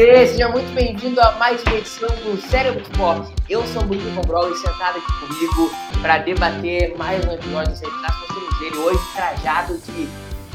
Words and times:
Você, 0.00 0.28
seja 0.28 0.48
muito 0.48 0.74
bem-vindo 0.74 1.20
a 1.20 1.32
mais 1.32 1.62
uma 1.62 1.76
edição 1.76 2.08
do 2.08 2.40
Cérebro 2.48 2.80
Esporte. 2.80 3.34
Eu 3.50 3.62
sou 3.66 3.82
o 3.82 3.86
Murilo 3.86 4.10
Combrol 4.14 4.50
e 4.50 4.56
sentado 4.56 4.96
aqui 4.96 5.12
comigo 5.20 5.70
para 6.00 6.16
debater 6.16 6.96
mais 6.96 7.22
um 7.26 7.32
episódio 7.32 7.72
do 7.72 7.76
Série 7.76 7.92
Nós 7.92 8.26
temos 8.28 8.62
ele 8.62 8.78
hoje 8.78 8.98
trajado 9.14 9.76
de 9.76 10.08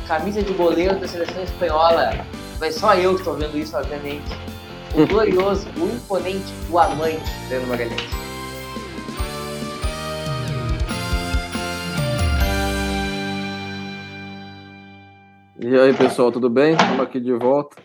camisa 0.08 0.41
de 0.41 0.52
goleiro 0.52 0.99
da 0.99 1.08
seleção 1.08 1.44
espanhola. 1.44 2.26
Mas 2.59 2.73
só 2.73 2.95
eu 2.95 3.13
estou 3.13 3.35
vendo 3.35 3.55
isso, 3.55 3.77
obviamente. 3.77 4.26
O 4.95 5.05
glorioso, 5.05 5.68
o 5.77 5.93
imponente, 5.93 6.52
o 6.71 6.80
amante, 6.80 7.32
Leandro 7.48 7.70
Magalhães. 7.70 8.02
E 15.59 15.80
aí, 15.80 15.93
pessoal, 15.93 16.32
tudo 16.32 16.49
bem? 16.49 16.73
Estamos 16.73 16.99
aqui 17.02 17.20
de 17.20 17.34
volta. 17.34 17.76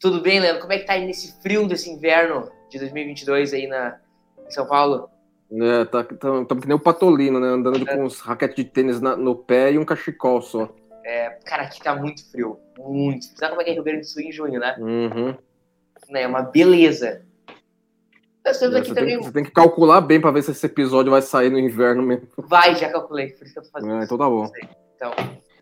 Tudo 0.00 0.20
bem, 0.20 0.40
Leandro? 0.40 0.60
Como 0.62 0.72
é 0.72 0.78
que 0.78 0.86
tá 0.86 0.94
aí 0.94 1.04
nesse 1.06 1.40
frio 1.42 1.66
desse 1.68 1.90
inverno 1.90 2.50
de 2.70 2.78
2022 2.78 3.52
aí 3.52 3.66
na, 3.66 3.98
em 4.46 4.50
São 4.50 4.66
Paulo? 4.66 5.10
É, 5.52 5.84
tá, 5.84 6.00
estamos 6.10 6.46
que 6.62 6.66
nem 6.68 6.76
o 6.76 6.80
Patolino, 6.80 7.38
né? 7.40 7.48
Andando 7.48 7.84
com 7.84 8.04
uns 8.04 8.20
raquetes 8.20 8.56
de 8.56 8.64
tênis 8.64 9.00
na- 9.00 9.16
no 9.16 9.34
pé 9.34 9.72
e 9.72 9.78
um 9.78 9.84
cachecol 9.84 10.40
só. 10.40 10.72
É, 11.04 11.30
cara, 11.44 11.64
aqui 11.64 11.82
tá 11.82 11.94
muito 11.94 12.28
frio. 12.30 12.58
Muito. 12.78 13.24
Sabe 13.36 13.50
como 13.50 13.60
é 13.60 13.64
que 13.64 13.70
é 13.70 13.74
Rio 13.74 13.82
Grande 13.82 14.00
do 14.00 14.06
Sul 14.06 14.22
em 14.22 14.32
junho, 14.32 14.60
né? 14.60 14.76
Uhum. 14.78 15.34
né? 16.08 16.22
É 16.22 16.26
uma 16.26 16.42
beleza. 16.42 17.22
Nós 18.44 18.58
temos 18.58 18.76
É, 18.76 18.78
aqui 18.78 18.88
você, 18.88 18.94
também. 18.94 19.14
tem, 19.16 19.22
você 19.24 19.32
tem 19.32 19.44
que 19.44 19.50
calcular 19.50 20.00
bem 20.00 20.20
para 20.20 20.30
ver 20.30 20.42
se 20.42 20.52
esse 20.52 20.64
episódio 20.64 21.10
vai 21.10 21.20
sair 21.20 21.50
no 21.50 21.58
inverno 21.58 22.02
mesmo. 22.02 22.26
Vai, 22.38 22.74
já 22.76 22.88
calculei, 22.88 23.30
por 23.32 23.44
isso 23.44 23.52
que 23.52 23.58
eu 23.58 23.64
tô 23.64 23.70
fazendo 23.70 23.92
É, 23.92 23.96
isso. 23.98 24.04
então 24.06 24.18
tá 24.18 24.28
bom. 24.30 24.50
Então, 24.96 25.12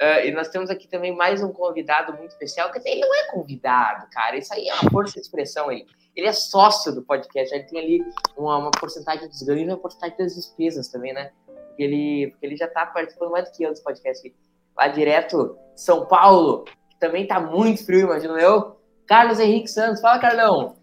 ah, 0.01 0.25
e 0.25 0.31
nós 0.31 0.49
temos 0.49 0.71
aqui 0.71 0.89
também 0.89 1.15
mais 1.15 1.43
um 1.43 1.53
convidado 1.53 2.13
muito 2.17 2.31
especial. 2.31 2.71
Dizer, 2.73 2.91
ele 2.91 3.01
não 3.01 3.15
é 3.15 3.31
convidado, 3.31 4.07
cara. 4.11 4.37
Isso 4.37 4.53
aí 4.55 4.69
é 4.69 4.75
uma 4.75 4.91
força 4.91 5.15
de 5.15 5.21
expressão 5.21 5.69
aí. 5.69 5.85
Ele 6.15 6.27
é 6.27 6.33
sócio 6.33 6.95
do 6.95 7.03
podcast. 7.03 7.55
Ele 7.55 7.65
tem 7.65 7.81
ali 7.81 8.05
uma, 8.37 8.59
uma 8.59 8.71
porcentagem 8.71 9.29
dos 9.29 9.43
ganhos 9.43 9.63
e 9.63 9.67
uma 9.67 9.79
porcentagem 9.79 10.17
das 10.17 10.35
despesas 10.35 10.89
também, 10.89 11.13
né? 11.13 11.31
Porque 11.47 11.83
ele, 11.83 12.29
porque 12.31 12.47
ele 12.47 12.57
já 12.57 12.69
tá 12.69 12.87
participando 12.87 13.31
mais 13.31 13.45
do 13.45 13.57
que 13.57 13.63
eu 13.63 13.71
dos 13.71 13.81
podcasts 13.81 14.25
aqui. 14.25 14.35
Lá 14.77 14.89
direto, 14.89 15.57
São 15.75 16.07
Paulo, 16.07 16.65
que 16.91 16.99
também 17.01 17.27
tá 17.27 17.41
muito 17.41 17.85
frio, 17.85 18.07
imagino 18.07 18.39
eu. 18.39 18.79
Carlos 19.07 19.41
Henrique 19.41 19.69
Santos. 19.69 20.01
Fala, 20.01 20.19
Carlão. 20.19 20.77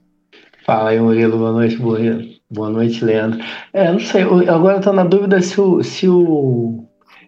Fala 0.66 0.89
aí, 0.89 1.00
Murilo. 1.00 1.38
Boa 1.38 1.52
noite, 1.52 1.77
Murilo. 1.77 2.35
Boa 2.50 2.69
noite, 2.69 3.03
Leandro. 3.05 3.39
É, 3.72 3.91
não 3.91 4.00
sei. 4.00 4.23
Agora 4.23 4.77
eu 4.77 4.81
tô 4.81 4.91
na 4.91 5.03
dúvida 5.03 5.41
se 5.41 5.59
o, 5.61 5.83
se 5.83 6.09
o, 6.09 6.84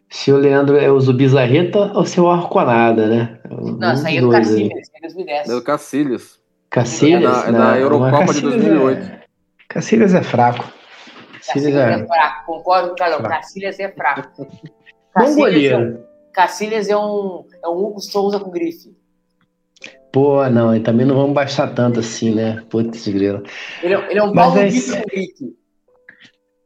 se 0.10 0.32
o 0.32 0.38
Leandro 0.38 0.78
é 0.78 0.90
o 0.92 1.00
Zubizarreta 1.00 1.92
ou 1.94 2.06
se 2.06 2.20
é 2.20 2.22
o 2.22 2.30
Arconada, 2.30 3.08
né? 3.08 3.40
Não, 3.50 3.92
essa 3.92 4.08
aí 4.08 4.18
é 4.18 4.22
do 4.22 4.30
Cacilhas, 4.30 4.88
é 4.96 5.02
2010. 5.02 5.50
É 5.50 5.54
do 5.54 5.62
Cacilhas. 5.62 6.40
Cacilhas? 6.70 7.24
É 7.24 7.42
da- 7.44 7.48
é 7.48 7.52
da 7.52 7.58
Não, 7.72 7.76
Eurocopa 7.76 8.20
de 8.22 8.26
Cacilhas 8.28 8.54
2008. 8.64 9.06
É, 9.06 9.20
Cacilhas 9.68 10.14
é 10.14 10.24
fraco. 10.24 10.64
Cacilhas 10.64 11.46
Cacilhas 11.46 11.76
é 11.76 12.04
é. 12.04 12.08
fraco, 12.08 12.46
concordo 12.46 12.88
com 12.90 12.94
o 12.94 12.98
Carlão. 12.98 13.22
Cacilhas 13.24 13.80
é 13.80 13.90
fraco. 13.92 14.48
Bom 14.48 14.48
Cacilhas 15.14 15.38
é, 15.38 15.40
goleiro. 15.40 16.00
Cacilhas 16.34 16.90
é 16.90 16.98
um, 16.98 17.46
é 17.64 17.68
um 17.68 17.72
Hugo 17.86 18.00
Souza 18.00 18.40
com 18.40 18.52
grife. 18.52 18.96
Pô, 20.12 20.48
não, 20.50 20.76
e 20.76 20.80
também 20.80 21.06
não 21.06 21.16
vamos 21.16 21.34
baixar 21.34 21.74
tanto 21.74 22.00
assim, 22.00 22.34
né? 22.34 22.64
Putz, 22.70 23.08
grilo. 23.08 23.44
Ele, 23.84 23.94
é- 23.94 24.12
ele 24.12 24.20
é 24.20 24.24
um 24.24 24.34
Paulo 24.34 24.58
é 24.60 24.68
Vitor 24.68 25.04
isso. 25.14 25.56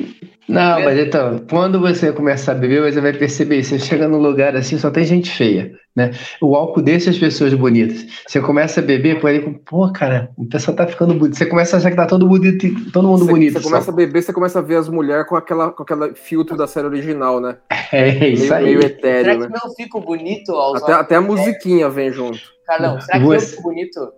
Não, 0.48 0.80
mas 0.84 0.98
então, 0.98 1.41
quando 1.48 1.80
você 1.80 2.12
começar 2.12 2.52
a 2.52 2.54
beber, 2.54 2.92
você 2.92 3.00
vai 3.00 3.12
perceber, 3.12 3.62
você 3.62 3.78
chega 3.78 4.06
num 4.08 4.19
lugar 4.19 4.54
assim, 4.56 4.78
só 4.78 4.90
tem 4.90 5.04
gente 5.04 5.30
feia, 5.30 5.72
né? 5.94 6.10
O 6.40 6.54
álcool 6.56 6.82
deixa 6.82 7.10
as 7.10 7.19
pessoas 7.19 7.54
bonitas. 7.54 8.04
Você 8.26 8.40
começa 8.40 8.80
a 8.80 8.82
beber, 8.82 9.20
pô, 9.20 9.26
aí, 9.28 9.40
pô, 9.69 9.92
cara, 9.92 10.30
o 10.36 10.44
pessoal 10.46 10.76
tá 10.76 10.86
ficando 10.86 11.14
bonito. 11.14 11.36
Você 11.36 11.46
começa 11.46 11.76
a 11.76 11.78
achar 11.78 11.90
que 11.90 11.96
tá 11.96 12.06
todo 12.06 12.26
bonito, 12.26 12.90
todo 12.92 13.08
mundo 13.08 13.24
Você, 13.24 13.30
bonito. 13.32 13.52
você 13.54 13.62
começa 13.64 13.90
a 13.90 13.94
beber, 13.94 14.22
você 14.22 14.32
começa 14.32 14.58
a 14.58 14.62
ver 14.62 14.76
as 14.76 14.88
mulheres 14.88 15.26
com 15.26 15.36
aquela, 15.36 15.70
com 15.72 15.82
aquela 15.82 16.14
filtro 16.14 16.56
da 16.56 16.66
série 16.66 16.86
original, 16.86 17.40
né? 17.40 17.56
só. 17.72 17.96
É 17.96 18.28
isso 18.28 18.42
Meio, 18.42 18.54
aí. 18.54 18.64
meio 18.64 18.82
Será 18.82 18.92
etéreo, 18.94 19.40
que 19.40 19.48
né? 19.52 19.58
não 19.64 19.74
fico 19.74 20.00
bonito 20.00 20.52
aos 20.52 20.82
Até, 20.82 20.92
olhos 20.92 21.00
até 21.04 21.14
a 21.16 21.20
musiquinha 21.20 21.88
vem 21.88 22.10
junto. 22.12 22.40
Carlão, 22.70 23.00
será 23.00 23.19
que 23.19 23.25
eu 23.25 23.28
Você- 23.28 23.47
fico 23.47 23.62
bonito 23.62 24.12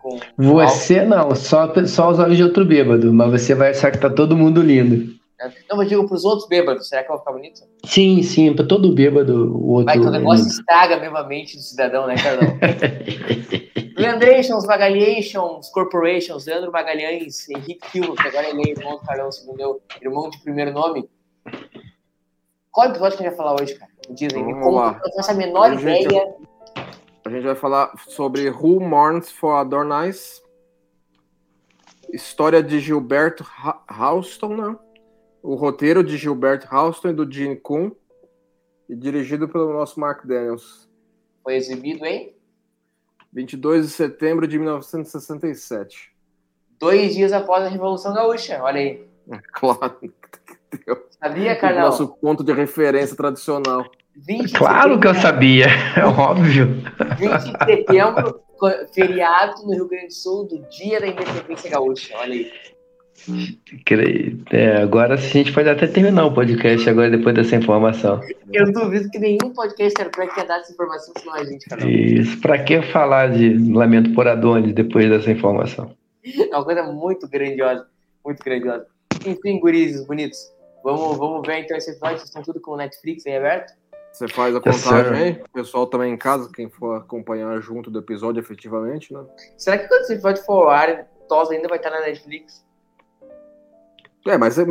com 0.00 0.18
Você 0.38 1.04
não, 1.04 1.34
só, 1.34 1.72
só 1.86 2.10
os 2.10 2.18
olhos 2.18 2.36
de 2.36 2.42
outro 2.44 2.64
bêbado, 2.64 3.12
mas 3.12 3.30
você 3.42 3.54
vai 3.54 3.70
achar 3.70 3.90
que 3.90 3.98
tá 3.98 4.08
todo 4.08 4.36
mundo 4.36 4.62
lindo. 4.62 5.16
álcool? 5.40 5.56
Não, 5.70 5.76
mas 5.76 5.88
digo 5.88 6.06
pros 6.08 6.24
outros 6.24 6.48
bêbados, 6.48 6.88
será 6.88 7.02
que 7.02 7.08
eu 7.10 7.14
vou 7.14 7.18
ficar 7.20 7.32
bonito? 7.32 7.60
Sim, 7.84 8.22
sim, 8.22 8.52
pra 8.54 8.64
todo 8.66 8.92
bêbado, 8.94 9.52
o 9.56 9.70
outro. 9.72 9.86
Vai 9.86 9.98
que 10.00 10.06
o 10.06 10.10
negócio 10.10 10.42
lindo. 10.44 10.54
estraga 10.58 10.96
mesmo 10.98 11.16
a 11.16 11.24
mente 11.26 11.56
do 11.56 11.62
cidadão, 11.62 12.06
né, 12.06 12.14
Carlão? 12.16 12.58
Leandrations, 13.96 14.64
Magalhations, 14.64 15.68
Corporations, 15.70 16.46
Leandro 16.46 16.70
Magalhães, 16.72 17.48
Henrique 17.50 17.88
Filmo, 17.90 18.14
que 18.14 18.26
agora 18.28 18.48
ele 18.48 18.62
é 18.68 18.70
irmão 18.70 18.92
do 18.96 19.00
Carlão, 19.00 19.30
segundo 19.32 19.56
meu 19.56 19.80
irmão 20.00 20.30
de 20.30 20.38
primeiro 20.38 20.72
nome. 20.72 21.08
Qual 22.70 22.88
episódio 22.88 23.18
que 23.18 23.24
a 23.24 23.28
gente 23.28 23.36
vai 23.36 23.46
falar 23.46 23.60
hoje, 23.60 23.74
cara? 23.74 23.90
Me 24.08 24.14
Dizem, 24.14 24.44
me 24.44 24.52
Vamos 24.52 24.66
conta, 24.68 24.76
lá. 24.80 25.00
eu 25.02 25.08
não 25.08 25.16
faço 25.16 25.30
a 25.30 25.34
menor 25.34 25.72
Hoje 25.72 25.88
a 25.88 25.94
gente- 25.94 26.04
ideia. 26.06 26.34
A 27.28 27.30
gente 27.30 27.44
vai 27.44 27.54
falar 27.54 27.92
sobre 28.08 28.48
Who 28.48 28.80
Mourns 28.80 29.30
for 29.30 29.50
Adornice. 29.56 30.40
História 32.10 32.62
de 32.62 32.80
Gilberto 32.80 33.44
Ha- 33.44 33.82
Houston, 34.00 34.56
né? 34.56 34.74
O 35.42 35.54
roteiro 35.54 36.02
de 36.02 36.16
Gilberto 36.16 36.66
Houston 36.74 37.08
e 37.08 37.12
do 37.12 37.30
Gene 37.30 37.56
Kuhn. 37.56 37.90
E 38.88 38.96
dirigido 38.96 39.46
pelo 39.46 39.74
nosso 39.74 40.00
Mark 40.00 40.24
Daniels. 40.24 40.88
Foi 41.44 41.54
exibido 41.56 42.06
em 42.06 42.34
22 43.30 43.86
de 43.88 43.92
setembro 43.92 44.48
de 44.48 44.58
1967. 44.58 46.10
dois 46.80 47.14
dias 47.14 47.34
após 47.34 47.62
a 47.64 47.68
Revolução 47.68 48.14
Gaúcha. 48.14 48.58
Olha 48.62 48.80
aí. 48.80 49.06
Claro. 49.52 49.98
Sabia, 51.22 51.52
O 51.52 51.60
Carlão? 51.60 51.82
nosso 51.82 52.08
ponto 52.08 52.42
de 52.42 52.54
referência 52.54 53.14
tradicional. 53.14 53.84
20 54.26 54.46
de 54.46 54.52
Claro 54.52 54.98
que 54.98 55.06
eu 55.06 55.14
sabia, 55.14 55.66
é 55.96 56.04
óbvio. 56.04 56.82
20 57.18 57.38
de 57.38 57.64
setembro, 57.64 58.40
feriado 58.92 59.62
no 59.64 59.72
Rio 59.72 59.88
Grande 59.88 60.08
do 60.08 60.14
Sul, 60.14 60.48
do 60.48 60.58
dia 60.68 61.00
da 61.00 61.06
independência 61.06 61.70
gaúcha. 61.70 62.14
Olha 62.16 62.34
aí. 62.34 62.50
É, 64.52 64.76
agora 64.76 65.14
a 65.14 65.16
gente 65.16 65.52
pode 65.52 65.68
até 65.68 65.86
terminar 65.86 66.24
o 66.26 66.32
podcast 66.32 66.88
agora 66.88 67.10
depois 67.10 67.34
dessa 67.34 67.56
informação. 67.56 68.20
Eu 68.52 68.72
duvido 68.72 69.10
que 69.10 69.18
nenhum 69.18 69.52
podcast 69.52 69.90
Star 69.90 70.10
Trek 70.10 70.34
tenha 70.34 70.46
dado 70.46 70.60
essa 70.60 70.72
informação 70.72 71.12
senão 71.18 71.34
a 71.34 71.44
gente, 71.44 71.68
Carlão. 71.68 71.88
Isso, 71.88 72.40
pra 72.40 72.62
que 72.62 72.80
falar 72.80 73.30
de 73.32 73.58
Lamento 73.72 74.12
por 74.14 74.28
Adonis 74.28 74.72
depois 74.72 75.08
dessa 75.10 75.30
informação? 75.30 75.90
É 76.24 76.54
uma 76.54 76.64
coisa 76.64 76.84
muito 76.84 77.28
grandiosa. 77.28 77.86
Muito 78.24 78.42
grandiosa. 78.42 78.86
Enfim, 79.26 79.58
gurizes 79.58 80.06
bonitos. 80.06 80.38
Vamos, 80.84 81.18
vamos 81.18 81.46
ver 81.46 81.58
então 81.58 81.76
esse 81.76 81.90
episódio. 81.90 82.18
Vocês 82.18 82.28
estão 82.28 82.42
tudo 82.42 82.60
com 82.60 82.72
o 82.72 82.76
Netflix 82.76 83.26
aí 83.26 83.36
aberto? 83.36 83.74
Você 84.12 84.26
faz 84.28 84.54
a 84.56 84.60
Yes, 84.66 84.84
contagem 84.84 85.12
aí, 85.12 85.42
o 85.42 85.48
pessoal 85.52 85.86
também 85.86 86.12
em 86.12 86.16
casa, 86.16 86.50
quem 86.52 86.68
for 86.68 86.96
acompanhar 86.96 87.60
junto 87.60 87.90
do 87.90 88.00
episódio 88.00 88.40
efetivamente, 88.40 89.12
né? 89.12 89.24
Será 89.56 89.78
que 89.78 89.86
quando 89.86 90.00
esse 90.02 90.14
episódio 90.14 90.42
for 90.44 90.62
ao 90.64 90.70
ar, 90.70 91.06
TOS 91.28 91.50
ainda 91.50 91.68
vai 91.68 91.78
estar 91.78 91.90
na 91.90 92.00
Netflix? 92.00 92.66
É, 94.26 94.36
mas 94.36 94.56
Tá. 94.56 94.62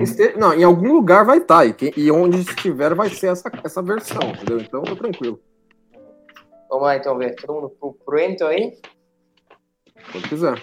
este- 0.00 0.02
este- 0.02 0.38
não, 0.38 0.54
em 0.54 0.62
algum 0.62 0.92
lugar 0.92 1.24
vai 1.24 1.38
estar. 1.38 1.66
E, 1.66 1.74
quem- 1.74 1.92
e 1.96 2.10
onde 2.10 2.38
estiver 2.40 2.94
vai 2.94 3.10
ser 3.10 3.28
essa, 3.28 3.50
essa 3.64 3.82
versão, 3.82 4.20
entendeu? 4.30 4.60
Então 4.60 4.82
tô 4.82 4.94
tranquilo. 4.96 5.40
Vamos 6.70 6.84
lá 6.86 6.96
então 6.96 7.18
ver. 7.18 7.34
Todo 7.34 7.54
mundo 7.54 7.70
pro, 7.70 7.92
pro 7.92 8.18
Ento 8.18 8.44
aí? 8.46 8.78
Quando 10.12 10.28
quiser. 10.28 10.62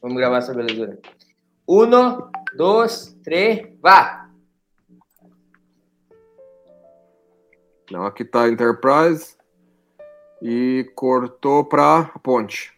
Vamos 0.00 0.16
gravar 0.16 0.38
essa 0.38 0.54
belezura. 0.54 0.98
Uno, 1.66 2.30
dois, 2.56 3.14
três, 3.22 3.68
vá! 3.82 4.27
Não, 7.90 8.04
aqui 8.04 8.24
tá 8.24 8.42
a 8.42 8.48
Enterprise. 8.48 9.36
E 10.42 10.90
cortou 10.94 11.64
pra 11.64 12.04
ponte. 12.22 12.72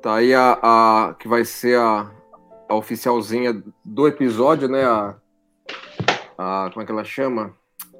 Tá 0.00 0.16
aí 0.16 0.32
a, 0.32 0.58
a 0.62 1.14
que 1.14 1.26
vai 1.26 1.44
ser 1.44 1.78
a, 1.78 2.12
a 2.68 2.74
oficialzinha 2.76 3.60
do 3.84 4.06
episódio, 4.06 4.68
né? 4.68 4.84
A, 4.84 5.16
a- 6.38 6.70
como 6.72 6.82
é 6.82 6.86
que 6.86 6.92
ela 6.92 7.02
chama? 7.02 7.52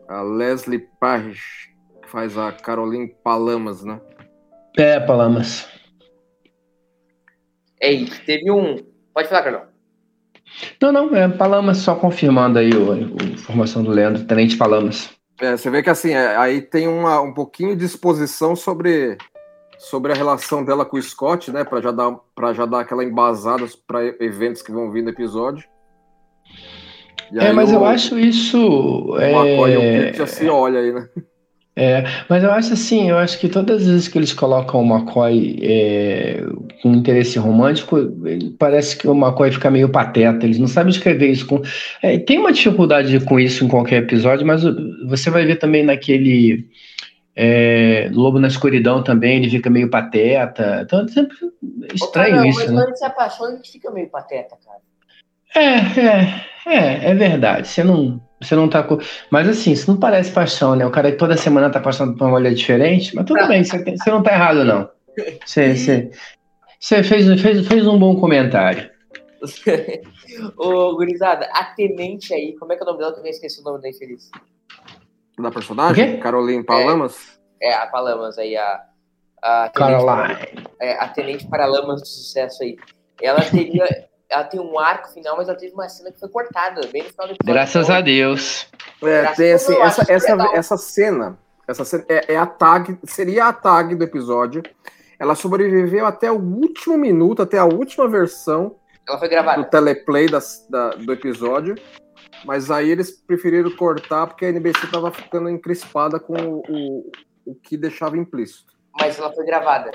A 0.08 0.22
Leslie 0.22 0.88
Parrish, 1.00 1.74
que 2.02 2.08
faz 2.08 2.38
a 2.38 2.52
Caroline 2.52 3.08
Palamas, 3.24 3.82
né? 3.82 4.00
É, 4.78 5.00
Palamas. 5.00 5.68
Ei, 7.80 8.06
teve 8.24 8.50
um. 8.52 8.76
Pode 9.12 9.28
falar, 9.28 9.42
Carlão. 9.42 9.66
Não, 10.80 10.92
não, 10.92 11.14
é 11.14 11.28
Palamas, 11.28 11.78
só 11.78 11.94
confirmando 11.94 12.58
aí 12.58 12.70
a 12.70 13.24
informação 13.24 13.82
do 13.82 13.90
Leandro, 13.90 14.24
Tenente 14.24 14.56
Palamas. 14.56 15.10
É, 15.40 15.56
você 15.56 15.68
vê 15.70 15.82
que 15.82 15.90
assim, 15.90 16.12
é, 16.12 16.36
aí 16.36 16.62
tem 16.62 16.88
uma, 16.88 17.20
um 17.20 17.32
pouquinho 17.34 17.76
de 17.76 17.84
exposição 17.84 18.56
sobre, 18.56 19.18
sobre 19.78 20.12
a 20.12 20.14
relação 20.14 20.64
dela 20.64 20.84
com 20.84 20.96
o 20.96 21.02
Scott, 21.02 21.50
né? 21.50 21.62
Pra 21.64 21.80
já 21.82 21.90
dar, 21.90 22.12
pra 22.34 22.52
já 22.54 22.64
dar 22.64 22.80
aquela 22.80 23.04
embasada 23.04 23.66
para 23.86 24.02
eventos 24.20 24.62
que 24.62 24.72
vão 24.72 24.90
vir 24.90 25.02
no 25.02 25.10
episódio. 25.10 25.64
E 27.32 27.38
É, 27.38 27.52
mas 27.52 27.70
o- 27.70 27.74
eu 27.74 27.84
acho 27.84 28.18
isso. 28.18 28.56
O 28.58 29.18
McCoy 29.20 29.72
e 29.72 29.76
o 29.76 29.80
é, 29.82 30.12
já 30.14 30.26
se 30.26 30.48
olha 30.48 30.78
aí, 30.80 30.92
né? 30.92 31.08
É, 31.78 32.04
mas 32.26 32.42
eu 32.42 32.50
acho 32.50 32.72
assim, 32.72 33.10
eu 33.10 33.18
acho 33.18 33.38
que 33.38 33.50
todas 33.50 33.82
as 33.82 33.86
vezes 33.86 34.08
que 34.08 34.16
eles 34.16 34.32
colocam 34.32 34.80
o 34.82 34.86
McCoy 34.96 35.58
é, 35.62 36.42
com 36.82 36.94
interesse 36.94 37.38
romântico, 37.38 37.98
ele- 38.24 38.56
parece 38.58 38.96
que 38.96 39.06
o 39.06 39.14
McCoy 39.14 39.52
fica 39.52 39.70
meio 39.70 39.90
pateta, 39.90 40.46
eles 40.46 40.58
não 40.58 40.68
sabem 40.68 40.90
escrever 40.90 41.28
isso 41.30 41.46
com. 41.46 41.60
é, 42.02 42.18
tem 42.18 42.38
uma 42.38 42.50
dificuldade 42.50 43.20
com 43.20 43.38
isso 43.38 43.62
em 43.62 43.68
qualquer 43.68 44.02
episódio, 44.04 44.46
mas 44.46 44.62
você 45.06 45.28
vai 45.28 45.44
ver 45.44 45.56
também 45.56 45.84
naquele 45.84 46.66
é, 47.34 48.08
Lobo 48.10 48.38
na 48.40 48.48
Escuridão 48.48 49.02
também, 49.02 49.36
ele 49.36 49.50
fica 49.50 49.68
meio 49.68 49.90
pateta. 49.90 50.80
Então 50.82 51.04
é 51.04 51.08
sempre 51.08 51.36
estranho 51.92 52.28
Ô, 52.28 52.30
Carlão, 52.36 52.48
isso, 52.48 52.58
mas 52.60 52.70
né? 52.70 52.76
quando 52.78 52.88
gente 52.88 52.98
se 52.98 53.04
apaixona, 53.04 53.52
a 53.52 53.56
gente 53.56 53.72
fica 53.72 53.90
meio 53.90 54.08
pateta, 54.08 54.56
cara. 54.64 54.80
É, 55.56 56.00
é, 56.00 56.46
é, 56.66 57.10
é 57.10 57.14
verdade. 57.14 57.66
Você 57.68 57.82
não, 57.82 58.20
você 58.40 58.54
não 58.54 58.68
tá 58.68 58.82
com. 58.82 58.98
Mas 59.30 59.48
assim, 59.48 59.72
isso 59.72 59.90
não 59.90 59.98
parece 59.98 60.30
paixão, 60.30 60.76
né? 60.76 60.84
O 60.84 60.90
cara 60.90 61.10
que 61.10 61.16
toda 61.18 61.36
semana 61.36 61.70
tá 61.70 61.80
passando 61.80 62.14
por 62.16 62.24
uma 62.24 62.32
mulher 62.32 62.52
diferente, 62.54 63.14
mas 63.14 63.24
tudo 63.24 63.46
bem, 63.48 63.64
você, 63.64 63.82
tem- 63.82 63.96
você 63.96 64.10
não 64.10 64.22
tá 64.22 64.32
errado, 64.32 64.64
não. 64.64 64.88
Você, 65.44 65.74
você, 65.74 66.10
você 66.78 67.02
fez, 67.02 67.40
fez, 67.40 67.66
fez 67.66 67.86
um 67.86 67.98
bom 67.98 68.20
comentário. 68.20 68.90
Ô, 70.58 70.94
gurizada, 70.96 71.48
a 71.54 71.64
tenente 71.64 72.34
aí, 72.34 72.54
como 72.58 72.72
é 72.72 72.76
que 72.76 72.82
é 72.82 72.84
o 72.84 72.86
nome 72.86 72.98
dela? 72.98 73.12
Eu 73.12 73.16
também 73.16 73.30
esqueci 73.30 73.60
o 73.60 73.64
nome 73.64 73.80
da 73.80 73.88
infeliz. 73.88 74.30
Da 75.38 75.50
personagem? 75.50 76.18
Caroline 76.20 76.64
Palamas. 76.64 77.38
É, 77.60 77.74
a 77.74 77.86
Palamas 77.86 78.36
aí, 78.38 78.56
a. 78.56 78.82
a 79.42 79.68
tenente, 79.70 80.04
Caroline. 80.04 80.68
é, 80.80 80.92
a 80.92 81.08
tenente 81.08 81.48
Paralamas 81.48 82.02
do 82.02 82.06
sucesso 82.06 82.62
aí. 82.62 82.76
Ela 83.22 83.40
teria. 83.40 83.84
Ela 84.30 84.44
tem 84.44 84.58
um 84.60 84.78
arco 84.78 85.08
final, 85.12 85.36
mas 85.36 85.48
ela 85.48 85.56
teve 85.58 85.72
uma 85.72 85.88
cena 85.88 86.10
que 86.12 86.18
foi 86.18 86.28
cortada, 86.28 86.80
bem 86.88 87.02
no 87.04 87.08
final 87.10 87.26
do 87.28 87.32
episódio. 87.34 87.44
Graças 87.54 87.90
a 87.90 88.00
Deus. 88.00 88.66
É, 89.02 89.20
Graças 89.22 89.36
tem 89.36 89.52
assim, 89.52 89.74
essa, 89.76 90.12
essa, 90.12 90.32
legal. 90.34 90.54
essa 90.54 90.76
cena, 90.76 91.38
essa 91.68 91.84
cena 91.84 92.04
é, 92.08 92.34
é 92.34 92.36
a 92.36 92.46
tag, 92.46 92.98
seria 93.04 93.46
a 93.46 93.52
tag 93.52 93.94
do 93.94 94.04
episódio. 94.04 94.62
Ela 95.18 95.34
sobreviveu 95.34 96.04
até 96.06 96.30
o 96.30 96.36
último 96.38 96.98
minuto, 96.98 97.40
até 97.42 97.58
a 97.58 97.64
última 97.64 98.06
versão 98.08 98.76
Ela 99.08 99.18
foi 99.18 99.28
do 99.28 99.30
gravada. 99.30 99.64
teleplay 99.64 100.28
das- 100.28 100.66
da- 100.68 100.90
do 100.90 101.12
episódio. 101.12 101.74
Mas 102.44 102.70
aí 102.70 102.90
eles 102.90 103.10
preferiram 103.10 103.70
cortar 103.76 104.26
porque 104.26 104.44
a 104.44 104.48
NBC 104.50 104.84
estava 104.86 105.10
ficando 105.10 105.48
encrespada 105.48 106.20
com 106.20 106.34
o, 106.34 106.62
o, 106.68 107.10
o 107.46 107.54
que 107.54 107.76
deixava 107.76 108.16
implícito. 108.18 108.72
Mas 109.00 109.18
ela 109.18 109.32
foi 109.32 109.44
gravada. 109.46 109.92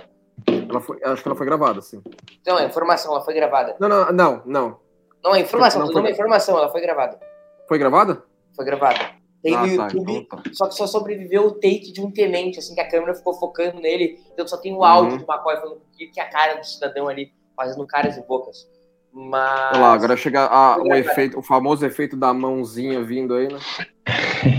Ela 0.69 0.79
foi, 0.81 0.97
acho 1.03 1.21
que 1.21 1.27
ela 1.27 1.35
foi 1.37 1.45
gravada, 1.45 1.81
sim. 1.81 2.01
Não, 2.45 2.57
é 2.59 2.65
informação, 2.65 3.11
ela 3.11 3.21
foi 3.23 3.33
gravada. 3.33 3.75
Não, 3.79 3.87
não, 3.89 4.11
não, 4.11 4.41
não. 4.45 4.79
Não, 5.23 5.35
é 5.35 5.39
informação, 5.41 5.81
Não 5.81 5.87
não 5.87 5.93
foi- 6.01 6.09
é 6.09 6.13
informação, 6.13 6.57
ela 6.57 6.69
foi 6.69 6.81
gravada. 6.81 7.19
Foi 7.67 7.77
gravada? 7.77 8.23
Foi 8.55 8.65
gravada. 8.65 8.99
Tem 9.43 9.55
Ah, 9.55 9.65
no 9.65 9.77
tá, 9.77 9.83
YouTube, 9.87 10.13
então 10.13 10.39
tá. 10.41 10.49
só 10.53 10.67
que 10.67 10.75
só 10.75 10.85
sobreviveu 10.85 11.45
o 11.47 11.51
take 11.51 11.91
de 11.91 11.99
um 12.01 12.11
tenente, 12.11 12.59
assim, 12.59 12.75
que 12.75 12.81
a 12.81 12.87
câmera 12.89 13.15
ficou 13.15 13.33
focando 13.33 13.79
nele, 13.81 14.19
então 14.33 14.47
só 14.47 14.55
tem 14.57 14.73
o 14.75 14.83
áudio 14.83 15.13
Uhum. 15.13 15.17
do 15.17 15.31
McCoy 15.31 15.55
falando 15.57 15.75
com 15.79 15.85
o 15.87 15.97
Kirk 15.97 16.13
e 16.15 16.19
a 16.21 16.29
cara 16.29 16.55
do 16.59 16.65
cidadão 16.65 17.07
ali, 17.07 17.33
fazendo 17.55 17.85
caras 17.87 18.17
e 18.17 18.21
bocas. 18.21 18.67
Mas. 19.13 19.71
Olha 19.73 19.81
lá, 19.81 19.93
agora 19.93 20.15
chega 20.17 20.45
a- 20.45 20.77
o 20.77 20.93
efeito, 20.93 21.37
o 21.39 21.41
famoso 21.43 21.85
efeito 21.85 22.15
da 22.15 22.33
mãozinha 22.33 23.03
vindo 23.03 23.33
aí, 23.33 23.47
né? 23.51 23.59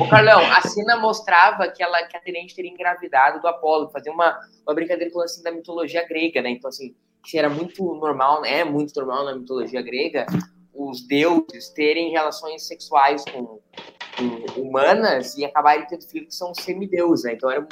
Ô, 0.00 0.08
Carlão, 0.08 0.40
a 0.52 0.60
cena 0.60 0.96
mostrava 0.96 1.68
que, 1.68 1.82
ela, 1.82 2.02
que 2.04 2.16
a 2.16 2.20
tenente 2.20 2.54
teria 2.54 2.70
engravidado 2.70 3.40
do 3.40 3.48
Apolo, 3.48 3.90
fazia 3.90 4.12
uma, 4.12 4.38
uma 4.66 4.74
brincadeira 4.74 5.10
com 5.12 5.20
assim, 5.20 5.42
da 5.42 5.50
mitologia 5.50 6.06
grega, 6.06 6.42
né? 6.42 6.50
Então, 6.50 6.68
assim, 6.68 6.94
que 7.24 7.38
era 7.38 7.48
muito 7.48 7.82
normal, 7.94 8.42
né? 8.42 8.60
é 8.60 8.64
muito 8.64 8.94
normal 8.94 9.24
na 9.24 9.34
mitologia 9.34 9.80
grega, 9.80 10.26
os 10.74 11.06
deuses 11.06 11.68
terem 11.74 12.10
relações 12.10 12.66
sexuais 12.66 13.24
com 13.24 13.60
humanas 14.56 15.36
e 15.36 15.44
acabarem 15.44 15.86
tendo 15.86 16.04
filhos 16.08 16.28
que 16.28 16.34
são 16.34 16.54
semideuses, 16.54 17.24
né? 17.24 17.32
Então, 17.34 17.50
era, 17.50 17.66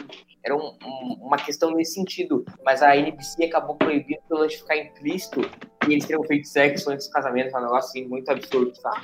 era 0.45 0.57
um- 0.57 0.77
um- 0.85 1.19
uma 1.23 1.37
questão 1.37 1.71
nesse 1.73 1.95
sentido. 1.95 2.45
Mas 2.65 2.83
a 2.83 2.97
NBC 2.97 3.45
acabou 3.45 3.77
proibindo 3.77 4.21
pelo 4.29 4.47
de 4.47 4.57
ficar 4.59 4.77
implícito 4.77 5.41
e 5.89 5.93
eles 5.93 6.05
teriam 6.07 6.25
feito 6.25 6.47
sexo 6.49 6.91
antes 6.91 7.07
do 7.07 7.13
casamento, 7.13 7.57
um 7.57 7.61
negócio 7.61 7.91
assim, 7.91 8.07
muito 8.07 8.29
absurdo, 8.31 8.73
tá? 8.81 9.03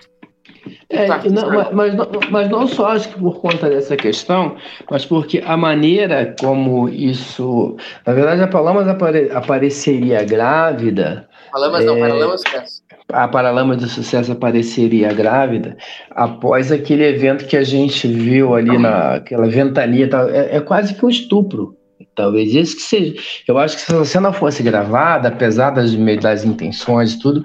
É, 0.89 1.07
Tá, 1.07 1.21
não, 1.31 1.73
mas, 1.73 1.95
não, 1.95 2.09
mas 2.31 2.49
não 2.49 2.67
só 2.69 2.87
acho 2.89 3.09
que 3.09 3.19
por 3.19 3.41
conta 3.41 3.69
dessa 3.69 3.97
questão, 3.97 4.57
mas 4.91 5.05
porque 5.05 5.43
a 5.45 5.57
maneira 5.57 6.35
como 6.41 6.89
isso. 6.89 7.77
Na 8.07 8.13
verdade, 8.13 8.43
a 8.43 8.49
Palamas 8.49 8.87
apare- 8.89 9.31
apareceria 9.33 10.23
grávida, 10.25 11.29
Palamas 11.53 11.85
não, 11.85 11.97
É. 11.97 12.01
Paralamas 12.01 12.41
sucesso. 12.41 12.83
a 13.13 13.29
Paralamas 13.29 13.77
do 13.79 13.89
Sucesso 13.89 14.33
apareceria 14.33 15.13
grávida 15.13 15.77
após 16.11 16.71
aquele 16.73 17.05
evento 17.05 17.47
que 17.47 17.57
a 17.57 17.63
gente 17.65 18.07
viu 18.09 18.55
ali 18.55 18.77
naquela 18.79 19.47
ventania. 19.49 20.09
tal. 20.09 20.29
É, 20.29 20.57
é 20.57 20.61
quase 20.61 20.95
que 20.95 21.05
um 21.05 21.09
estupro. 21.09 21.77
Talvez 22.15 22.55
isso 22.55 22.77
que 22.77 22.83
seja. 22.83 23.15
Eu 23.47 23.59
acho 23.59 23.77
que 23.77 23.83
se 23.83 23.95
a 23.95 24.05
cena 24.05 24.33
fosse 24.33 24.63
gravada, 24.63 25.29
apesar 25.29 25.71
das, 25.71 25.95
das 26.21 26.45
intenções 26.45 27.13
e 27.13 27.19
tudo. 27.19 27.45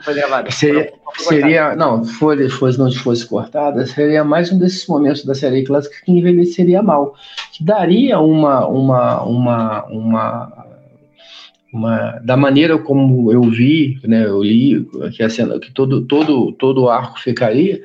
Seria- 0.49 0.83
Não, 0.85 0.91
não 0.97 1.00
Seria, 1.17 1.75
não, 1.75 2.03
fosse, 2.03 2.49
fosse, 2.49 2.79
não 2.79 2.91
fosse 2.91 3.25
cortada, 3.25 3.85
seria 3.85 4.23
mais 4.23 4.51
um 4.51 4.57
desses 4.57 4.85
momentos 4.87 5.23
da 5.23 5.35
série 5.35 5.63
clássica 5.63 5.95
que 6.03 6.11
envelheceria 6.11 6.81
mal, 6.81 7.15
que 7.51 7.63
daria 7.63 8.19
uma, 8.19 8.65
uma, 8.67 9.23
uma, 9.23 9.85
uma, 9.85 10.65
uma 11.73 12.19
da 12.23 12.35
maneira 12.35 12.77
como 12.77 13.31
eu 13.31 13.41
vi, 13.43 13.99
né, 14.03 14.25
eu 14.25 14.43
li 14.43 14.87
que 15.15 15.23
a 15.23 15.29
cena, 15.29 15.59
que 15.59 15.71
todo, 15.71 16.01
todo, 16.01 16.51
todo 16.53 16.83
o 16.83 16.89
arco 16.89 17.19
ficaria, 17.19 17.81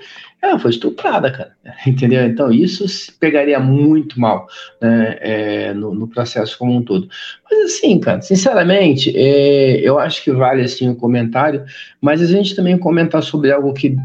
ela 0.51 0.59
foi 0.59 0.71
estuprada, 0.71 1.31
cara, 1.31 1.53
entendeu? 1.87 2.25
Então 2.27 2.51
isso 2.51 2.89
se 2.89 3.13
pegaria 3.13 3.59
muito 3.61 4.21
mal, 4.21 4.47
né, 4.81 5.17
é, 5.21 5.75
no, 5.75 5.95
no 5.95 6.09
processo 6.09 6.59
como 6.59 6.75
um 6.75 6.83
todo. 6.83 7.09
Mas 7.51 7.73
assim, 7.73 7.99
cara, 7.99 8.21
sinceramente, 8.21 9.13
é, 9.17 9.81
eu 9.81 9.99
acho 9.99 10.23
que 10.23 10.33
vale 10.33 10.63
assim 10.63 10.89
o 10.89 10.97
comentário. 10.97 11.65
Mas 12.01 12.23
a 12.23 12.27
gente 12.27 12.55
também 12.55 12.79
comentar 12.79 13.23
sobre 13.23 13.53
algo 13.53 13.73
que 13.73 13.97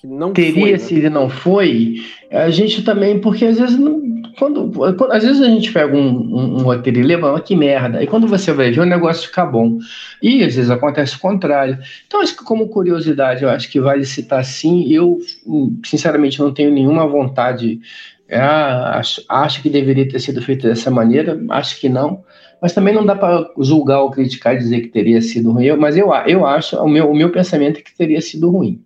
Que 0.00 0.06
não 0.06 0.32
teria 0.32 0.60
foi, 0.60 0.72
né? 0.72 0.78
se 0.78 0.94
ele 0.94 1.10
não 1.10 1.28
foi, 1.28 1.96
a 2.30 2.50
gente 2.50 2.82
também, 2.82 3.20
porque 3.20 3.44
às 3.44 3.58
vezes 3.58 3.78
não, 3.78 4.00
quando, 4.38 4.70
quando- 4.72 5.12
às 5.12 5.22
vezes 5.24 5.40
a 5.42 5.48
gente 5.48 5.72
pega 5.72 5.96
um, 5.96 6.08
um, 6.08 6.56
um 6.58 6.62
roteiro 6.62 7.00
e 7.00 7.02
leva, 7.02 7.32
mas 7.32 7.42
que 7.42 7.56
merda. 7.56 8.02
E 8.02 8.06
quando 8.06 8.26
você 8.26 8.52
vai 8.52 8.70
ver 8.70 8.80
o 8.80 8.84
negócio 8.86 9.28
fica 9.28 9.44
bom. 9.46 9.78
E 10.22 10.44
às 10.44 10.54
vezes 10.54 10.70
acontece 10.70 11.16
o 11.16 11.20
contrário. 11.20 11.78
Então, 12.06 12.20
acho 12.20 12.36
que 12.36 12.44
como 12.44 12.68
curiosidade, 12.68 13.42
eu 13.42 13.50
acho 13.50 13.70
que 13.70 13.80
vale 13.80 14.04
citar 14.04 14.44
sim. 14.44 14.84
Eu, 14.92 15.18
hum, 15.46 15.80
sinceramente, 15.84 16.40
não 16.40 16.52
tenho 16.52 16.70
nenhuma 16.72 17.06
vontade. 17.06 17.80
ah, 18.30 18.98
acho, 18.98 19.22
acho 19.28 19.62
que 19.62 19.68
deveria 19.70 20.08
ter 20.08 20.20
sido 20.20 20.40
feito 20.42 20.66
dessa 20.66 20.90
maneira, 20.90 21.38
acho 21.50 21.78
que 21.80 21.88
não. 21.88 22.24
Mas 22.60 22.72
também 22.72 22.94
não 22.94 23.04
dá 23.04 23.14
para 23.16 23.50
julgar 23.58 24.00
ou 24.02 24.10
criticar 24.10 24.54
e 24.54 24.58
dizer 24.58 24.80
que 24.82 24.88
teria 24.88 25.20
sido 25.20 25.52
ruim. 25.52 25.76
Mas 25.76 25.96
eu, 25.96 26.10
eu 26.26 26.46
acho, 26.46 26.76
o 26.78 26.88
meu, 26.88 27.10
o 27.10 27.14
meu 27.16 27.30
pensamento 27.32 27.78
é 27.78 27.82
que 27.82 27.94
teria 27.96 28.20
sido 28.20 28.50
ruim. 28.50 28.82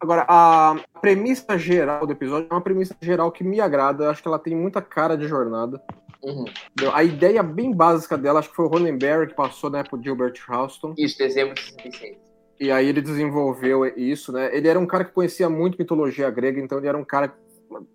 Agora, 0.00 0.26
a 0.28 0.76
premissa 1.00 1.58
geral 1.58 2.06
do 2.06 2.12
episódio 2.12 2.48
é 2.50 2.54
uma 2.54 2.60
premissa 2.60 2.94
geral 3.00 3.32
que 3.32 3.42
me 3.42 3.60
agrada. 3.60 4.10
Acho 4.10 4.22
que 4.22 4.28
ela 4.28 4.38
tem 4.38 4.54
muita 4.54 4.82
cara 4.82 5.16
de 5.16 5.26
jornada. 5.26 5.82
Uhum. 6.22 6.44
A 6.92 7.04
ideia 7.04 7.42
bem 7.42 7.72
básica 7.72 8.18
dela, 8.18 8.40
acho 8.40 8.50
que 8.50 8.56
foi 8.56 8.66
o 8.66 8.68
Ronenberry 8.68 9.28
que 9.28 9.34
passou 9.34 9.70
né, 9.70 9.82
pro 9.82 10.02
Gilbert 10.02 10.34
Houston. 10.48 10.94
Isso, 10.98 11.16
dezembro 11.18 11.54
de 11.54 11.62
66. 11.62 12.18
E 12.58 12.70
aí 12.70 12.88
ele 12.88 13.02
desenvolveu 13.02 13.84
isso, 13.96 14.32
né? 14.32 14.54
Ele 14.54 14.66
era 14.66 14.78
um 14.78 14.86
cara 14.86 15.04
que 15.04 15.12
conhecia 15.12 15.48
muito 15.48 15.78
mitologia 15.78 16.30
grega, 16.30 16.60
então 16.60 16.78
ele 16.78 16.88
era 16.88 16.96
um 16.96 17.04
cara 17.04 17.34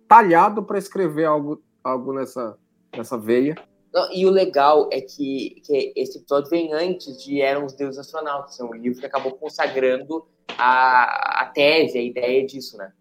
talhado 0.06 0.62
para 0.62 0.78
escrever 0.78 1.24
algo, 1.24 1.60
algo 1.82 2.12
nessa, 2.12 2.56
nessa 2.96 3.18
veia. 3.18 3.56
Não, 3.92 4.10
e 4.12 4.24
o 4.24 4.30
legal 4.30 4.88
é 4.90 5.00
que, 5.00 5.60
que 5.64 5.92
esse 5.94 6.18
episódio 6.18 6.48
vem 6.48 6.72
antes 6.72 7.22
de 7.22 7.42
Eram 7.42 7.66
os 7.66 7.74
Deuses 7.74 7.98
Astronautas, 7.98 8.58
é 8.58 8.64
um 8.64 8.72
livro 8.72 9.00
que 9.00 9.06
acabou 9.06 9.32
consagrando 9.32 10.26
a, 10.56 11.42
a 11.42 11.46
tese, 11.46 11.98
a 11.98 12.02
ideia 12.02 12.46
disso, 12.46 12.78
né? 12.78 12.92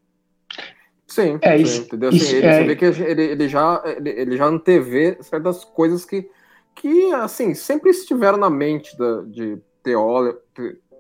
Sim, 1.08 1.40
é 1.42 1.58
sim, 1.58 1.64
isso, 1.64 1.82
entendeu? 1.84 2.10
Assim, 2.10 2.18
isso, 2.18 2.36
ele, 2.36 2.46
é... 2.46 2.58
Você 2.58 2.64
vê 2.64 2.76
que 2.76 2.86
ele, 2.86 3.24
ele 3.24 3.48
já, 3.48 3.82
ele, 3.86 4.10
ele, 4.10 4.38
já 4.38 4.46
antevê 4.46 5.18
certas 5.22 5.64
coisas 5.64 6.06
que, 6.06 6.30
que 6.76 7.14
assim, 7.14 7.54
sempre 7.54 7.90
estiveram 7.90 8.38
na 8.38 8.50
mente 8.50 8.98
da, 8.98 9.22
de 9.22 9.58
teó, 9.84 10.34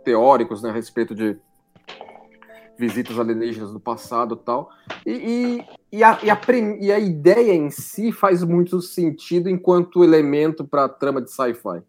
teóricos 0.03 0.61
né, 0.61 0.69
a 0.69 0.73
respeito 0.73 1.13
de 1.15 1.37
visitas 2.77 3.19
alienígenas 3.19 3.71
do 3.71 3.79
passado 3.79 4.35
tal. 4.35 4.69
e 5.05 5.13
tal. 5.15 5.75
E, 5.91 6.03
a, 6.03 6.19
e, 6.23 6.29
a, 6.29 6.41
e 6.79 6.91
a 6.91 6.99
ideia 6.99 7.53
em 7.53 7.69
si 7.69 8.11
faz 8.11 8.43
muito 8.43 8.81
sentido 8.81 9.49
enquanto 9.49 10.03
elemento 10.03 10.65
para 10.65 10.85
a 10.85 10.89
trama 10.89 11.21
de 11.21 11.31
sci-fi. 11.31 11.81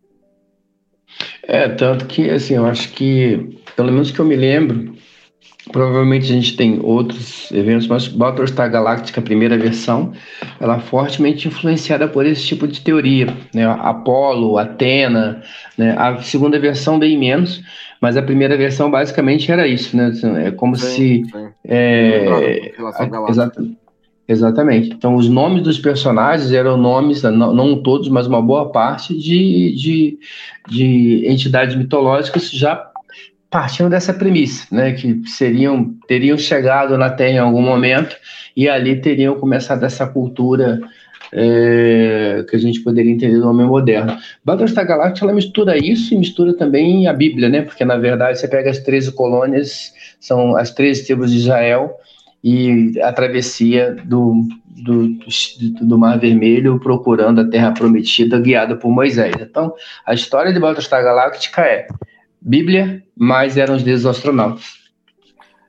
É, 1.42 1.68
tanto 1.68 2.06
que, 2.06 2.30
assim, 2.30 2.54
eu 2.54 2.66
acho 2.66 2.92
que, 2.92 3.60
pelo 3.76 3.92
menos 3.92 4.10
que 4.10 4.18
eu 4.18 4.24
me 4.24 4.36
lembro, 4.36 4.94
Provavelmente 5.70 6.24
a 6.24 6.34
gente 6.34 6.56
tem 6.56 6.80
outros 6.82 7.50
eventos, 7.52 7.86
mas 7.86 8.08
Battlestar 8.08 8.68
Galactica, 8.68 9.20
a 9.20 9.22
primeira 9.22 9.56
versão, 9.56 10.12
ela 10.58 10.76
é 10.76 10.80
fortemente 10.80 11.46
influenciada 11.46 12.08
por 12.08 12.26
esse 12.26 12.44
tipo 12.44 12.66
de 12.66 12.80
teoria. 12.80 13.28
Né? 13.54 13.64
Apolo, 13.64 14.58
Atena, 14.58 15.40
né? 15.78 15.94
a 15.96 16.20
segunda 16.20 16.58
versão 16.58 16.98
bem 16.98 17.16
menos, 17.16 17.62
mas 18.02 18.16
a 18.16 18.22
primeira 18.22 18.56
versão 18.56 18.90
basicamente 18.90 19.52
era 19.52 19.64
isso. 19.64 19.96
Né? 19.96 20.12
É 20.44 20.50
como 20.50 20.74
sim, 20.74 21.24
se... 21.24 21.30
Sim. 21.30 21.48
É, 21.64 22.72
exatamente. 23.30 23.78
Exatamente. 24.26 24.90
Então, 24.90 25.14
os 25.14 25.28
nomes 25.28 25.62
dos 25.62 25.78
personagens 25.78 26.52
eram 26.52 26.76
nomes, 26.76 27.22
não, 27.22 27.52
não 27.52 27.80
todos, 27.80 28.08
mas 28.08 28.26
uma 28.26 28.42
boa 28.42 28.70
parte, 28.70 29.16
de, 29.16 29.74
de, 29.76 30.18
de 30.68 31.24
entidades 31.28 31.76
mitológicas 31.76 32.50
já 32.50 32.88
partindo 33.50 33.90
dessa 33.90 34.14
premissa, 34.14 34.66
né, 34.74 34.92
que 34.92 35.20
seriam 35.28 35.94
teriam 36.08 36.38
chegado 36.38 36.96
na 36.96 37.10
Terra 37.10 37.34
em 37.34 37.38
algum 37.38 37.60
momento 37.60 38.16
e 38.56 38.66
ali 38.66 38.96
teriam 38.96 39.38
começado 39.38 39.84
essa 39.84 40.06
cultura 40.06 40.80
é, 41.32 42.44
que 42.48 42.54
a 42.54 42.58
gente 42.58 42.80
poderia 42.80 43.10
entender 43.10 43.38
no 43.38 43.48
homem 43.48 43.66
moderno. 43.66 44.16
Battlestar 44.44 44.86
Galactica 44.86 45.24
ela 45.24 45.34
mistura 45.34 45.78
isso 45.78 46.12
e 46.12 46.18
mistura 46.18 46.52
também 46.52 47.08
a 47.08 47.12
Bíblia, 47.12 47.48
né, 47.48 47.62
porque 47.62 47.84
na 47.84 47.96
verdade 47.96 48.38
você 48.38 48.46
pega 48.46 48.70
as 48.70 48.78
13 48.78 49.12
colônias, 49.12 49.92
são 50.20 50.54
as 50.54 50.70
13 50.70 51.06
tribos 51.06 51.30
de 51.30 51.38
Israel 51.38 51.96
e 52.44 53.00
a 53.00 53.12
travessia 53.12 53.96
do, 54.04 54.46
do, 54.66 55.08
do, 55.80 55.98
Mar 55.98 56.18
Vermelho 56.18 56.78
procurando 56.80 57.40
a 57.40 57.48
Terra 57.48 57.72
Prometida 57.72 58.38
guiada 58.40 58.76
por 58.76 58.90
Moisés. 58.90 59.34
Então, 59.40 59.72
a 60.04 60.12
história 60.12 60.52
de 60.52 60.58
Battlestar 60.58 61.02
Galactica 61.02 61.62
é 61.62 61.86
Bíblia, 62.40 63.02
mas 63.16 63.56
eram 63.56 63.76
os 63.76 63.82
deuses 63.82 64.04
astronautas. 64.04 64.81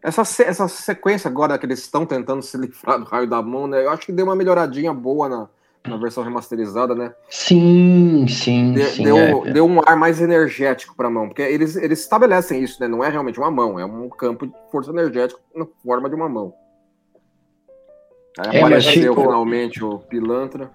Essa, 0.04 0.22
essa 0.44 0.68
sequência 0.68 1.30
agora 1.30 1.58
que 1.58 1.66
eles 1.66 1.80
estão 1.80 2.06
tentando 2.06 2.42
se 2.42 2.58
livrar 2.58 3.00
do 3.00 3.06
raio 3.06 3.26
da 3.26 3.42
mão, 3.42 3.68
né? 3.68 3.86
Eu 3.86 3.90
acho 3.90 4.06
que 4.06 4.12
deu 4.12 4.26
uma 4.26 4.36
melhoradinha 4.36 4.94
boa 4.94 5.30
na, 5.30 5.48
na 5.88 5.96
versão 5.96 6.26
remasterizada, 6.26 6.94
né? 6.94 7.14
Sim, 7.30 8.26
sim, 8.28 8.74
de, 8.74 8.84
sim 8.84 9.04
deu, 9.06 9.18
é. 9.18 9.52
deu 9.52 9.66
um 9.66 9.80
ar 9.80 9.96
mais 9.96 10.22
energético 10.22 10.94
para 10.94 11.08
a 11.08 11.10
mão, 11.12 11.28
porque 11.30 11.42
eles, 11.42 11.78
eles 11.78 12.02
estabelecem 12.02 12.62
isso, 12.62 12.82
né? 12.82 12.88
Não 12.90 13.02
é 13.02 13.08
realmente 13.08 13.40
uma 13.40 13.50
mão, 13.50 13.80
é 13.80 13.86
um 13.86 14.10
campo 14.10 14.46
de 14.46 14.54
força 14.70 14.92
energética 14.92 15.40
na 15.56 15.66
forma 15.82 16.10
de 16.10 16.16
uma 16.16 16.28
mão. 16.28 16.54
Aí 18.40 18.58
é, 18.58 18.60
apareceu 18.60 19.14
ficou... 19.14 19.24
finalmente 19.24 19.82
o 19.82 20.00
pilantra. 20.00 20.70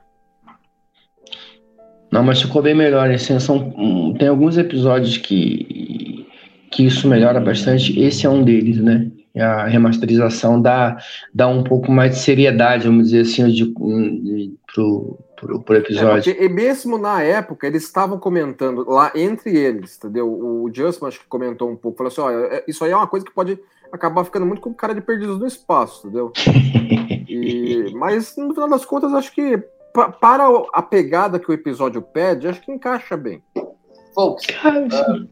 Não, 2.10 2.22
mas 2.22 2.40
ficou 2.40 2.62
bem 2.62 2.74
melhor. 2.74 3.10
Assim, 3.10 3.38
são, 3.38 4.14
tem 4.18 4.28
alguns 4.28 4.56
episódios 4.56 5.18
que, 5.18 6.26
que 6.70 6.86
isso 6.86 7.06
melhora 7.06 7.38
bastante. 7.38 8.00
Esse 8.00 8.24
é 8.24 8.30
um 8.30 8.42
deles, 8.42 8.78
né? 8.78 9.10
A 9.36 9.66
remasterização 9.66 10.60
dá, 10.60 10.98
dá 11.32 11.46
um 11.46 11.62
pouco 11.62 11.92
mais 11.92 12.12
de 12.12 12.18
seriedade, 12.18 12.86
vamos 12.86 13.10
dizer 13.10 13.20
assim, 13.20 13.48
de, 13.48 13.66
de, 13.66 14.54
pro, 14.72 15.18
pro, 15.36 15.62
pro 15.62 15.76
episódio. 15.76 16.30
É, 16.30 16.34
porque, 16.34 16.44
e 16.44 16.48
mesmo 16.48 16.98
na 16.98 17.22
época, 17.22 17.66
eles 17.66 17.84
estavam 17.84 18.18
comentando 18.18 18.84
lá 18.88 19.12
entre 19.14 19.56
eles, 19.56 19.96
entendeu? 19.96 20.28
O 20.28 20.70
Justman 20.72 21.08
acho 21.08 21.20
que 21.20 21.26
comentou 21.26 21.70
um 21.70 21.76
pouco, 21.76 21.98
falou 21.98 22.10
assim: 22.10 22.20
olha, 22.20 22.54
é, 22.54 22.64
isso 22.66 22.84
aí 22.84 22.90
é 22.90 22.96
uma 22.96 23.06
coisa 23.06 23.24
que 23.24 23.32
pode 23.32 23.58
acabar 23.92 24.24
ficando 24.24 24.46
muito 24.46 24.60
com 24.60 24.74
cara 24.74 24.94
de 24.94 25.00
perdidos 25.00 25.38
no 25.38 25.46
espaço, 25.46 26.06
entendeu? 26.06 26.32
e, 27.28 27.92
mas 27.94 28.36
no 28.36 28.52
final 28.52 28.68
das 28.68 28.84
contas, 28.84 29.12
acho 29.14 29.32
que 29.32 29.62
para 30.20 30.48
a 30.72 30.82
pegada 30.82 31.38
que 31.38 31.50
o 31.50 31.54
episódio 31.54 32.02
pede, 32.02 32.48
acho 32.48 32.60
que 32.60 32.70
encaixa 32.70 33.16
bem. 33.16 33.42
Folks, 34.14 34.46
uh, 34.64 35.28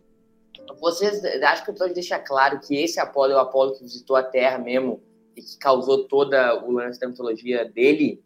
vocês 0.80 1.24
acham 1.42 1.64
que 1.64 1.70
o 1.70 1.72
episódio 1.72 1.94
deixa 1.94 2.18
claro 2.18 2.60
que 2.60 2.76
esse 2.76 3.00
Apolo 3.00 3.32
é 3.32 3.36
o 3.36 3.40
Apolo 3.40 3.72
que 3.72 3.82
visitou 3.82 4.16
a 4.16 4.22
Terra 4.22 4.58
mesmo 4.58 5.00
e 5.36 5.42
que 5.42 5.58
causou 5.58 6.04
toda 6.04 6.64
o 6.64 6.72
lance 6.72 7.00
da 7.00 7.08
mitologia 7.08 7.64
dele? 7.64 8.22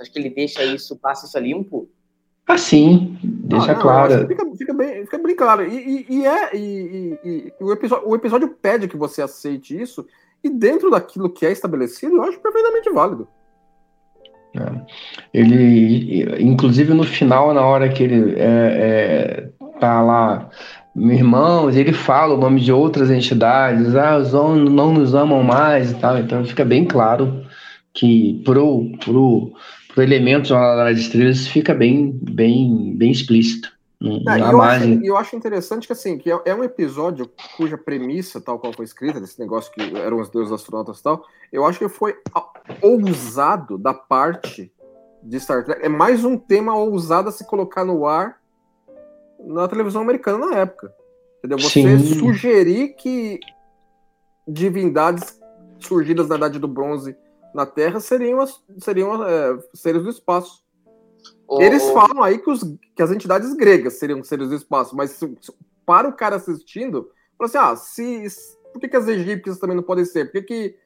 Acho 0.00 0.10
que 0.10 0.18
ele 0.18 0.30
deixa 0.30 0.64
isso, 0.64 0.96
passa 0.96 1.26
isso 1.26 1.36
a 1.36 1.40
limpo? 1.40 1.88
Ah, 2.46 2.58
sim, 2.58 3.16
deixa 3.22 3.72
ah, 3.72 3.74
não, 3.74 3.82
claro. 3.82 4.26
Fica, 4.26 4.44
fica, 4.56 4.74
bem, 4.74 5.04
fica 5.04 5.18
bem 5.18 5.36
claro. 5.36 5.64
E, 5.64 6.06
e, 6.08 6.18
e 6.18 6.26
é, 6.26 6.56
e, 6.56 7.18
e, 7.24 7.52
o, 7.60 7.72
episódio, 7.72 8.08
o 8.08 8.16
episódio 8.16 8.48
pede 8.48 8.88
que 8.88 8.96
você 8.96 9.22
aceite 9.22 9.80
isso, 9.80 10.06
e 10.42 10.50
dentro 10.50 10.90
daquilo 10.90 11.30
que 11.30 11.46
é 11.46 11.52
estabelecido, 11.52 12.16
eu 12.16 12.22
acho 12.24 12.40
perfeitamente 12.40 12.90
válido. 12.90 13.28
É. 14.56 14.84
Ele, 15.32 16.42
inclusive 16.42 16.92
no 16.92 17.04
final, 17.04 17.54
na 17.54 17.64
hora 17.64 17.88
que 17.88 18.02
ele 18.02 18.34
é, 18.36 19.52
é, 19.60 19.78
tá 19.78 20.02
lá, 20.02 20.50
irmãos, 21.08 21.76
ele 21.76 21.92
fala 21.92 22.34
o 22.34 22.38
nome 22.38 22.60
de 22.60 22.72
outras 22.72 23.10
entidades, 23.10 23.94
ah, 23.94 24.18
os 24.18 24.34
homens 24.34 24.70
não 24.70 24.92
nos 24.92 25.14
amam 25.14 25.42
mais 25.42 25.92
e 25.92 25.94
tal, 25.94 26.18
então 26.18 26.44
fica 26.44 26.64
bem 26.64 26.84
claro 26.84 27.44
que 27.94 28.42
pro, 28.44 28.90
pro, 29.02 29.52
pro 29.94 30.02
elemento 30.02 30.50
das 30.50 30.98
estrelas 30.98 31.46
fica 31.46 31.74
bem, 31.74 32.12
bem, 32.22 32.94
bem 32.96 33.10
explícito. 33.10 33.72
Não, 34.00 34.18
ah, 34.26 34.38
eu, 34.38 34.62
acho, 34.62 35.04
eu 35.04 35.16
acho 35.16 35.36
interessante 35.36 35.86
que 35.86 35.92
assim, 35.92 36.16
que 36.16 36.30
é, 36.30 36.40
é, 36.46 36.54
um 36.54 36.64
episódio 36.64 37.30
cuja 37.56 37.76
premissa, 37.76 38.40
tal 38.40 38.58
qual 38.58 38.72
foi 38.72 38.86
escrita, 38.86 39.20
desse 39.20 39.38
negócio 39.38 39.70
que 39.72 39.82
eram 39.98 40.20
os 40.20 40.30
deuses 40.30 40.52
astronautas 40.52 41.00
e 41.00 41.02
tal, 41.02 41.22
eu 41.52 41.66
acho 41.66 41.78
que 41.78 41.88
foi 41.88 42.16
ousado 42.80 43.76
da 43.76 43.92
parte 43.92 44.72
de 45.22 45.38
Star 45.38 45.64
Trek. 45.64 45.84
É 45.84 45.88
mais 45.88 46.24
um 46.24 46.38
tema 46.38 46.74
ousado 46.74 47.28
a 47.28 47.32
se 47.32 47.46
colocar 47.46 47.84
no 47.84 48.06
ar 48.06 48.39
na 49.44 49.68
televisão 49.68 50.02
americana 50.02 50.46
na 50.46 50.56
época. 50.58 50.92
Entendeu? 51.38 51.58
Você 51.58 51.98
Sim. 51.98 52.18
sugerir 52.18 52.90
que 52.90 53.40
divindades 54.46 55.40
surgidas 55.78 56.28
na 56.28 56.36
Idade 56.36 56.58
do 56.58 56.68
Bronze 56.68 57.16
na 57.54 57.66
Terra 57.66 58.00
seriam, 58.00 58.44
seriam 58.78 59.24
é, 59.24 59.58
seres 59.74 60.02
do 60.02 60.10
espaço. 60.10 60.62
Eles 61.58 61.90
falam 61.90 62.22
aí 62.22 62.38
que, 62.38 62.50
os, 62.50 62.62
que 62.94 63.02
as 63.02 63.10
entidades 63.10 63.52
gregas 63.54 63.94
seriam 63.94 64.22
seres 64.22 64.50
do 64.50 64.54
espaço, 64.54 64.94
mas 64.94 65.10
se, 65.10 65.36
se, 65.40 65.52
para 65.84 66.08
o 66.08 66.12
cara 66.12 66.36
assistindo, 66.36 67.10
fala 67.36 67.48
assim: 67.48 67.58
ah, 67.58 67.76
se, 67.76 68.26
por 68.72 68.80
que, 68.80 68.88
que 68.88 68.96
as 68.96 69.08
egípcias 69.08 69.58
também 69.58 69.74
não 69.74 69.82
podem 69.82 70.04
ser? 70.04 70.26
Por 70.26 70.32
que, 70.32 70.42
que 70.42 70.76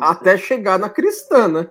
até 0.00 0.36
chegar 0.36 0.78
na 0.78 0.90
cristã, 0.90 1.48
né? 1.48 1.70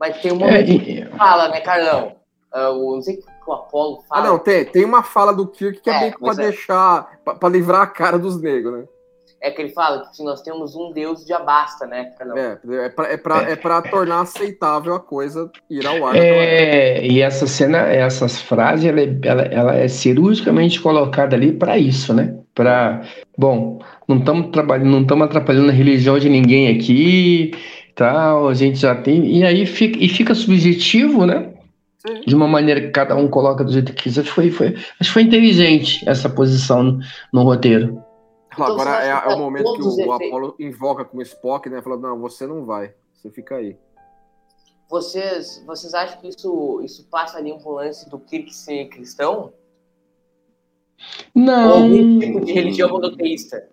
Mas 0.00 0.20
tem 0.20 0.32
uma 0.32 0.50
é, 0.50 0.62
e... 0.62 1.06
fala, 1.16 1.48
né, 1.48 1.60
Carlão? 1.60 2.16
Uh, 2.52 2.94
não 2.94 3.02
sei 3.02 3.22
que 3.42 3.50
o 3.50 3.52
Apolo 3.52 4.02
fala. 4.08 4.22
Ah, 4.22 4.28
não, 4.28 4.38
tem, 4.38 4.64
tem 4.64 4.84
uma 4.84 5.02
fala 5.02 5.32
do 5.32 5.46
Kirk 5.46 5.80
que 5.80 5.90
é, 5.90 5.94
é 5.96 6.00
bem 6.00 6.18
pra 6.18 6.32
é. 6.32 6.36
deixar, 6.36 7.20
pra, 7.24 7.34
pra 7.34 7.48
livrar 7.48 7.82
a 7.82 7.86
cara 7.86 8.18
dos 8.18 8.40
negros, 8.40 8.80
né? 8.80 8.84
é 9.42 9.50
que 9.50 9.62
ele 9.62 9.70
fala 9.70 10.04
que 10.14 10.22
nós 10.22 10.42
temos 10.42 10.76
um 10.76 10.92
Deus 10.92 11.24
já 11.26 11.38
basta, 11.38 11.86
né? 11.86 12.12
É, 12.36 12.84
é 12.84 12.88
pra, 12.90 13.08
é, 13.08 13.16
pra, 13.16 13.42
é 13.50 13.56
pra 13.56 13.82
tornar 13.82 14.20
aceitável 14.20 14.94
a 14.94 15.00
coisa 15.00 15.50
ir 15.70 15.86
ao 15.86 16.06
ar. 16.06 16.14
É, 16.14 17.06
e 17.06 17.22
essa 17.22 17.46
cena, 17.46 17.78
essas 17.78 18.40
frases, 18.42 18.84
ela 18.84 19.00
é, 19.00 19.18
ela, 19.22 19.42
ela 19.42 19.76
é 19.76 19.88
cirurgicamente 19.88 20.80
colocada 20.80 21.34
ali 21.34 21.52
para 21.52 21.78
isso, 21.78 22.12
né? 22.12 22.36
Para, 22.54 23.00
bom, 23.36 23.80
não 24.06 24.18
estamos 24.18 24.50
trabalhando, 24.50 24.90
não 24.90 25.02
estamos 25.02 25.24
atrapalhando 25.24 25.70
a 25.70 25.74
religião 25.74 26.18
de 26.18 26.28
ninguém 26.28 26.76
aqui, 26.76 27.52
tal, 27.94 28.48
a 28.48 28.54
gente 28.54 28.78
já 28.78 28.94
tem, 28.94 29.24
e 29.38 29.44
aí 29.44 29.64
fica, 29.64 29.98
e 29.98 30.08
fica 30.08 30.34
subjetivo, 30.34 31.24
né? 31.24 31.49
Sim. 32.06 32.20
De 32.26 32.34
uma 32.34 32.48
maneira 32.48 32.80
que 32.80 32.90
cada 32.90 33.14
um 33.14 33.28
coloca 33.28 33.62
do 33.62 33.72
jeito 33.72 33.92
que 33.92 34.04
quiser. 34.04 34.24
Foi, 34.24 34.50
foi, 34.50 34.68
acho 34.68 34.96
que 34.98 35.12
foi 35.12 35.22
inteligente 35.22 36.08
essa 36.08 36.30
posição 36.30 36.82
no, 36.82 37.00
no 37.32 37.42
roteiro. 37.42 38.02
Então, 38.52 38.66
Agora 38.66 39.04
é, 39.04 39.10
é, 39.10 39.34
o 39.34 39.38
momento 39.38 39.74
que 39.74 39.82
o, 39.82 40.06
o 40.06 40.12
Apolo 40.12 40.54
invoca 40.58 41.04
com 41.04 41.18
o 41.18 41.22
Spock, 41.22 41.68
né? 41.68 41.80
Falando, 41.82 42.02
não, 42.02 42.18
você 42.18 42.46
não 42.46 42.64
vai, 42.64 42.94
você 43.12 43.30
fica 43.30 43.56
aí. 43.56 43.76
Vocês, 44.88 45.62
vocês 45.66 45.94
acham 45.94 46.20
que 46.20 46.28
isso, 46.28 46.80
isso 46.82 47.06
passa 47.08 47.38
ali 47.38 47.52
um 47.52 47.70
lance 47.70 48.08
do 48.10 48.18
Kirk 48.18 48.52
ser 48.52 48.88
cristão? 48.88 49.52
Não. 51.34 51.68
Ou 51.68 51.82
algum 51.84 52.18
tipo 52.18 52.40
de 52.40 52.52
religião 52.52 52.88
monoteísta? 52.88 53.68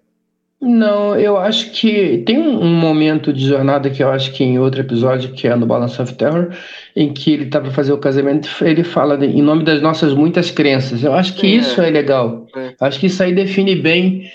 Não, 0.59 1.15
eu 1.15 1.37
acho 1.37 1.69
que 1.71 2.23
tem 2.25 2.39
um, 2.39 2.73
momento 2.73 3.31
de 3.31 3.45
jornada 3.45 3.91
que 3.91 4.01
eu 4.01 4.09
acho 4.09 4.31
que 4.33 4.43
em 4.43 4.57
outro 4.57 4.81
episódio, 4.81 5.31
que 5.33 5.47
é 5.47 5.55
no 5.55 5.67
Balance 5.67 6.01
of 6.01 6.15
Terror, 6.15 6.49
em 6.95 7.13
que 7.13 7.31
ele 7.31 7.45
tá 7.45 7.61
para 7.61 7.69
fazer 7.69 7.93
o 7.93 7.99
casamento, 7.99 8.49
ele 8.61 8.83
fala 8.83 9.23
em 9.23 9.41
nome 9.41 9.63
das 9.63 9.81
nossas 9.83 10.15
muitas 10.15 10.49
crenças. 10.49 11.03
Eu 11.03 11.13
acho 11.13 11.35
que 11.35 11.45
É. 11.45 11.49
isso 11.51 11.79
é 11.79 11.91
legal. 11.91 12.47
É. 12.55 12.73
Acho 12.81 12.99
que 12.99 13.05
isso 13.05 13.21
aí 13.21 13.35
define 13.35 13.75
bem, 13.75 14.31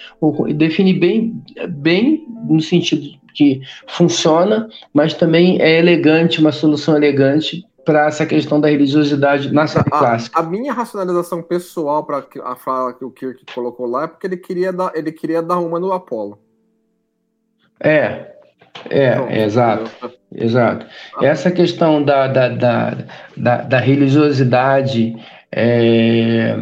define 0.54 0.94
bem, 0.94 1.42
bem 1.68 2.24
no 2.48 2.60
sentido 2.60 3.20
que 3.34 3.60
funciona, 3.88 4.68
mas 4.94 5.14
também 5.14 5.60
é 5.60 5.78
elegante, 5.78 6.40
uma 6.40 6.52
solução 6.52 6.96
elegante 6.96 7.64
para 7.84 8.06
essa 8.06 8.24
questão 8.24 8.60
da 8.60 8.68
religiosidade 8.68 9.52
na 9.52 9.66
série 9.66 9.90
clássica. 9.90 10.38
A, 10.38 10.42
a 10.42 10.46
minha 10.46 10.72
racionalização 10.72 11.42
pessoal 11.42 12.04
para 12.04 12.24
a 12.44 12.56
fala 12.56 12.92
que 12.92 13.04
o 13.04 13.10
Kirk 13.10 13.44
colocou 13.54 13.86
lá 13.86 14.04
é 14.04 14.06
porque 14.06 14.26
ele 14.26 14.36
queria 14.36 14.72
dar, 14.72 14.92
ele 14.94 15.12
queria 15.12 15.42
dar 15.42 15.58
uma 15.58 15.78
no 15.80 15.92
Apollo. 15.92 16.38
É, 17.80 18.32
é, 18.88 19.12
Pronto, 19.12 19.32
exato. 19.32 19.82
entendeu? 19.82 20.18
Exato. 20.34 20.86
Essa 21.20 21.50
questão 21.50 22.02
da, 22.02 22.26
da, 22.26 22.48
da, 22.48 22.96
da, 23.36 23.56
da 23.62 23.78
religiosidade, 23.78 25.14
é, 25.50 26.56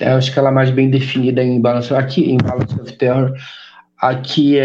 acho 0.00 0.32
que 0.32 0.38
ela 0.38 0.50
é 0.50 0.52
mais 0.52 0.70
bem 0.70 0.90
definida 0.90 1.42
em 1.42 1.60
Balance, 1.60 1.92
aqui 1.94 2.30
em 2.30 2.36
Balance 2.36 2.80
of 2.80 2.92
Terror. 2.92 3.32
Aqui 4.08 4.58
é, 4.58 4.62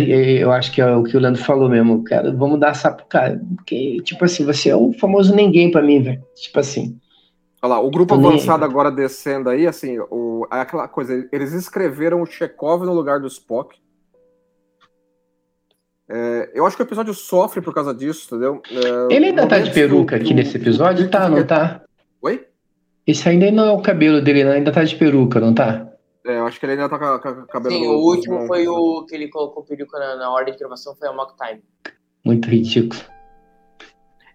é- 0.00 0.10
é- 0.10 0.42
eu 0.42 0.50
acho 0.50 0.72
que 0.72 0.80
é 0.80 0.96
o 0.96 1.02
que 1.02 1.16
o 1.16 1.20
Leandro 1.20 1.42
falou 1.42 1.68
mesmo, 1.68 2.02
cara. 2.04 2.32
Vamos 2.32 2.58
dar 2.58 2.70
essa 2.70 2.90
pro 2.90 3.06
cara, 3.06 3.40
porque, 3.56 3.98
tipo 4.02 4.24
assim, 4.24 4.44
você 4.44 4.70
é 4.70 4.76
o 4.76 4.92
famoso 4.92 5.34
ninguém 5.34 5.70
pra 5.70 5.82
mim, 5.82 6.02
velho. 6.02 6.22
Tipo 6.34 6.60
assim. 6.60 6.98
Olha 7.62 7.74
lá, 7.74 7.80
o 7.80 7.90
grupo 7.90 8.14
avançado 8.14 8.64
agora 8.64 8.90
descendo 8.90 9.48
aí, 9.48 9.66
assim, 9.66 9.98
o, 10.10 10.46
é 10.52 10.60
aquela 10.60 10.86
coisa, 10.86 11.26
eles 11.32 11.52
escreveram 11.52 12.20
o 12.20 12.26
Chekhov 12.26 12.84
no 12.84 12.92
lugar 12.92 13.20
do 13.20 13.26
Spock. 13.26 13.76
É, 16.08 16.50
eu 16.54 16.66
acho 16.66 16.76
que 16.76 16.82
o 16.82 16.84
episódio 16.84 17.14
sofre 17.14 17.62
por 17.62 17.72
causa 17.72 17.94
disso, 17.94 18.26
entendeu? 18.26 18.60
É, 18.70 19.14
Ele 19.14 19.26
ainda 19.26 19.46
tá 19.46 19.58
de 19.58 19.70
peruca 19.70 20.16
aqui 20.16 20.34
nesse 20.34 20.56
episódio? 20.56 21.08
Tá, 21.08 21.28
não 21.28 21.42
tá? 21.46 21.80
Oi? 22.20 22.44
Esse 23.06 23.28
ainda 23.28 23.50
não 23.50 23.66
é 23.66 23.72
o 23.72 23.80
cabelo 23.80 24.20
dele, 24.20 24.44
não. 24.44 24.52
Ainda 24.52 24.70
tá 24.70 24.84
de 24.84 24.96
peruca, 24.96 25.40
não 25.40 25.54
tá? 25.54 25.88
É, 26.26 26.38
eu 26.38 26.46
acho 26.46 26.58
que 26.58 26.64
ele 26.66 26.72
ainda 26.72 26.88
tá 26.88 26.98
com, 26.98 27.04
a- 27.04 27.18
com 27.18 27.46
cabelo. 27.46 27.74
Sim, 27.74 27.86
o 27.86 27.98
último 27.98 28.46
foi 28.46 28.66
o 28.66 29.04
que 29.06 29.14
ele 29.14 29.28
colocou 29.28 29.62
peruca 29.62 29.98
na, 29.98 30.16
na 30.16 30.30
ordem 30.30 30.52
de 30.54 30.58
gravação, 30.58 30.94
foi 30.96 31.06
a 31.08 31.12
Mock 31.12 31.34
Time. 31.36 31.62
Muito 32.24 32.48
ridículo. 32.48 33.00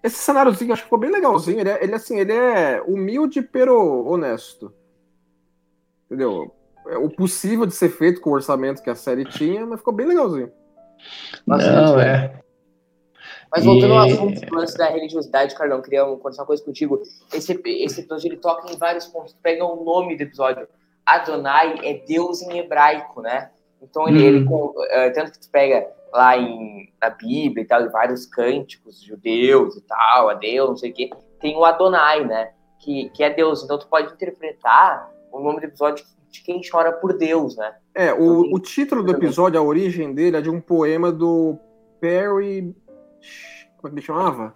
Esse 0.03 0.17
cenáriozinho 0.17 0.71
acho 0.71 0.83
que 0.83 0.85
ficou 0.85 0.99
bem 0.99 1.11
legalzinho. 1.11 1.59
Ele, 1.59 1.69
é, 1.69 1.83
ele, 1.83 1.93
assim, 1.95 2.19
ele 2.19 2.31
é 2.31 2.81
humilde, 2.81 3.41
pero 3.41 4.05
honesto. 4.07 4.71
Entendeu? 6.05 6.53
É 6.87 6.97
o 6.97 7.09
possível 7.09 7.65
de 7.65 7.73
ser 7.73 7.89
feito 7.89 8.21
com 8.21 8.29
o 8.29 8.33
orçamento 8.33 8.81
que 8.81 8.89
a 8.89 8.95
série 8.95 9.25
tinha, 9.25 9.65
mas 9.65 9.79
ficou 9.79 9.93
bem 9.93 10.07
legalzinho. 10.07 10.51
Bastante, 11.45 11.75
Não, 11.91 11.97
né? 11.97 12.25
é. 12.35 12.39
Mas 13.51 13.65
voltando 13.65 13.93
ao 13.95 14.07
E- 14.07 14.11
assunto 14.13 14.41
do 14.41 14.55
lance 14.55 14.77
da 14.77 14.87
religiosidade, 14.89 15.55
Carlão, 15.55 15.81
queria 15.81 16.05
conversar 16.05 16.43
uma 16.43 16.47
coisa 16.47 16.63
contigo. 16.63 17.01
Esse, 17.33 17.59
esse 17.65 17.99
episódio 18.01 18.27
ele 18.27 18.37
toca 18.37 18.71
em 18.71 18.77
vários 18.77 19.07
pontos. 19.07 19.35
Pega 19.41 19.65
o 19.65 19.83
nome 19.83 20.15
do 20.15 20.21
episódio. 20.21 20.67
Adonai 21.15 21.75
é 21.83 21.93
Deus 22.05 22.41
em 22.41 22.57
hebraico, 22.59 23.21
né? 23.21 23.51
Então 23.81 24.07
ele, 24.07 24.19
Uhum. 24.19 24.25
ele 24.27 24.45
com- 24.45 24.73
eh, 24.89 25.09
tanto 25.11 25.31
que 25.31 25.39
tu 25.39 25.49
pega 25.49 25.87
lá 26.11 26.37
em, 26.37 26.91
na 27.01 27.09
Bíblia 27.09 27.63
e 27.63 27.67
tal, 27.67 27.81
em 27.83 27.89
vários 27.89 28.25
cânticos 28.25 29.01
judeus 29.01 29.75
e 29.77 29.81
tal, 29.81 30.29
a 30.29 30.33
Deus, 30.33 30.69
não 30.69 30.77
sei 30.77 30.91
o 30.91 30.93
quê, 30.93 31.09
tem 31.39 31.55
o 31.55 31.63
Adonai, 31.63 32.25
né? 32.25 32.51
Que, 32.79 33.09
que 33.09 33.23
é 33.23 33.29
Deus. 33.29 33.63
Então 33.63 33.77
tu 33.77 33.87
pode 33.87 34.11
interpretar 34.13 35.09
o 35.31 35.39
nome 35.39 35.59
do 35.59 35.65
episódio 35.65 36.03
de 36.29 36.41
quem 36.43 36.61
chora 36.69 36.91
por 36.91 37.17
Deus, 37.17 37.55
né? 37.57 37.75
É, 37.95 38.13
o, 38.13 38.53
o 38.53 38.59
título 38.59 39.03
do 39.03 39.11
episódio, 39.11 39.59
a 39.59 39.63
origem 39.63 40.13
dele 40.13 40.37
é 40.37 40.41
de 40.41 40.49
um 40.49 40.59
poema 40.61 41.11
do 41.11 41.57
Perry. 41.99 42.75
Como 43.77 43.87
é 43.87 43.89
que 43.89 43.95
ele 43.95 44.01
chamava? 44.05 44.53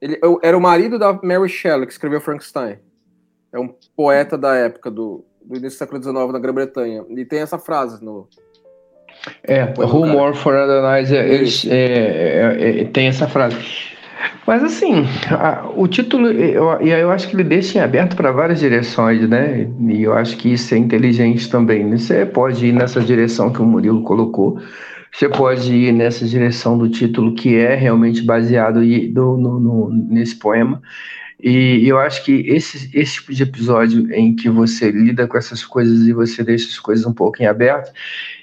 Ele 0.00 0.18
eu- 0.22 0.38
era 0.42 0.56
o 0.56 0.60
marido 0.60 0.98
da 0.98 1.12
Mary 1.22 1.48
Shelley, 1.48 1.86
que 1.86 1.92
escreveu 1.92 2.20
Frankenstein. 2.20 2.78
É 3.52 3.58
um 3.58 3.70
poeta 3.96 4.36
da 4.36 4.54
época 4.54 4.90
do, 4.90 5.24
do 5.44 5.56
início 5.56 5.70
do 5.70 5.78
século 5.78 6.02
XIX 6.02 6.32
na 6.32 6.38
Grã-Bretanha. 6.38 7.04
E 7.08 7.24
tem 7.24 7.40
essa 7.40 7.58
frase 7.58 8.04
no. 8.04 8.28
É, 9.42 9.66
no 9.76 9.86
Rumor 9.86 10.34
for 10.34 10.54
Adonais, 10.54 11.10
é, 11.12 11.28
eles 11.28 11.66
é, 11.68 11.74
é, 11.74 12.80
é, 12.80 12.84
tem 12.84 13.08
essa 13.08 13.26
frase. 13.26 13.56
Mas 14.46 14.62
assim, 14.64 15.04
a- 15.30 15.68
o 15.76 15.86
título, 15.88 16.28
eu, 16.30 16.70
eu 16.80 17.10
acho 17.10 17.28
que 17.28 17.34
ele 17.36 17.44
deixa 17.44 17.78
em 17.78 17.82
aberto 17.82 18.16
para 18.16 18.32
várias 18.32 18.60
direções, 18.60 19.28
né? 19.28 19.68
E 19.88 20.02
eu 20.02 20.12
acho 20.14 20.36
que 20.36 20.52
isso 20.52 20.74
é 20.74 20.78
inteligente 20.78 21.50
também. 21.50 21.84
né? 21.84 21.96
Você 21.98 22.24
pode 22.26 22.66
ir 22.66 22.72
nessa 22.72 23.00
direção 23.00 23.52
que 23.52 23.60
o 23.60 23.64
Murilo 23.66 24.02
colocou, 24.02 24.58
você 25.12 25.28
pode 25.28 25.74
ir 25.74 25.92
nessa 25.92 26.24
direção 26.26 26.78
do 26.78 26.88
título 26.88 27.34
que 27.34 27.56
é 27.56 27.74
realmente 27.74 28.22
baseado 28.22 28.80
do- 29.12 29.36
no- 29.36 29.60
no- 29.60 29.90
nesse 29.90 30.36
poema. 30.36 30.80
E 31.40 31.86
eu 31.86 31.98
acho 31.98 32.24
que 32.24 32.32
esse, 32.48 32.90
esse 32.92 33.14
tipo 33.14 33.32
de 33.32 33.42
episódio 33.44 34.12
em 34.12 34.34
que 34.34 34.48
você 34.48 34.90
lida 34.90 35.26
com 35.26 35.38
essas 35.38 35.64
coisas 35.64 36.06
e 36.06 36.12
você 36.12 36.42
deixa 36.42 36.68
as 36.68 36.78
coisas 36.80 37.06
um 37.06 37.12
pouco 37.12 37.40
em 37.40 37.46
aberto, 37.46 37.92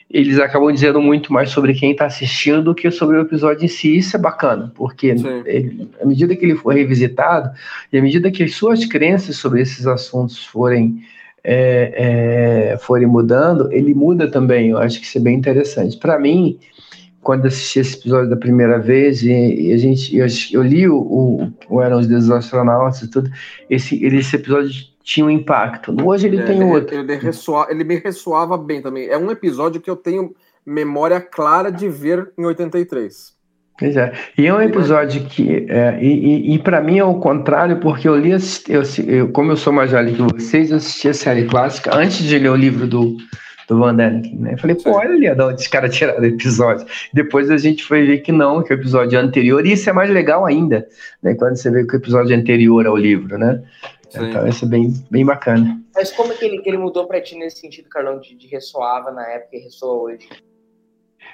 eles 0.10 0.40
acabam 0.40 0.72
dizendo 0.72 1.02
muito 1.02 1.34
mais 1.34 1.50
sobre 1.50 1.74
quem 1.74 1.92
está 1.92 2.06
assistindo 2.06 2.64
do 2.64 2.74
que 2.76 2.90
sobre 2.92 3.18
o 3.18 3.22
episódio 3.22 3.66
em 3.66 3.68
si. 3.68 3.98
Isso 3.98 4.16
é 4.16 4.20
bacana, 4.20 4.72
porque 4.76 5.14
ele- 5.46 5.90
à 6.02 6.06
medida 6.06 6.36
que 6.36 6.46
ele 6.46 6.56
for 6.56 6.74
revisitado 6.74 7.50
e 7.92 7.98
à 7.98 8.02
medida 8.02 8.32
que 8.32 8.44
as 8.44 8.56
suas 8.56 8.86
crenças 8.86 9.36
sobre 9.36 9.62
esses 9.62 9.86
assuntos 9.88 10.46
forem, 10.46 11.04
é, 11.44 12.72
é, 12.74 12.78
forem 12.78 13.08
mudando, 13.08 13.70
ele 13.74 13.94
muda 13.94 14.30
também. 14.32 14.70
Eu 14.70 14.78
acho 14.78 15.00
que 15.02 15.06
isso 15.06 15.18
é 15.18 15.22
bem 15.22 15.36
interessante. 15.36 15.98
Para 15.98 16.18
mim, 16.18 16.58
quando 17.26 17.48
assisti 17.48 17.80
esse 17.80 17.98
episódio 17.98 18.30
da 18.30 18.36
primeira 18.38 18.78
vez 18.78 19.24
e, 19.24 19.32
e 19.32 19.74
a 19.74 19.78
gente 19.78 20.16
eu, 20.16 20.28
eu 20.54 20.62
li 20.62 20.88
o, 20.88 20.96
o, 20.96 21.52
o 21.70 21.82
Eram 21.82 22.00
os 22.00 22.06
Deuses 22.08 22.30
Astronautas 22.30 23.02
e 23.02 23.10
tudo, 23.10 23.30
esse, 23.70 24.02
ele- 24.06 24.20
esse 24.20 24.36
episódio 24.36 24.72
tinha 25.04 25.26
um 25.26 25.30
impacto. 25.30 25.96
Hoje 26.04 26.28
ele 26.28 26.38
É, 26.40 26.44
tem 26.44 26.56
ele, 26.62 26.66
outro. 26.66 26.96
Ele, 26.96 27.16
ressoa- 27.16 27.68
ele 27.70 27.84
me 27.84 27.96
ressoava 27.98 28.58
bem 28.58 28.82
também. 28.82 29.08
É 29.08 29.18
um 29.18 29.30
episódio 29.32 29.82
que 29.82 29.90
eu 29.90 29.96
tenho 29.96 30.34
memória 30.66 31.20
clara 31.20 31.72
de 31.72 31.90
ver 31.90 32.32
em 32.38 32.46
83. 32.46 33.34
Pois 33.78 33.98
é. 33.98 34.14
E 34.38 34.46
é 34.48 34.54
um 34.54 34.62
episódio 34.62 35.26
que. 35.26 35.66
É, 35.68 36.00
e 36.02 36.08
e, 36.52 36.56
e 36.56 36.60
para 36.60 36.80
mim 36.82 36.98
é 37.00 37.04
o 37.04 37.16
contrário, 37.16 37.80
porque 37.80 38.08
eu 38.08 38.16
li. 38.16 38.32
Eu, 38.32 38.82
eu, 39.08 39.30
como 39.32 39.52
eu 39.52 39.58
sou 39.58 39.74
mais 39.74 39.92
velho 39.92 40.16
que 40.16 40.22
vocês, 40.22 40.72
eu 40.72 40.78
assisti 40.78 41.10
a 41.10 41.14
série 41.14 41.46
clássica 41.46 41.96
antes 41.96 42.20
de 42.24 42.40
ler 42.40 42.50
o 42.50 42.56
livro 42.56 42.88
do, 42.88 43.18
do 43.68 43.80
Van 43.80 43.96
Daniken, 43.96 44.38
né? 44.38 44.54
Eu 44.54 44.58
falei, 44.58 44.76
pô, 44.76 44.92
olha 44.92 45.10
ali 45.10 45.36
de 45.36 45.42
onde 45.42 45.62
os 45.62 45.68
caras 45.68 45.96
tiraram 45.96 46.22
o 46.22 46.26
episódio. 46.26 46.86
Depois 47.14 47.50
a 47.50 47.58
gente 47.58 47.84
foi 47.84 48.06
ver 48.06 48.20
que 48.20 48.32
não, 48.32 48.62
que 48.62 48.74
o 48.74 48.76
episódio 48.76 49.18
é 49.18 49.22
anterior, 49.22 49.66
e 49.66 49.74
isso 49.74 49.90
é 49.90 49.94
mais 49.94 50.10
legal 50.10 50.46
ainda, 50.46 50.88
né? 51.22 51.34
Quando 51.36 51.56
você 51.56 51.70
vê 51.72 51.86
que 51.86 51.96
o 51.96 51.98
episódio 51.98 52.34
é 52.34 52.38
anterior 52.38 52.86
ao 52.86 52.96
livro, 52.96 53.38
né? 53.38 53.64
Sim. 54.10 54.30
Então 54.30 54.48
isso 54.48 54.66
é 54.66 54.68
bem, 54.68 54.94
bem 55.10 55.26
bacana. 55.26 55.82
Mas 55.94 56.12
como 56.12 56.32
é 56.32 56.36
que 56.36 56.46
ele, 56.46 56.60
que 56.60 56.70
ele 56.70 56.78
mudou 56.78 57.08
pra 57.08 57.22
ti 57.22 57.38
nesse 57.38 57.62
sentido, 57.62 57.90
Carlão, 57.90 58.20
de, 58.20 58.36
de 58.36 58.48
ressoava 58.48 59.12
na 59.12 59.28
época 59.28 59.58
e 59.58 59.60
ressoa 59.60 60.04
hoje? 60.04 60.28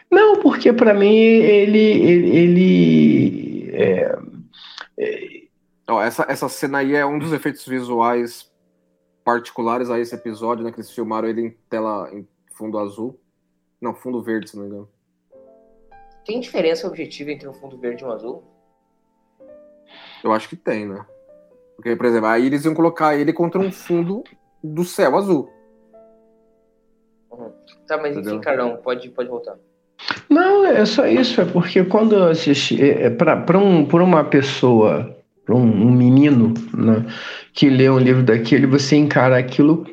Não, 0.10 0.38
porque 0.38 0.72
para 0.74 0.94
mim 0.94 1.15
ele. 1.15 1.80
ele, 1.80 2.38
ele 2.38 3.72
é, 3.74 4.17
Ó, 5.89 6.02
essa, 6.02 6.26
essa 6.30 6.48
cena 6.48 6.80
aí 6.80 6.96
é 6.96 7.06
um 7.06 7.20
dos 7.20 7.34
efeitos 7.34 7.65
visuais 7.65 8.51
particulares 9.24 9.90
a 9.90 10.00
esse 10.00 10.16
episódio, 10.16 10.64
né? 10.64 10.72
Que 10.72 10.80
eles 10.80 10.92
filmaram 10.92 11.28
ele 11.28 11.42
em 11.42 11.50
tela 11.70 12.10
em 12.14 12.28
fundo 12.54 12.78
azul. 12.78 13.20
Não, 13.80 13.94
fundo 13.94 14.22
verde, 14.22 14.50
se 14.50 14.56
não 14.56 14.64
me 14.64 14.70
engano. 14.70 14.90
Tem 16.26 16.40
diferença 16.40 16.88
objetiva 16.88 17.32
entre 17.32 17.48
um 17.48 17.54
fundo 17.54 17.78
verde 17.78 18.04
e 18.04 18.08
um 18.08 18.12
azul? 18.12 18.44
Eu 20.24 20.32
acho 20.32 20.48
que 20.48 20.56
tem, 20.56 20.88
né? 20.88 21.06
Porque, 21.76 21.96
por 21.96 22.06
exemplo, 22.06 22.28
aí 22.28 22.46
eles 22.46 22.64
iam 22.64 22.76
colocar 22.76 23.16
ele 23.16 23.34
contra 23.34 23.60
um 23.60 23.72
fundo 23.72 24.24
do 24.64 24.84
céu 24.84 25.18
azul. 25.18 25.52
Tá, 27.88 27.98
mas 27.98 28.12
enfim, 28.12 28.22
Entendeu? 28.22 28.40
Carlão, 28.40 28.78
pode, 28.78 29.10
pode 29.10 29.28
voltar. 29.28 29.56
Não, 30.30 30.66
é 30.66 30.86
só 30.86 31.06
isso, 31.08 31.42
é 31.42 31.46
porque 31.46 31.84
quando 31.84 32.16
eu 32.16 32.30
assisti, 32.30 32.82
é, 32.82 33.10
para 33.10 33.58
um, 33.58 33.86
por 33.86 34.02
uma 34.02 34.24
pessoa, 34.24 35.16
para 35.46 35.56
um, 35.56 35.60
um 35.60 35.92
menino 35.92 36.54
né, 36.74 37.06
que 37.54 37.70
lê 37.70 37.90
um 37.90 38.00
livro 38.00 38.24
daquele, 38.24 38.66
você 38.66 38.96
encara 38.96 39.38
aquilo 39.38 39.86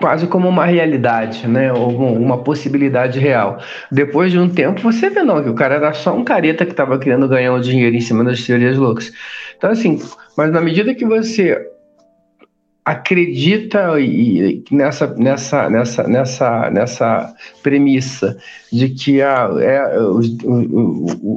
quase 0.00 0.26
como 0.26 0.48
uma 0.48 0.64
realidade, 0.64 1.46
né, 1.46 1.72
ou 1.72 1.90
uma, 2.16 2.38
possibilidade 2.38 3.18
real. 3.18 3.58
Depois 3.92 4.32
de 4.32 4.38
um 4.38 4.48
tempo, 4.48 4.80
você 4.80 5.10
vê 5.10 5.22
não, 5.22 5.42
que 5.42 5.50
o 5.50 5.54
cara 5.54 5.74
era 5.74 5.92
só 5.92 6.16
um 6.16 6.24
careta 6.24 6.64
que 6.64 6.72
estava 6.72 6.98
querendo 6.98 7.28
ganhar 7.28 7.52
um 7.52 7.60
dinheiro 7.60 7.94
em 7.94 8.00
cima 8.00 8.24
das 8.24 8.42
teorias 8.42 8.78
loucas. 8.78 9.12
Então, 9.56 9.70
assim, 9.70 10.00
mas 10.36 10.50
na 10.50 10.60
medida 10.60 10.94
que 10.94 11.04
você 11.04 11.70
acredita 12.84 13.94
nessa, 14.70 15.14
nessa, 15.14 15.68
nessa, 15.68 16.08
nessa, 16.08 16.70
nessa 16.70 17.34
premissa 17.62 18.36
de 18.72 18.88
que 18.88 19.20
a, 19.20 19.50
é, 19.60 19.80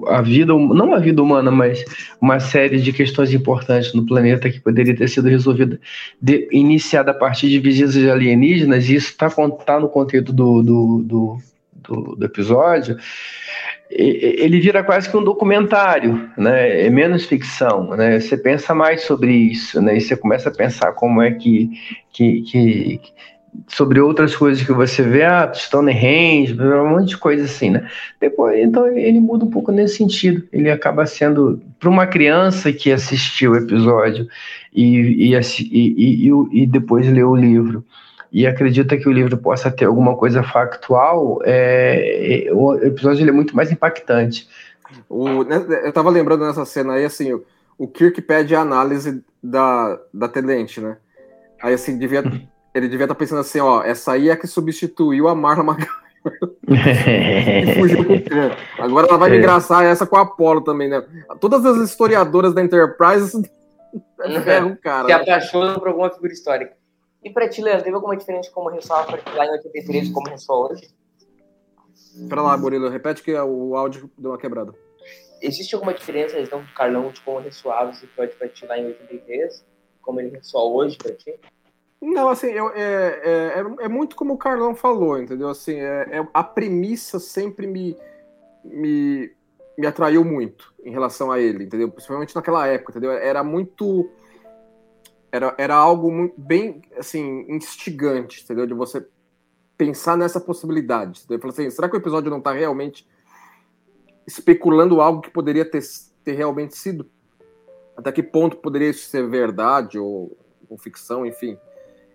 a 0.07 0.21
vida, 0.21 0.53
não 0.53 0.93
a 0.93 0.99
vida 0.99 1.21
humana, 1.21 1.51
mas 1.51 1.83
uma 2.21 2.39
série 2.39 2.79
de 2.79 2.93
questões 2.93 3.33
importantes 3.33 3.93
no 3.93 4.05
planeta 4.05 4.49
que 4.49 4.59
poderia 4.59 4.95
ter 4.95 5.09
sido 5.09 5.27
resolvida, 5.27 5.79
de, 6.21 6.47
iniciada 6.51 7.11
a 7.11 7.15
partir 7.15 7.49
de 7.49 7.59
visitas 7.59 7.95
alienígenas, 7.97 8.89
e 8.89 8.95
isso 8.95 9.09
está 9.09 9.29
tá 9.29 9.79
no 9.79 9.89
conteúdo 9.89 10.31
do, 10.31 10.63
do, 10.63 11.03
do, 11.03 11.37
do, 11.83 12.15
do 12.15 12.25
episódio, 12.25 12.97
ele 13.89 14.59
vira 14.59 14.83
quase 14.83 15.09
que 15.09 15.15
um 15.15 15.23
documentário, 15.23 16.29
né? 16.37 16.85
É 16.85 16.89
menos 16.89 17.25
ficção, 17.25 17.91
né? 17.91 18.19
Você 18.19 18.35
pensa 18.35 18.73
mais 18.73 19.03
sobre 19.03 19.31
isso, 19.31 19.81
né? 19.81 19.97
E 19.97 20.01
você 20.01 20.15
começa 20.15 20.49
a 20.49 20.53
pensar 20.53 20.93
como 20.93 21.21
é 21.21 21.31
que, 21.31 21.69
que, 22.11 22.41
que 22.41 23.01
sobre 23.67 23.99
outras 23.99 24.35
coisas 24.35 24.65
que 24.65 24.73
você 24.73 25.03
vê, 25.03 25.23
ah, 25.23 25.51
Stonehenge, 25.53 26.59
um 26.59 26.89
monte 26.89 27.09
de 27.09 27.17
coisa 27.17 27.45
assim, 27.45 27.69
né? 27.69 27.87
Depois, 28.19 28.59
então 28.59 28.87
ele 28.87 29.19
muda 29.19 29.45
um 29.45 29.49
pouco 29.49 29.71
nesse 29.71 29.97
sentido. 29.97 30.43
Ele 30.51 30.71
acaba 30.71 31.05
sendo 31.05 31.61
para 31.79 31.89
uma 31.89 32.07
criança 32.07 32.73
que 32.73 32.91
assistiu 32.91 33.51
o 33.51 33.57
episódio 33.57 34.27
e, 34.73 35.31
e, 35.31 35.35
e, 35.35 36.29
e, 36.29 36.31
e 36.51 36.65
depois 36.65 37.07
leu 37.11 37.29
o 37.29 37.35
livro 37.35 37.85
e 38.33 38.47
acredita 38.47 38.97
que 38.97 39.07
o 39.07 39.11
livro 39.11 39.37
possa 39.37 39.69
ter 39.69 39.85
alguma 39.85 40.17
coisa 40.17 40.41
factual, 40.41 41.39
é, 41.45 42.47
o 42.51 42.73
episódio 42.73 43.29
é 43.29 43.31
muito 43.31 43.55
mais 43.55 43.71
impactante. 43.71 44.49
O, 45.07 45.43
né, 45.43 45.63
eu 45.83 45.89
estava 45.89 46.09
lembrando 46.09 46.43
nessa 46.43 46.65
cena 46.65 46.93
aí, 46.93 47.05
assim, 47.05 47.31
o, 47.31 47.45
o 47.77 47.87
Kirk 47.87 48.19
pede 48.23 48.55
a 48.55 48.61
análise 48.61 49.23
da, 49.41 49.99
da 50.11 50.27
Tenente, 50.27 50.81
né? 50.81 50.97
Aí, 51.61 51.75
assim, 51.75 51.95
devia, 51.95 52.23
ele 52.73 52.87
devia 52.87 53.05
estar 53.05 53.13
tá 53.13 53.19
pensando 53.19 53.41
assim, 53.41 53.59
ó, 53.59 53.83
essa 53.83 54.13
aí 54.13 54.31
é 54.31 54.35
que 54.35 54.47
substituiu 54.47 55.27
a 55.27 55.35
Marla 55.35 55.63
McGuire. 55.63 56.03
e 56.67 57.75
fugiu 57.75 58.03
com 58.03 58.13
o 58.13 58.23
Khan. 58.23 58.51
Agora 58.79 59.07
ela 59.09 59.17
vai 59.17 59.29
me 59.29 59.35
é. 59.35 59.39
engraçar 59.39 59.83
essa 59.85 60.07
com 60.07 60.15
a 60.15 60.21
Apollo 60.21 60.61
também, 60.61 60.89
né? 60.89 61.03
Todas 61.39 61.63
as 61.65 61.77
historiadoras 61.89 62.53
da 62.53 62.63
Enterprise 62.63 63.43
ferram, 64.43 64.75
cara. 64.81 65.05
Se 65.05 65.11
apaixonam 65.11 65.77
por 65.77 65.89
alguma 65.89 66.09
figura 66.09 66.31
histórica. 66.33 66.73
E 67.23 67.29
para 67.29 67.47
ti, 67.47 67.61
Leandro, 67.61 67.83
teve 67.83 67.95
alguma 67.95 68.17
diferença 68.17 68.51
como 68.51 68.69
ressoa 68.69 69.05
lá 69.33 69.45
em 69.45 69.51
83 69.51 70.09
e 70.09 70.11
como 70.13 70.29
ressoa 70.29 70.71
hoje? 70.71 70.93
Pera 72.27 72.41
lá, 72.41 72.57
Murilo, 72.57 72.89
repete 72.89 73.23
que 73.23 73.33
o 73.33 73.75
áudio 73.75 74.11
deu 74.17 74.31
uma 74.31 74.37
quebrada. 74.37 74.73
Existe 75.41 75.73
alguma 75.73 75.93
diferença, 75.93 76.39
então, 76.39 76.61
do 76.61 76.73
Carlão 76.73 77.11
de 77.11 77.21
como 77.21 77.39
ressoava 77.39 77.91
esse 77.91 78.05
episódio 78.05 78.37
para 78.37 78.47
ti 78.49 78.65
lá 78.65 78.77
em 78.77 78.87
83? 78.87 79.65
Como 80.01 80.19
ele 80.19 80.29
ressoa 80.29 80.63
hoje 80.63 80.97
para 80.97 81.13
ti? 81.13 81.33
Não, 82.01 82.27
assim, 82.27 82.47
eu, 82.47 82.69
é, 82.69 83.21
é, 83.23 83.59
é, 83.59 83.85
é, 83.85 83.87
muito 83.87 84.15
como 84.15 84.33
o 84.33 84.37
Carlão 84.37 84.75
falou, 84.75 85.17
entendeu? 85.17 85.47
Assim, 85.47 85.79
é, 85.79 86.19
é, 86.19 86.27
a 86.33 86.43
premissa 86.43 87.17
sempre 87.17 87.65
me, 87.65 87.95
me, 88.63 89.31
me 89.77 89.87
atraiu 89.87 90.25
muito 90.25 90.73
em 90.83 90.91
relação 90.91 91.31
a 91.31 91.39
ele, 91.39 91.63
entendeu? 91.63 91.89
Principalmente 91.89 92.35
naquela 92.35 92.67
época, 92.67 92.91
entendeu? 92.91 93.11
Era 93.11 93.41
muito 93.41 94.11
era, 95.33 95.55
era 95.57 95.75
algo 95.75 96.11
muito, 96.11 96.39
bem, 96.39 96.83
assim, 96.95 97.47
instigante, 97.49 98.43
entendeu? 98.43 98.67
De 98.67 98.73
você 98.75 99.03
pensar 99.75 100.15
nessa 100.15 100.39
possibilidade. 100.39 101.23
Eu 101.27 101.39
falei 101.39 101.53
assim, 101.53 101.69
será 101.71 101.89
que 101.89 101.95
o 101.95 101.97
episódio 101.97 102.29
não 102.29 102.37
está 102.37 102.53
realmente 102.53 103.07
especulando 104.27 105.01
algo 105.01 105.21
que 105.21 105.31
poderia 105.31 105.65
ter, 105.65 105.81
ter 106.23 106.33
realmente 106.33 106.77
sido? 106.77 107.09
Até 107.97 108.11
que 108.11 108.21
ponto 108.21 108.57
poderia 108.57 108.91
isso 108.91 109.09
ser 109.09 109.27
verdade 109.27 109.97
ou, 109.97 110.37
ou 110.69 110.77
ficção, 110.77 111.25
enfim. 111.25 111.57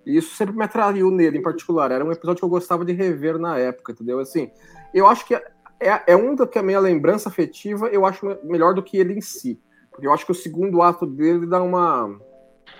E 0.06 0.16
isso 0.16 0.36
sempre 0.36 0.54
me 0.54 0.62
atraiu 0.62 1.10
nele, 1.10 1.38
em 1.38 1.42
particular. 1.42 1.90
Era 1.90 2.04
um 2.04 2.12
episódio 2.12 2.38
que 2.38 2.44
eu 2.44 2.48
gostava 2.48 2.84
de 2.84 2.92
rever 2.92 3.36
na 3.36 3.58
época, 3.58 3.90
entendeu? 3.90 4.20
Assim, 4.20 4.48
eu 4.94 5.08
acho 5.08 5.26
que 5.26 5.34
é, 5.34 5.42
é 5.80 6.14
um 6.14 6.36
que 6.36 6.58
a 6.58 6.62
minha 6.62 6.78
lembrança 6.78 7.28
afetiva 7.28 7.88
eu 7.88 8.06
acho 8.06 8.38
melhor 8.44 8.74
do 8.74 8.82
que 8.82 8.96
ele 8.96 9.14
em 9.14 9.20
si. 9.20 9.60
Porque 9.90 10.06
eu 10.06 10.12
acho 10.12 10.24
que 10.24 10.30
o 10.30 10.36
segundo 10.36 10.82
ato 10.82 11.04
dele 11.04 11.46
dá 11.46 11.60
uma 11.60 12.16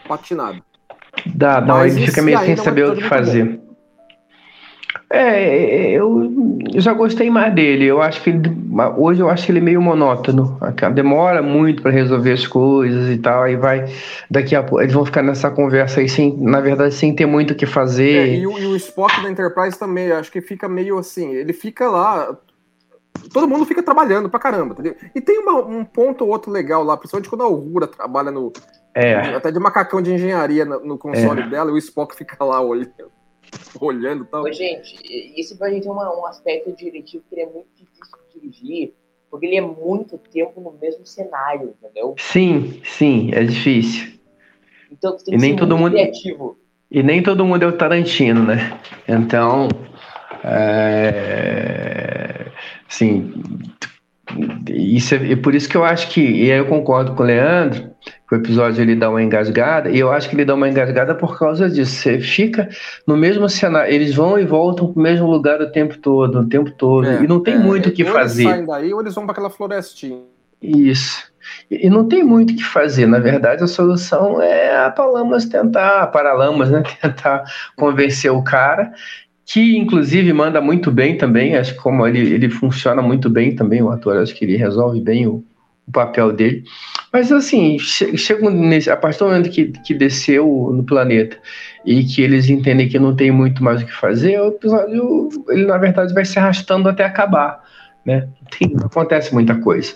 patinado. 0.07 0.63
Dá, 1.27 1.61
dá, 1.61 1.87
ele 1.87 2.07
fica 2.07 2.23
meio 2.23 2.39
sem 2.41 2.57
saber 2.57 2.87
o 2.87 2.97
que 2.97 3.05
fazer. 3.05 3.61
É, 5.11 5.93
eu 5.93 6.31
já 6.75 6.93
gostei 6.93 7.31
mais 7.31 7.55
dele. 7.55 7.87
Eu 7.87 8.03
acho 8.03 8.23
que 8.23 8.29
ele, 8.29 8.43
hoje 8.97 9.21
eu 9.21 9.31
acho 9.31 9.47
que 9.47 9.53
ele 9.53 9.59
é 9.59 9.63
meio 9.63 9.81
monótono. 9.81 10.59
Demora 10.95 11.43
muito 11.43 11.83
para 11.83 11.91
resolver 11.91 12.33
as 12.33 12.47
coisas 12.47 13.09
e 13.09 13.19
tal. 13.19 13.43
Aí 13.43 13.57
vai 13.57 13.87
daqui 14.31 14.55
a 14.55 14.63
pouco 14.63 14.83
eles 14.83 14.93
vão 14.93 15.07
ficar 15.07 15.23
nessa 15.23 15.51
conversa 15.51 16.01
aí 16.01 16.09
sem, 16.09 16.37
na 16.37 16.61
verdade, 16.61 16.95
sem 16.95 17.15
ter 17.15 17.25
muito 17.25 17.53
o 17.53 17.55
que 17.55 17.65
fazer. 17.65 18.29
É, 18.29 18.35
e, 18.37 18.47
o, 18.47 18.59
e 18.59 18.67
o 18.67 18.77
Spock 18.77 19.23
da 19.23 19.31
Enterprise 19.31 19.79
também. 19.79 20.13
Acho 20.13 20.31
que 20.31 20.43
fica 20.43 20.69
meio 20.69 20.99
assim. 20.99 21.33
Ele 21.33 21.55
fica 21.55 21.89
lá. 21.89 22.37
Todo 23.33 23.49
mundo 23.49 23.65
fica 23.65 23.83
trabalhando 23.83 24.29
pra 24.29 24.39
caramba, 24.39 24.75
entendeu? 24.75 24.95
E 25.15 25.21
tem 25.21 25.39
uma, 25.39 25.65
um 25.65 25.85
ponto 25.85 26.25
ou 26.25 26.31
outro 26.31 26.53
legal 26.53 26.85
lá, 26.85 26.97
principalmente 26.97 27.29
quando 27.29 27.43
a 27.43 27.49
Uhura 27.49 27.87
trabalha 27.87 28.31
no, 28.31 28.53
é. 28.95 29.15
Até 29.15 29.51
de 29.51 29.59
macacão 29.59 30.03
de 30.03 30.13
engenharia 30.13 30.65
no 30.65 30.99
console 30.99 31.43
é. 31.43 31.49
dela, 31.49 31.71
e 31.71 31.75
o 31.75 31.79
Spock 31.79 32.17
fica 32.17 32.45
lá 32.45 32.61
olhando, 32.61 33.13
olhando 33.81 34.25
e 34.25 34.27
tal. 34.27 34.43
Ô, 34.43 34.53
gente, 34.53 34.99
isso 35.39 35.57
pra 35.57 35.71
gente 35.71 35.87
é 35.87 35.91
uma, 35.91 36.19
um 36.19 36.27
aspecto 36.27 36.73
diretivo 36.73 37.25
que 37.29 37.41
é 37.41 37.47
muito 37.47 37.69
difícil 37.77 38.19
de 38.35 38.41
dirigir, 38.41 38.95
porque 39.31 39.47
ele 39.47 39.57
é 39.57 39.61
muito 39.61 40.19
tempo 40.19 40.61
no 40.61 40.73
mesmo 40.73 41.07
cenário, 41.07 41.75
entendeu? 41.83 42.15
Sim, 42.19 42.81
sim, 42.85 43.31
é 43.33 43.45
difícil. 43.45 44.19
Então 44.91 45.17
tem 45.17 45.25
que 45.25 45.35
e 45.35 45.39
nem 45.39 45.55
todo 45.55 45.77
mundo 45.77 45.93
criativo. 45.93 46.59
E 46.91 47.03
nem 47.03 47.23
todo 47.23 47.45
mundo 47.45 47.63
é 47.63 47.67
o 47.67 47.77
Tarantino, 47.77 48.43
né? 48.43 48.81
Então, 49.07 49.69
é... 50.43 52.47
sim, 52.89 53.35
isso 54.69 55.15
é, 55.15 55.37
por 55.37 55.55
isso 55.55 55.69
que 55.69 55.77
eu 55.77 55.85
acho 55.85 56.11
que, 56.11 56.21
e 56.21 56.51
aí 56.51 56.59
eu 56.59 56.67
concordo 56.67 57.15
com 57.15 57.23
o 57.23 57.27
Leandro, 57.27 57.91
o 58.31 58.35
episódio 58.37 58.83
ele 58.83 58.95
dá 58.95 59.09
uma 59.09 59.23
engasgada, 59.23 59.89
e 59.91 59.99
eu 59.99 60.13
acho 60.13 60.29
que 60.29 60.37
ele 60.37 60.45
dá 60.45 60.55
uma 60.55 60.69
engasgada 60.69 61.15
por 61.15 61.39
causa 61.39 61.69
disso. 61.69 61.97
Você 61.97 62.21
fica 62.21 62.69
no 63.07 63.17
mesmo 63.17 63.49
cenário, 63.49 63.93
eles 63.93 64.15
vão 64.15 64.39
e 64.39 64.45
voltam 64.45 64.93
para 64.93 65.01
o 65.01 65.03
mesmo 65.03 65.27
lugar 65.27 65.61
o 65.61 65.71
tempo 65.71 65.97
todo, 65.99 66.41
o 66.41 66.49
tempo 66.49 66.71
todo, 66.71 67.07
é, 67.07 67.23
e 67.23 67.27
não 67.27 67.41
tem 67.41 67.55
é, 67.55 67.59
muito 67.59 67.89
o 67.89 67.93
que 67.93 68.05
fazer. 68.05 68.43
Eles 68.43 68.53
saem 68.53 68.67
daí 68.67 68.93
ou 68.93 69.01
eles 69.01 69.15
vão 69.15 69.25
para 69.25 69.33
aquela 69.33 69.51
florestinha. 69.51 70.21
Isso. 70.61 71.29
E 71.71 71.89
não 71.89 72.07
tem 72.07 72.23
muito 72.23 72.53
o 72.53 72.57
que 72.57 72.65
fazer. 72.65 73.07
Na 73.07 73.19
verdade, 73.19 73.63
a 73.63 73.67
solução 73.67 74.43
é 74.43 74.85
a 74.85 74.91
Palamas 74.91 75.47
tentar, 75.47 76.03
a 76.03 76.07
Paralamas, 76.07 76.71
né? 76.71 76.83
Tentar 77.01 77.45
convencer 77.77 78.31
o 78.31 78.43
cara 78.43 78.93
que 79.49 79.79
inclusive 79.79 80.31
manda 80.35 80.61
muito 80.61 80.93
bem 80.93 81.17
também, 81.17 81.57
acho 81.57 81.73
que 81.73 81.81
como 81.81 82.07
ele, 82.07 82.35
ele 82.35 82.51
funciona 82.51 83.01
muito 83.01 83.31
bem 83.31 83.57
também, 83.57 83.83
o 83.83 83.91
ator, 83.91 84.19
acho 84.19 84.35
que 84.35 84.45
ele 84.45 84.59
resolve 84.59 85.01
bem 85.01 85.27
o, 85.27 85.43
o 85.89 85.93
papel 85.93 86.33
dele. 86.33 86.65
Mas 87.13 87.33
assim, 87.33 87.79
chega 87.79 88.51
nesse, 88.51 88.91
a 88.91 88.97
partir 88.97 89.19
do 89.21 89.27
momento 89.27 89.51
que, 89.51 89.73
que 89.83 89.95
desceu 89.95 90.47
no 90.73 90.85
planeta 90.85 91.39
e 91.85 92.05
que 92.05 92.23
eles 92.23 92.49
entendem 92.49 92.89
que 92.89 92.99
não 92.99 93.17
tem 93.17 93.31
muito 93.31 93.63
mais 93.63 93.83
o 93.83 93.87
que 93.87 93.93
fazer, 93.93 94.41
o 94.41 94.49
episódio, 94.49 95.29
ele 95.49 95.67
na 95.67 95.79
verdade 95.79 96.13
vai 96.13 96.25
se 96.25 96.39
arrastando 96.39 96.89
até 96.89 97.05
acabar, 97.05 97.65
né? 98.05 98.29
Tem, 98.51 98.77
acontece 98.85 99.33
muita 99.33 99.59
coisa. 99.61 99.95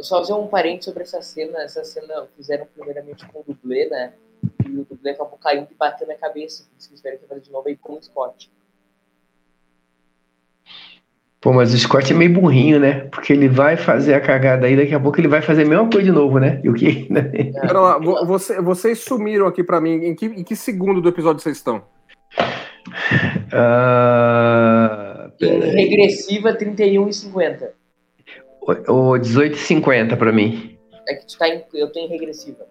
Só 0.00 0.18
fazer 0.18 0.32
um 0.32 0.48
parente 0.48 0.84
sobre 0.84 1.02
essa 1.02 1.22
cena, 1.22 1.62
essa 1.62 1.84
cena 1.84 2.26
fizeram 2.36 2.66
primeiramente 2.74 3.24
com 3.26 3.40
o 3.40 3.44
dublê, 3.46 3.86
né? 3.88 4.12
e 4.64 4.80
o 4.80 4.84
dublê 4.84 5.10
acabou 5.10 5.38
caindo 5.38 5.68
e 5.70 5.74
batendo 5.74 6.10
a 6.10 6.14
cabeça. 6.16 6.64
Por 6.64 6.78
isso 6.78 6.88
que 6.88 6.94
eles 6.94 7.00
tiveram 7.00 7.18
que 7.18 7.26
fazer 7.26 7.40
de 7.40 7.52
novo 7.52 7.68
aí 7.68 7.76
com 7.76 7.94
o 7.94 8.02
Scott. 8.02 8.50
Pô, 11.46 11.52
mas 11.52 11.72
o 11.72 11.78
Scott 11.78 12.12
é 12.12 12.16
meio 12.16 12.32
burrinho, 12.32 12.80
né? 12.80 13.02
Porque 13.02 13.32
ele 13.32 13.46
vai 13.46 13.76
fazer 13.76 14.14
a 14.14 14.20
cagada 14.20 14.66
aí, 14.66 14.76
daqui 14.76 14.92
a 14.92 14.98
pouco 14.98 15.20
ele 15.20 15.28
vai 15.28 15.40
fazer 15.40 15.62
a 15.62 15.64
mesma 15.64 15.88
coisa 15.88 16.02
de 16.02 16.10
novo, 16.10 16.40
né? 16.40 16.60
E 16.64 16.68
o 16.68 16.74
que? 16.74 17.06
Pera 17.62 17.80
lá, 17.80 17.98
você, 17.98 18.60
vocês 18.60 18.98
sumiram 18.98 19.46
aqui 19.46 19.62
para 19.62 19.80
mim. 19.80 19.92
Em 20.06 20.16
que, 20.16 20.26
em 20.26 20.42
que 20.42 20.56
segundo 20.56 21.00
do 21.00 21.08
episódio 21.08 21.40
vocês 21.40 21.58
estão? 21.58 21.84
Uh, 23.52 25.30
em 25.40 25.70
regressiva 25.70 26.52
31 26.52 27.10
e 27.10 27.12
50. 27.12 27.74
O, 28.88 29.16
18 29.16 29.54
e 29.54 29.56
50 29.56 30.16
para 30.16 30.32
mim. 30.32 30.76
É 31.08 31.14
que 31.14 31.28
tu 31.28 31.38
tá 31.38 31.48
em, 31.48 31.62
eu 31.74 31.92
tô 31.92 32.00
em 32.00 32.08
regressiva. 32.08 32.66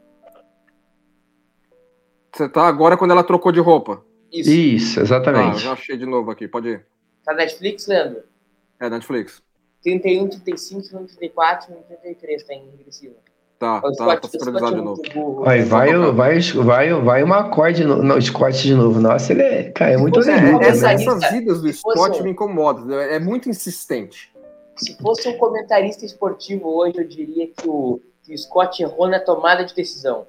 Você 2.34 2.50
tá 2.50 2.68
agora 2.68 2.98
quando 2.98 3.12
ela 3.12 3.24
trocou 3.24 3.54
de 3.54 3.62
roupa. 3.62 4.04
Isso, 4.34 4.52
Isso 4.52 5.00
exatamente. 5.00 5.56
Ah, 5.56 5.60
já 5.60 5.72
achei 5.72 5.96
de 5.96 6.06
novo 6.06 6.30
aqui, 6.30 6.46
pode 6.46 6.68
ir. 6.68 6.86
Tá 7.24 7.34
Netflix, 7.34 7.88
Leandro? 7.88 8.35
É, 8.80 8.90
Netflix. 8.90 9.42
31, 9.84 10.30
35, 10.30 11.06
34, 11.06 11.74
33 12.02 12.44
tá 12.44 12.54
em 12.54 12.70
regressiva. 12.72 13.16
Tá, 13.58 13.80
tá, 13.80 13.94
Scott, 13.94 14.22
tá 14.22 14.28
sincronizado 14.28 14.76
de 14.76 14.82
novo. 14.82 15.44
Vai, 15.44 15.62
vai, 15.64 15.94
vai, 16.12 16.40
vai, 16.40 16.94
vai 16.94 17.24
uma 17.24 17.40
acorde 17.40 17.86
no, 17.86 18.04
no 18.04 18.22
Scott 18.22 18.62
de 18.62 18.74
novo. 18.74 19.00
Nossa, 19.00 19.32
ele 19.32 19.44
é, 19.44 19.64
cara, 19.72 19.92
é 19.92 19.98
muito 19.98 20.20
legal. 20.20 20.62
É, 20.62 20.68
essa, 20.68 20.92
essas 20.92 21.32
vidas 21.32 21.62
do 21.62 21.72
Scott 21.72 22.22
me 22.22 22.32
incomodam, 22.32 23.00
é 23.00 23.20
muito 23.20 23.50
insistente. 23.50 24.34
Se 24.76 24.98
fosse 24.98 25.30
um 25.30 25.38
comentarista 25.38 26.06
esportivo 26.06 26.68
hoje, 26.68 26.98
eu 26.98 27.08
diria 27.08 27.48
que 27.48 27.68
o, 27.68 28.02
que 28.24 28.34
o 28.34 28.38
Scott 28.38 28.84
errou 28.84 29.08
na 29.08 29.20
tomada 29.20 29.64
de 29.64 29.74
decisão. 29.74 30.26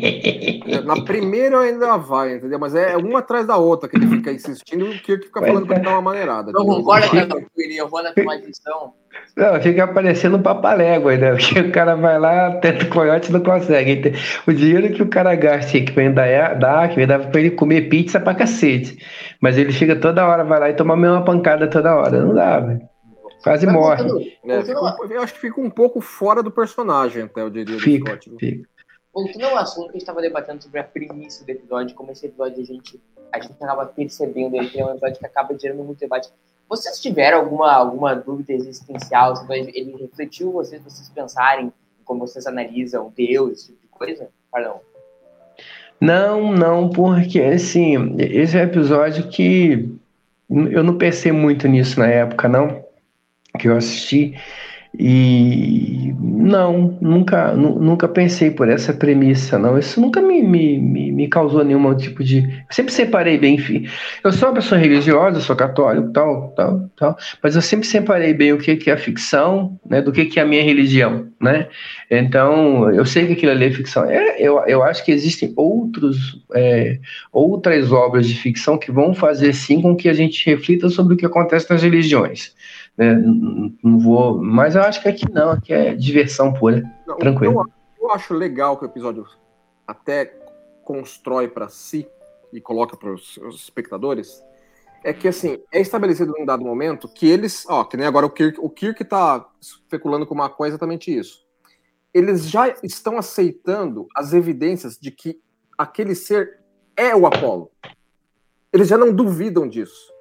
Na 0.84 1.02
primeira 1.02 1.60
ainda 1.60 1.96
vai, 1.96 2.34
entendeu? 2.34 2.58
Mas 2.58 2.74
é 2.74 2.96
uma 2.96 3.18
atrás 3.18 3.46
da 3.46 3.56
outra 3.56 3.88
que 3.88 3.96
ele 3.96 4.06
fica 4.06 4.32
insistindo 4.32 4.86
e 4.86 4.96
o 4.96 5.02
Kirk 5.02 5.26
fica 5.26 5.40
falando 5.40 5.66
pra 5.66 5.76
ele 5.76 5.84
dar 5.84 5.92
uma 5.92 6.02
maneirada. 6.02 6.52
Não 6.52 6.64
concorda 6.64 7.08
com 7.08 7.16
a 7.16 7.42
eu 7.76 7.88
vou 7.88 8.02
na 8.02 8.12
tua 8.12 8.36
edição. 8.36 8.94
Não, 9.36 9.60
fica 9.60 9.84
aparecendo 9.84 10.36
um 10.36 10.42
papalégua, 10.42 11.16
né? 11.16 11.32
Porque 11.32 11.60
o 11.60 11.72
cara 11.72 11.94
vai 11.96 12.18
lá, 12.18 12.52
tenta 12.56 12.84
o 12.84 12.88
coiote 12.88 13.30
e 13.30 13.32
não 13.32 13.40
consegue. 13.40 14.12
O 14.46 14.52
dinheiro 14.52 14.92
que 14.92 15.02
o 15.02 15.08
cara 15.08 15.34
gasta 15.34 15.80
que 15.80 15.92
vem 15.92 16.12
dar, 16.12 16.54
dá, 16.58 16.88
que 16.88 16.96
vem 16.96 17.06
dar 17.06 17.30
pra 17.30 17.40
ele 17.40 17.50
comer 17.50 17.88
pizza 17.88 18.20
pra 18.20 18.34
cacete. 18.34 18.98
Mas 19.40 19.56
ele 19.56 19.72
fica 19.72 19.96
toda 19.96 20.26
hora, 20.26 20.44
vai 20.44 20.60
lá 20.60 20.70
e 20.70 20.74
toma 20.74 20.94
a 20.94 20.96
mesma 20.96 21.24
pancada 21.24 21.68
toda 21.68 21.94
hora. 21.94 22.22
Não 22.22 22.34
dá, 22.34 22.60
velho. 22.60 22.80
Quase 23.42 23.66
Mas, 23.66 23.74
morre. 23.74 24.38
É, 24.44 25.14
eu 25.14 25.22
acho 25.22 25.34
que 25.34 25.40
fica 25.40 25.60
um 25.60 25.70
pouco 25.70 26.00
fora 26.00 26.42
do 26.42 26.50
personagem, 26.50 27.22
até, 27.22 27.40
eu 27.40 27.50
diria. 27.50 27.78
Fica, 27.78 28.18
fica. 28.38 28.68
Voltando 29.12 29.44
ao 29.46 29.58
assunto 29.58 29.86
que 29.86 29.90
a 29.90 29.92
gente 29.94 30.02
estava 30.02 30.20
debatendo 30.20 30.62
sobre 30.62 30.80
a 30.80 30.84
premissa 30.84 31.44
do 31.44 31.50
episódio, 31.50 31.96
como 31.96 32.12
esse 32.12 32.26
episódio 32.26 32.62
a 32.62 32.64
gente, 32.64 33.00
a 33.32 33.40
gente 33.40 33.52
acaba 33.60 33.86
percebendo 33.86 34.56
ele, 34.56 34.70
é 34.78 34.84
um 34.84 34.90
episódio 34.90 35.18
que 35.18 35.26
acaba 35.26 35.58
gerando 35.58 35.82
muito 35.82 35.98
debate. 35.98 36.30
Vocês 36.68 37.00
tiveram 37.00 37.38
alguma, 37.38 37.72
alguma 37.72 38.14
dúvida 38.14 38.52
existencial? 38.52 39.34
Ele 39.50 39.96
refletiu 40.00 40.52
vocês, 40.52 40.80
vocês 40.82 41.08
pensarem 41.08 41.72
como 42.04 42.20
vocês 42.26 42.46
analisam 42.46 43.12
Deus, 43.16 43.52
esse 43.52 43.66
tipo 43.66 43.82
de 43.82 43.88
coisa? 43.88 44.28
Perdão. 44.52 44.80
Não, 46.00 46.52
não, 46.52 46.88
porque 46.88 47.40
assim, 47.40 48.16
esse 48.18 48.56
é 48.56 48.60
um 48.60 48.64
episódio 48.64 49.28
que 49.28 49.92
eu 50.48 50.82
não 50.82 50.96
pensei 50.96 51.30
muito 51.30 51.68
nisso 51.68 52.00
na 52.00 52.06
época, 52.06 52.48
não, 52.48 52.84
que 53.58 53.68
eu 53.68 53.76
assisti. 53.76 54.34
E 54.98 55.99
não, 56.22 56.98
nunca, 57.00 57.54
nunca 57.54 58.06
pensei 58.06 58.50
por 58.50 58.68
essa 58.68 58.92
premissa, 58.92 59.58
não. 59.58 59.78
Isso 59.78 59.98
nunca 60.00 60.20
me, 60.20 60.42
me, 60.42 60.78
me, 60.78 61.10
me 61.10 61.28
causou 61.28 61.64
nenhum 61.64 61.94
tipo 61.94 62.22
de. 62.22 62.40
Eu 62.40 62.74
sempre 62.74 62.92
separei 62.92 63.38
bem. 63.38 63.58
Eu 64.22 64.30
sou 64.30 64.48
uma 64.48 64.54
pessoa 64.56 64.78
religiosa, 64.78 65.40
sou 65.40 65.56
católico, 65.56 66.12
tal, 66.12 66.52
tal, 66.54 66.90
tal, 66.96 67.16
mas 67.42 67.56
eu 67.56 67.62
sempre 67.62 67.86
separei 67.86 68.34
bem 68.34 68.52
o 68.52 68.58
que, 68.58 68.76
que 68.76 68.90
é 68.90 68.96
ficção, 68.98 69.78
né, 69.88 70.02
do 70.02 70.12
que, 70.12 70.26
que 70.26 70.38
é 70.38 70.42
a 70.42 70.46
minha 70.46 70.62
religião, 70.62 71.28
né? 71.40 71.68
Então, 72.10 72.90
eu 72.90 73.06
sei 73.06 73.26
que 73.26 73.32
aquilo 73.32 73.52
ali 73.52 73.66
é 73.66 73.70
ficção. 73.70 74.04
É, 74.04 74.36
eu, 74.38 74.58
eu 74.66 74.82
acho 74.82 75.02
que 75.04 75.12
existem 75.12 75.54
outros, 75.56 76.38
é, 76.54 76.98
outras 77.32 77.92
obras 77.92 78.28
de 78.28 78.34
ficção 78.34 78.76
que 78.76 78.92
vão 78.92 79.14
fazer 79.14 79.54
sim 79.54 79.80
com 79.80 79.96
que 79.96 80.08
a 80.08 80.12
gente 80.12 80.44
reflita 80.44 80.90
sobre 80.90 81.14
o 81.14 81.16
que 81.16 81.24
acontece 81.24 81.70
nas 81.70 81.82
religiões. 81.82 82.52
Né? 83.00 83.14
Não 83.82 83.98
vou. 83.98 84.42
Mas 84.42 84.76
eu 84.76 84.82
acho 84.82 85.00
que 85.00 85.08
aqui 85.08 85.24
não, 85.32 85.52
aqui 85.52 85.72
é 85.72 85.94
diversão 85.94 86.52
pura. 86.52 86.82
Não, 87.06 87.16
tranquilo. 87.16 87.64
Eu, 87.98 88.08
eu, 88.08 88.12
acho 88.12 88.34
legal 88.34 88.76
que 88.76 88.84
o 88.84 88.88
episódio 88.88 89.26
até 89.86 90.26
constrói 90.84 91.48
para 91.48 91.70
si 91.70 92.06
e 92.52 92.60
coloca 92.60 92.98
para 92.98 93.10
os 93.10 93.38
espectadores 93.54 94.44
é 95.02 95.14
que 95.14 95.26
assim 95.26 95.58
é 95.72 95.80
estabelecido 95.80 96.34
em 96.36 96.42
um 96.42 96.44
dado 96.44 96.62
momento 96.62 97.08
que 97.08 97.26
eles, 97.26 97.64
ó, 97.70 97.84
que 97.84 97.96
nem 97.96 98.06
agora 98.06 98.26
o 98.26 98.30
Kirk, 98.30 98.60
o 98.60 98.68
Kirk 98.68 99.02
tá 99.04 99.48
especulando 99.58 100.26
com 100.26 100.34
uma 100.34 100.50
coisa 100.50 100.72
exatamente 100.72 101.16
isso. 101.16 101.42
Eles 102.12 102.50
já 102.50 102.68
estão 102.82 103.16
aceitando 103.16 104.08
as 104.14 104.34
evidências 104.34 104.98
de 104.98 105.10
que 105.10 105.40
aquele 105.78 106.14
ser 106.14 106.58
é 106.94 107.16
o 107.16 107.26
Apolo. 107.26 107.70
Eles 108.70 108.88
já 108.88 108.98
não 108.98 109.10
duvidam 109.10 109.66
disso. 109.66 110.12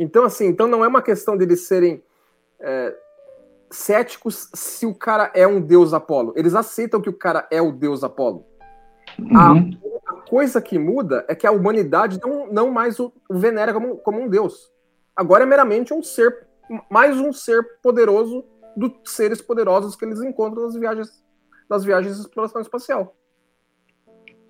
Então, 0.00 0.24
assim, 0.24 0.46
então 0.46 0.66
não 0.66 0.82
é 0.82 0.88
uma 0.88 1.02
questão 1.02 1.36
deles 1.36 1.66
serem 1.66 2.02
é, 2.58 2.96
céticos 3.70 4.48
se 4.54 4.86
o 4.86 4.94
cara 4.94 5.30
é 5.34 5.46
um 5.46 5.60
deus 5.60 5.92
Apolo. 5.92 6.32
Eles 6.36 6.54
aceitam 6.54 7.02
que 7.02 7.10
o 7.10 7.12
cara 7.12 7.46
é 7.50 7.60
o 7.60 7.70
deus 7.70 8.02
Apolo. 8.02 8.46
Uhum. 9.18 9.36
A, 9.36 10.10
a, 10.10 10.20
coisa 10.22 10.58
que 10.62 10.78
muda 10.78 11.26
é 11.28 11.34
que 11.34 11.46
a 11.46 11.52
humanidade 11.52 12.18
não, 12.18 12.50
não 12.50 12.70
mais 12.70 12.98
o, 12.98 13.12
o 13.28 13.38
venera 13.38 13.74
como, 13.74 13.98
como 13.98 14.22
um 14.22 14.26
deus. 14.26 14.72
Agora 15.14 15.42
é 15.42 15.46
meramente 15.46 15.92
um 15.92 16.02
ser, 16.02 16.46
mais 16.90 17.18
um 17.18 17.30
ser 17.30 17.62
poderoso 17.82 18.42
dos 18.74 18.92
seres 19.04 19.42
poderosos 19.42 19.96
que 19.96 20.06
eles 20.06 20.22
encontram 20.22 20.64
nas 20.64 20.74
viagens, 20.74 21.22
nas 21.68 21.84
viagens 21.84 22.16
de 22.16 22.22
exploração 22.22 22.62
espacial. 22.62 23.14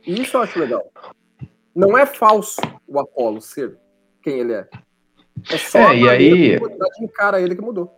E 0.06 0.22
isso 0.22 0.36
eu 0.36 0.42
acho 0.42 0.60
legal. 0.60 0.92
Não 1.74 1.98
é 1.98 2.06
falso 2.06 2.60
o 2.86 3.00
Apolo 3.00 3.40
ser 3.40 3.76
quem 4.22 4.38
ele 4.38 4.52
é. 4.52 4.68
É 5.50 5.56
só 5.58 5.92
é, 5.92 5.96
e 5.96 6.08
aí 6.08 6.58
de 6.58 7.42
ele 7.42 7.54
que 7.54 7.62
mudou. 7.62 7.90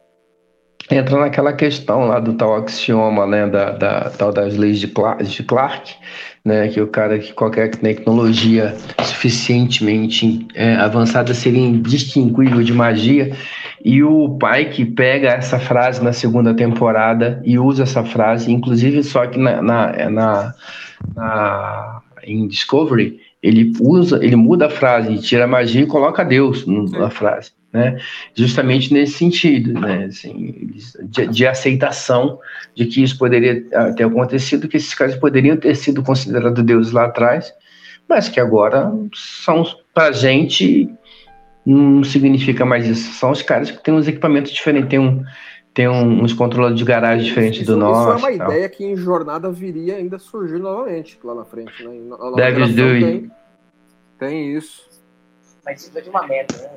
Entra 0.90 1.18
naquela 1.18 1.52
questão 1.52 2.08
lá 2.08 2.18
do 2.18 2.34
tal 2.34 2.56
axioma, 2.56 3.26
né, 3.26 3.46
da, 3.46 3.70
da 3.70 4.10
tal 4.10 4.32
das 4.32 4.56
leis 4.56 4.78
de 4.80 4.88
Clark, 4.88 5.24
de 5.24 5.42
Clark, 5.42 5.94
né, 6.44 6.68
que 6.68 6.80
o 6.80 6.88
cara 6.88 7.18
que 7.18 7.32
qualquer 7.32 7.70
tecnologia 7.70 8.74
suficientemente 9.02 10.46
é, 10.54 10.74
avançada 10.74 11.32
seria 11.34 11.64
indistinguível 11.64 12.62
de 12.62 12.72
magia, 12.72 13.34
e 13.84 14.02
o 14.02 14.36
pai 14.38 14.70
que 14.70 14.84
pega 14.84 15.28
essa 15.28 15.58
frase 15.58 16.02
na 16.02 16.12
segunda 16.12 16.52
temporada 16.52 17.40
e 17.44 17.58
usa 17.58 17.84
essa 17.84 18.04
frase, 18.04 18.52
inclusive 18.52 19.02
só 19.04 19.26
que 19.26 19.38
na, 19.38 19.62
na, 19.62 20.10
na, 20.10 20.54
na 21.14 22.02
em 22.24 22.46
Discovery, 22.46 23.20
ele 23.42 23.72
usa, 23.80 24.24
ele 24.24 24.36
muda 24.36 24.66
a 24.66 24.70
frase, 24.70 25.18
tira 25.18 25.44
a 25.44 25.48
magia 25.48 25.82
e 25.82 25.86
coloca 25.86 26.24
Deus 26.24 26.64
na 26.66 27.10
frase, 27.10 27.50
né? 27.72 27.98
Justamente 28.34 28.94
nesse 28.94 29.14
sentido, 29.14 29.72
né? 29.80 30.04
Assim, 30.04 30.70
de, 31.02 31.26
de, 31.26 31.46
aceitação 31.46 32.38
de 32.74 32.86
que 32.86 33.02
isso 33.02 33.18
poderia 33.18 33.62
ter 33.96 34.04
acontecido, 34.04 34.68
que 34.68 34.76
esses 34.76 34.94
caras 34.94 35.16
poderiam 35.16 35.56
ter 35.56 35.74
sido 35.74 36.02
considerados 36.04 36.62
deuses 36.64 36.92
lá 36.92 37.06
atrás, 37.06 37.52
mas 38.08 38.28
que 38.28 38.38
agora 38.38 38.92
são 39.12 39.64
para 39.92 40.12
gente 40.12 40.88
não 41.66 42.04
significa 42.04 42.64
mais 42.64 42.86
isso. 42.86 43.12
São 43.14 43.30
os 43.30 43.42
caras 43.42 43.70
que 43.70 43.82
têm 43.82 43.94
uns 43.94 44.06
equipamentos 44.06 44.52
diferentes, 44.52 44.88
tem 44.88 44.98
um 44.98 45.24
tem 45.74 45.88
um, 45.88 46.22
uns 46.22 46.32
controladores 46.32 46.78
de 46.78 46.84
garagem 46.84 47.24
diferentes 47.24 47.66
do 47.66 47.76
nosso. 47.76 48.16
Isso 48.16 48.26
é 48.26 48.30
uma 48.30 48.44
ideia 48.44 48.68
que 48.68 48.84
em 48.84 48.96
jornada 48.96 49.50
viria 49.50 49.96
ainda 49.96 50.18
surgir 50.18 50.58
novamente 50.58 51.18
lá 51.24 51.34
na 51.34 51.44
frente. 51.44 51.82
Né? 51.82 51.94
Deve 52.36 52.66
do 52.66 52.74
tem, 52.74 53.30
tem 54.18 54.54
isso. 54.54 54.88
Mas 55.64 55.86
isso 55.86 55.96
é 55.96 56.00
de 56.00 56.10
uma 56.10 56.26
meta, 56.26 56.56
né? 56.56 56.70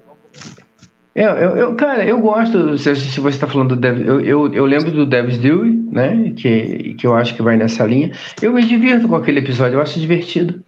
Eu, 1.15 1.29
eu, 1.29 1.57
eu, 1.57 1.75
cara, 1.75 2.05
eu 2.05 2.19
gosto, 2.19 2.77
se, 2.77 2.93
se 2.93 3.21
você 3.21 3.37
está 3.37 3.47
falando 3.47 3.69
do 3.69 3.75
Dev, 3.77 4.05
eu, 4.05 4.19
eu, 4.19 4.53
eu, 4.53 4.65
lembro 4.65 4.91
do 4.91 5.05
Devs 5.05 5.37
Dewey, 5.37 5.71
né, 5.71 6.33
que, 6.35 6.93
que 6.95 7.07
eu 7.07 7.15
acho 7.15 7.33
que 7.35 7.41
vai 7.41 7.55
nessa 7.55 7.85
linha. 7.85 8.11
Eu 8.41 8.51
me 8.51 8.61
divirto 8.61 9.07
com 9.07 9.15
aquele 9.15 9.39
episódio, 9.39 9.77
eu 9.77 9.81
acho 9.81 9.97
divertido. 9.97 10.61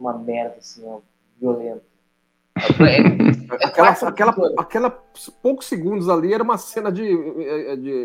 Uma 0.00 0.16
merda, 0.16 0.54
assim, 0.58 0.82
ó, 0.86 1.00
violenta. 1.38 1.82
É, 2.80 3.54
aquela, 3.64 3.90
aquela, 3.90 4.34
aquela 4.58 4.90
poucos 5.42 5.66
segundos 5.66 6.08
ali 6.08 6.32
era 6.32 6.42
uma 6.42 6.58
cena 6.58 6.90
de, 6.90 7.04
de, 7.76 8.04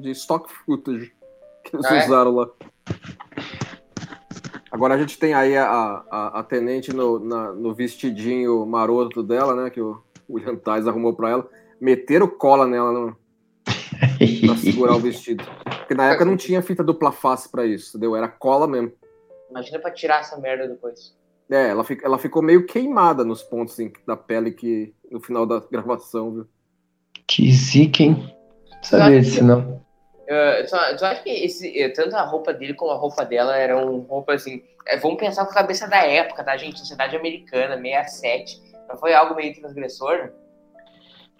de 0.00 0.10
stock 0.10 0.50
footage 0.52 1.12
que 1.64 1.76
eles 1.76 1.86
é. 1.86 2.06
usaram 2.06 2.34
lá. 2.34 2.48
Agora 4.70 4.94
a 4.94 4.98
gente 4.98 5.18
tem 5.18 5.34
aí 5.34 5.56
a, 5.56 5.66
a, 6.10 6.40
a 6.40 6.42
tenente 6.42 6.94
no, 6.94 7.18
na, 7.18 7.52
no 7.52 7.74
vestidinho 7.74 8.64
maroto 8.64 9.22
dela, 9.22 9.54
né? 9.54 9.70
Que 9.70 9.80
o 9.80 10.02
William 10.28 10.56
Tais 10.56 10.88
arrumou 10.88 11.14
pra 11.14 11.30
ela. 11.30 11.48
Meteram 11.80 12.26
cola 12.26 12.66
nela 12.66 12.90
no, 12.90 13.16
pra 14.46 14.56
segurar 14.56 14.96
o 14.96 15.00
vestido. 15.00 15.44
Porque 15.64 15.94
na 15.94 16.08
época 16.08 16.24
não 16.24 16.36
tinha 16.36 16.62
fita 16.62 16.82
dupla 16.82 17.12
face 17.12 17.50
pra 17.50 17.66
isso, 17.66 17.90
entendeu? 17.90 18.16
Era 18.16 18.28
cola 18.28 18.66
mesmo. 18.66 18.92
Imagina 19.50 19.78
pra 19.78 19.90
tirar 19.90 20.20
essa 20.20 20.38
merda 20.38 20.66
depois. 20.66 21.14
É, 21.52 21.68
ela, 21.68 21.84
fica, 21.84 22.06
ela 22.06 22.18
ficou 22.18 22.42
meio 22.42 22.64
queimada 22.64 23.24
nos 23.24 23.42
pontos 23.42 23.74
assim, 23.74 23.92
da 24.06 24.16
pele 24.16 24.52
que 24.52 24.94
no 25.10 25.20
final 25.20 25.44
da 25.44 25.60
gravação, 25.70 26.32
viu? 26.32 26.46
Que 27.26 27.52
zica, 27.52 28.02
hein? 28.02 28.34
Sabia 28.82 29.20
disso, 29.20 29.44
não. 29.44 29.82
Uh, 30.22 30.66
só, 30.66 30.96
só 30.96 31.06
acho 31.06 31.22
que 31.22 31.28
esse, 31.28 31.78
eh, 31.78 31.90
tanto 31.90 32.16
a 32.16 32.24
roupa 32.24 32.54
dele 32.54 32.72
como 32.72 32.90
a 32.90 32.96
roupa 32.96 33.22
dela 33.24 33.54
eram 33.54 33.98
roupas 34.00 34.42
assim. 34.42 34.62
É, 34.86 34.96
vamos 34.96 35.18
pensar 35.18 35.44
com 35.44 35.50
a 35.50 35.54
cabeça 35.54 35.86
da 35.86 35.98
época, 35.98 36.42
tá, 36.42 36.56
gente? 36.56 36.78
Sociedade 36.78 37.14
americana, 37.14 37.76
67. 37.76 38.58
Não 38.88 38.96
foi 38.96 39.12
algo 39.12 39.34
meio 39.34 39.54
transgressor? 39.54 40.30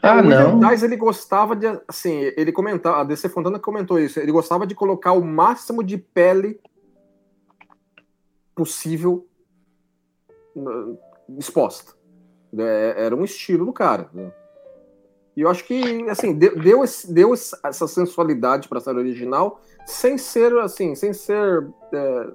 Ah, 0.03 0.16
o 0.18 0.22
não. 0.22 0.57
Mas 0.57 0.83
ele 0.83 0.96
gostava 0.96 1.57
de. 1.57 1.66
Assim, 1.88 2.33
ele 2.37 2.53
comentava. 2.53 3.01
A 3.01 3.05
DC 3.05 3.31
Fontana 3.31 3.59
comentou 3.59 3.98
isso. 3.98 4.20
Ele 4.20 4.33
gostava 4.33 4.66
de 4.66 4.75
colocar 4.75 5.12
o 5.12 5.25
máximo 5.25 5.83
de 5.83 5.96
pele 5.96 6.61
possível 8.55 9.27
exposta. 11.38 11.92
É, 12.58 12.94
era 12.98 13.16
um 13.16 13.24
estilo 13.24 13.66
do 13.66 13.72
cara. 13.72 14.08
Né? 14.12 14.30
E 15.36 15.40
eu 15.40 15.48
acho 15.48 15.64
que 15.64 16.08
assim 16.10 16.34
deu, 16.34 16.58
deu, 16.58 16.84
deu 17.08 17.34
essa 17.34 17.88
sensualidade 17.88 18.68
para 18.68 18.78
a 18.78 18.80
série 18.80 18.98
original 18.98 19.60
sem 19.86 20.18
ser 20.18 20.56
assim, 20.58 20.94
sem 20.94 21.12
ser 21.12 21.66
é, 21.92 22.26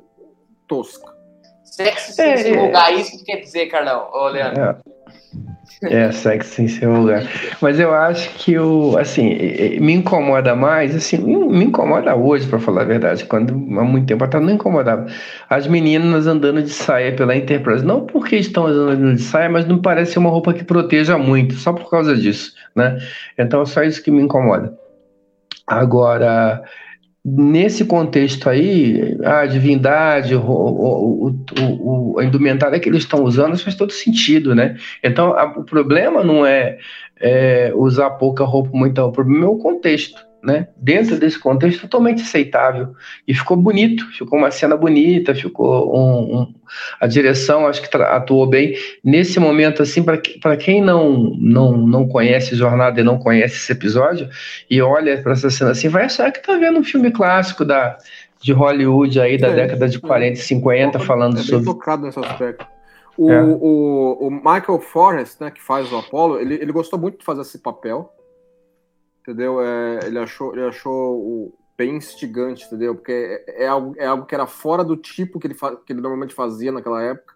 tosca. 0.67 1.15
Sexo 1.63 2.13
sem 2.13 2.25
é, 2.25 2.71
é. 2.71 2.93
isso 2.93 3.17
que 3.17 3.25
quer 3.25 3.38
dizer, 3.38 3.67
Carlão, 3.67 4.10
ô 4.12 4.27
Leandro. 4.27 4.62
É. 4.62 4.77
É, 5.84 6.12
sexo 6.12 6.62
em 6.62 6.67
seu 6.67 6.91
lugar. 6.91 7.23
Mas 7.62 7.80
eu 7.80 7.93
acho 7.93 8.30
que 8.36 8.58
o, 8.58 8.97
assim, 8.97 9.80
me 9.80 9.93
incomoda 9.93 10.56
mais, 10.56 10.95
assim, 10.95 11.17
me 11.17 11.65
incomoda 11.65 12.15
hoje, 12.15 12.47
para 12.47 12.58
falar 12.58 12.82
a 12.82 12.86
verdade, 12.86 13.25
quando 13.25 13.53
há 13.53 13.84
muito 13.84 14.08
tempo 14.08 14.23
atrás 14.23 14.43
não 14.43 14.53
incomodava. 14.53 15.06
As 15.49 15.67
meninas 15.67 16.25
andando 16.25 16.63
de 16.63 16.69
saia 16.71 17.15
pela 17.15 17.36
Enterprise, 17.36 17.86
não 17.86 18.06
porque 18.06 18.38
estão 18.38 18.65
andando 18.65 19.15
de 19.15 19.21
saia, 19.21 19.49
mas 19.49 19.67
não 19.67 19.80
parece 19.80 20.17
uma 20.17 20.30
roupa 20.30 20.53
que 20.53 20.63
proteja 20.63 21.17
muito, 21.17 21.53
só 21.56 21.71
por 21.71 21.89
causa 21.89 22.15
disso, 22.15 22.53
né? 22.75 22.97
Então 23.38 23.62
é 23.62 23.65
só 23.65 23.84
isso 23.84 24.01
que 24.03 24.10
me 24.10 24.21
incomoda. 24.21 24.73
Agora, 25.67 26.63
nesse 27.30 27.84
contexto 27.84 28.50
aí, 28.50 29.18
a 29.22 29.46
divindade, 29.46 30.34
o, 30.34 30.40
o, 30.42 31.36
o, 31.60 32.20
a 32.20 32.24
indumentária 32.24 32.80
que 32.80 32.88
eles 32.88 33.04
estão 33.04 33.22
usando 33.26 33.58
faz 33.58 33.76
todo 33.76 33.92
sentido, 33.92 34.56
né? 34.56 34.78
Então, 35.04 35.34
a, 35.34 35.44
o 35.46 35.66
problema 35.66 36.24
não 36.24 36.46
é, 36.46 36.78
é, 37.20 37.74
usar 37.76 38.12
pouca 38.12 38.46
roupa, 38.46 38.70
muita 38.72 39.02
roupa, 39.02 39.22
o 39.22 39.26
problema 39.26 39.46
é 39.46 39.50
o 39.50 39.58
contexto 39.58 40.27
né? 40.48 40.70
Dentro 40.78 41.18
desse 41.18 41.38
contexto 41.38 41.82
totalmente 41.82 42.22
aceitável 42.22 42.96
e 43.28 43.34
ficou 43.34 43.58
bonito, 43.58 44.10
ficou 44.14 44.40
uma 44.40 44.50
cena 44.50 44.78
bonita, 44.78 45.36
ficou 45.36 45.94
um, 45.94 46.38
um 46.38 46.54
a 47.02 47.06
direção 47.06 47.68
acho 47.68 47.82
que 47.82 47.98
atuou 47.98 48.48
bem 48.48 48.74
nesse 49.04 49.42
momento 49.42 49.82
assim 49.82 50.02
para 50.02 50.56
quem 50.56 50.82
não 50.82 51.36
não 51.38 51.78
não 51.78 52.08
conhece 52.08 52.56
Jornada 52.56 53.02
e 53.02 53.04
não 53.04 53.18
conhece 53.18 53.58
esse 53.58 53.74
episódio 53.74 54.30
e 54.70 54.82
olha 54.82 55.22
para 55.22 55.34
essa 55.34 55.50
cena 55.50 55.72
assim 55.72 55.90
vai 55.90 56.06
achar 56.06 56.32
que 56.32 56.42
tá 56.42 56.58
vendo 56.58 56.80
um 56.80 56.84
filme 56.84 57.12
clássico 57.12 57.66
da 57.66 57.98
de 58.42 58.54
Hollywood 58.54 59.20
aí 59.20 59.38
da 59.38 59.50
é, 59.50 59.56
década 59.56 59.90
de 59.90 60.00
40 60.00 60.40
e 60.40 60.42
50 60.42 60.98
é, 60.98 61.02
falando 61.02 61.40
é 61.40 61.44
sobre 61.44 61.66
tocado 61.66 62.06
nesse 62.06 62.20
aspecto. 62.20 62.66
O, 63.18 63.32
é. 63.32 63.44
o, 63.44 64.18
o 64.22 64.30
Michael 64.30 64.80
Forrest, 64.80 65.42
né, 65.42 65.50
que 65.50 65.62
faz 65.62 65.92
o 65.92 65.98
Apollo, 65.98 66.40
ele, 66.40 66.54
ele 66.54 66.72
gostou 66.72 67.00
muito 67.00 67.18
de 67.18 67.26
fazer 67.26 67.42
esse 67.42 67.58
papel 67.58 68.14
entendeu? 69.28 69.62
É, 69.62 70.06
ele 70.06 70.18
achou, 70.18 70.54
ele 70.54 70.66
achou 70.66 71.54
bem 71.78 71.98
instigante, 71.98 72.66
entendeu? 72.66 72.96
Porque 72.96 73.12
é, 73.12 73.66
é, 73.66 73.68
algo, 73.68 73.94
é 73.98 74.06
algo 74.06 74.26
que 74.26 74.34
era 74.34 74.48
fora 74.48 74.84
do 74.84 74.96
tipo 74.96 75.38
que 75.38 75.48
ele, 75.48 75.54
que 75.54 75.94
ele 75.94 76.02
normalmente 76.02 76.34
fazia 76.34 76.72
naquela 76.72 77.04
época. 77.04 77.36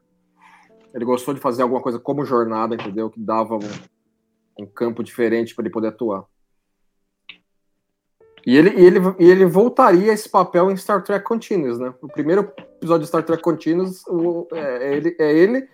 Ele 0.94 1.06
gostou 1.06 1.34
de 1.34 1.40
fazer 1.40 1.62
alguma 1.62 1.82
coisa 1.82 2.00
como 2.00 2.26
jornada, 2.26 2.76
entendeu? 2.76 3.10
Que 3.10 3.20
dava 3.20 3.56
um, 3.56 4.64
um 4.64 4.66
campo 4.66 5.04
diferente 5.04 5.54
para 5.54 5.64
ele 5.64 5.74
poder 5.74 5.90
atuar. 5.90 6.26
E 8.46 8.58
ele, 8.58 8.70
e, 8.72 8.86
ele, 8.86 9.00
e 9.20 9.30
ele 9.30 9.46
voltaria 9.46 10.12
a 10.12 10.14
esse 10.14 10.28
papel 10.28 10.72
em 10.72 10.78
Star 10.78 11.04
Trek 11.04 11.24
Continuous, 11.24 11.78
né? 11.78 11.94
O 12.02 12.08
primeiro 12.08 12.52
episódio 12.58 13.02
de 13.02 13.08
Star 13.08 13.24
Trek 13.24 13.42
Continuous 13.44 14.04
o, 14.08 14.48
é, 14.54 14.88
é, 14.88 14.98
ele, 14.98 15.16
é 15.20 15.32
ele, 15.32 15.70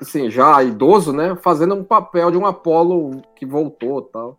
assim, 0.00 0.30
já 0.30 0.62
idoso, 0.62 1.12
né? 1.12 1.34
Fazendo 1.36 1.74
um 1.74 1.82
papel 1.82 2.30
de 2.30 2.36
um 2.36 2.44
Apolo 2.44 3.22
que 3.34 3.46
voltou 3.46 4.02
tal. 4.02 4.36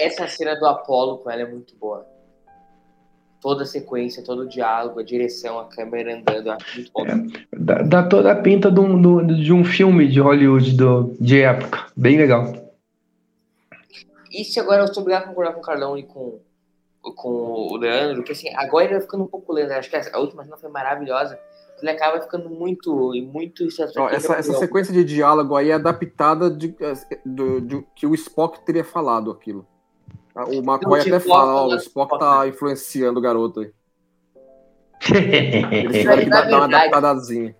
Essa 0.00 0.28
cena 0.28 0.54
do 0.54 0.66
Apolo 0.66 1.18
com 1.18 1.30
ela 1.30 1.42
é 1.42 1.46
muito 1.46 1.74
boa. 1.76 2.06
Toda 3.40 3.62
a 3.62 3.66
sequência, 3.66 4.24
todo 4.24 4.42
o 4.42 4.48
diálogo, 4.48 5.00
a 5.00 5.04
direção, 5.04 5.58
a 5.58 5.66
câmera 5.66 6.16
andando, 6.16 6.50
é 6.50 6.56
muito 6.74 6.90
bom. 6.92 7.06
É, 7.06 7.56
dá, 7.56 7.82
dá, 7.82 8.02
toda 8.02 8.32
a 8.32 8.36
pinta 8.36 8.70
de 8.70 8.80
um, 8.80 9.26
de 9.26 9.52
um 9.52 9.64
filme 9.64 10.08
de 10.08 10.20
Hollywood 10.20 10.76
do, 10.76 11.16
de 11.20 11.42
época. 11.42 11.86
Bem 11.96 12.16
legal. 12.16 12.52
E 14.32 14.44
se 14.44 14.58
agora 14.58 14.82
eu 14.82 14.86
estou 14.86 15.02
obrigado 15.02 15.24
a 15.24 15.28
concordar 15.28 15.52
com 15.52 15.60
o 15.60 15.62
Carlão 15.62 15.98
e 15.98 16.02
com, 16.02 16.40
com 17.00 17.28
o 17.28 17.76
Leandro, 17.76 18.22
que 18.22 18.32
assim, 18.32 18.48
agora 18.54 18.84
ele 18.84 18.94
vai 18.94 19.02
ficando 19.02 19.24
um 19.24 19.28
pouco 19.28 19.52
lento. 19.52 19.68
Né? 19.68 19.76
Acho 19.76 19.90
que 19.90 19.96
a 19.96 20.18
última 20.18 20.44
cena 20.44 20.56
foi 20.56 20.70
maravilhosa 20.70 21.38
ele 21.80 21.90
acaba 21.90 22.20
ficando 22.20 22.48
muito 22.48 23.12
muito 23.30 23.66
Ó, 23.96 24.08
essa, 24.08 24.34
essa 24.34 24.54
sequência 24.54 24.92
de 24.92 25.04
diálogo 25.04 25.54
aí 25.56 25.70
é 25.70 25.74
adaptada 25.74 26.50
de, 26.50 26.74
de, 27.24 27.60
de, 27.60 27.86
que 27.94 28.06
o 28.06 28.14
Spock 28.14 28.64
teria 28.64 28.84
falado 28.84 29.30
aquilo. 29.30 29.66
O 30.34 30.58
McCoy 30.58 31.00
até 31.00 31.20
fala, 31.20 31.62
ó, 31.62 31.66
o 31.68 31.76
Spock 31.76 32.18
tá 32.18 32.46
influenciando 32.46 33.18
o 33.18 33.22
garoto 33.22 33.60
aí. 33.60 33.72
Eles 35.72 35.98
tiveram 35.98 36.24
que 36.24 36.30
dar, 36.30 36.48
uma 36.48 36.64
adaptadazinha. 36.64 37.56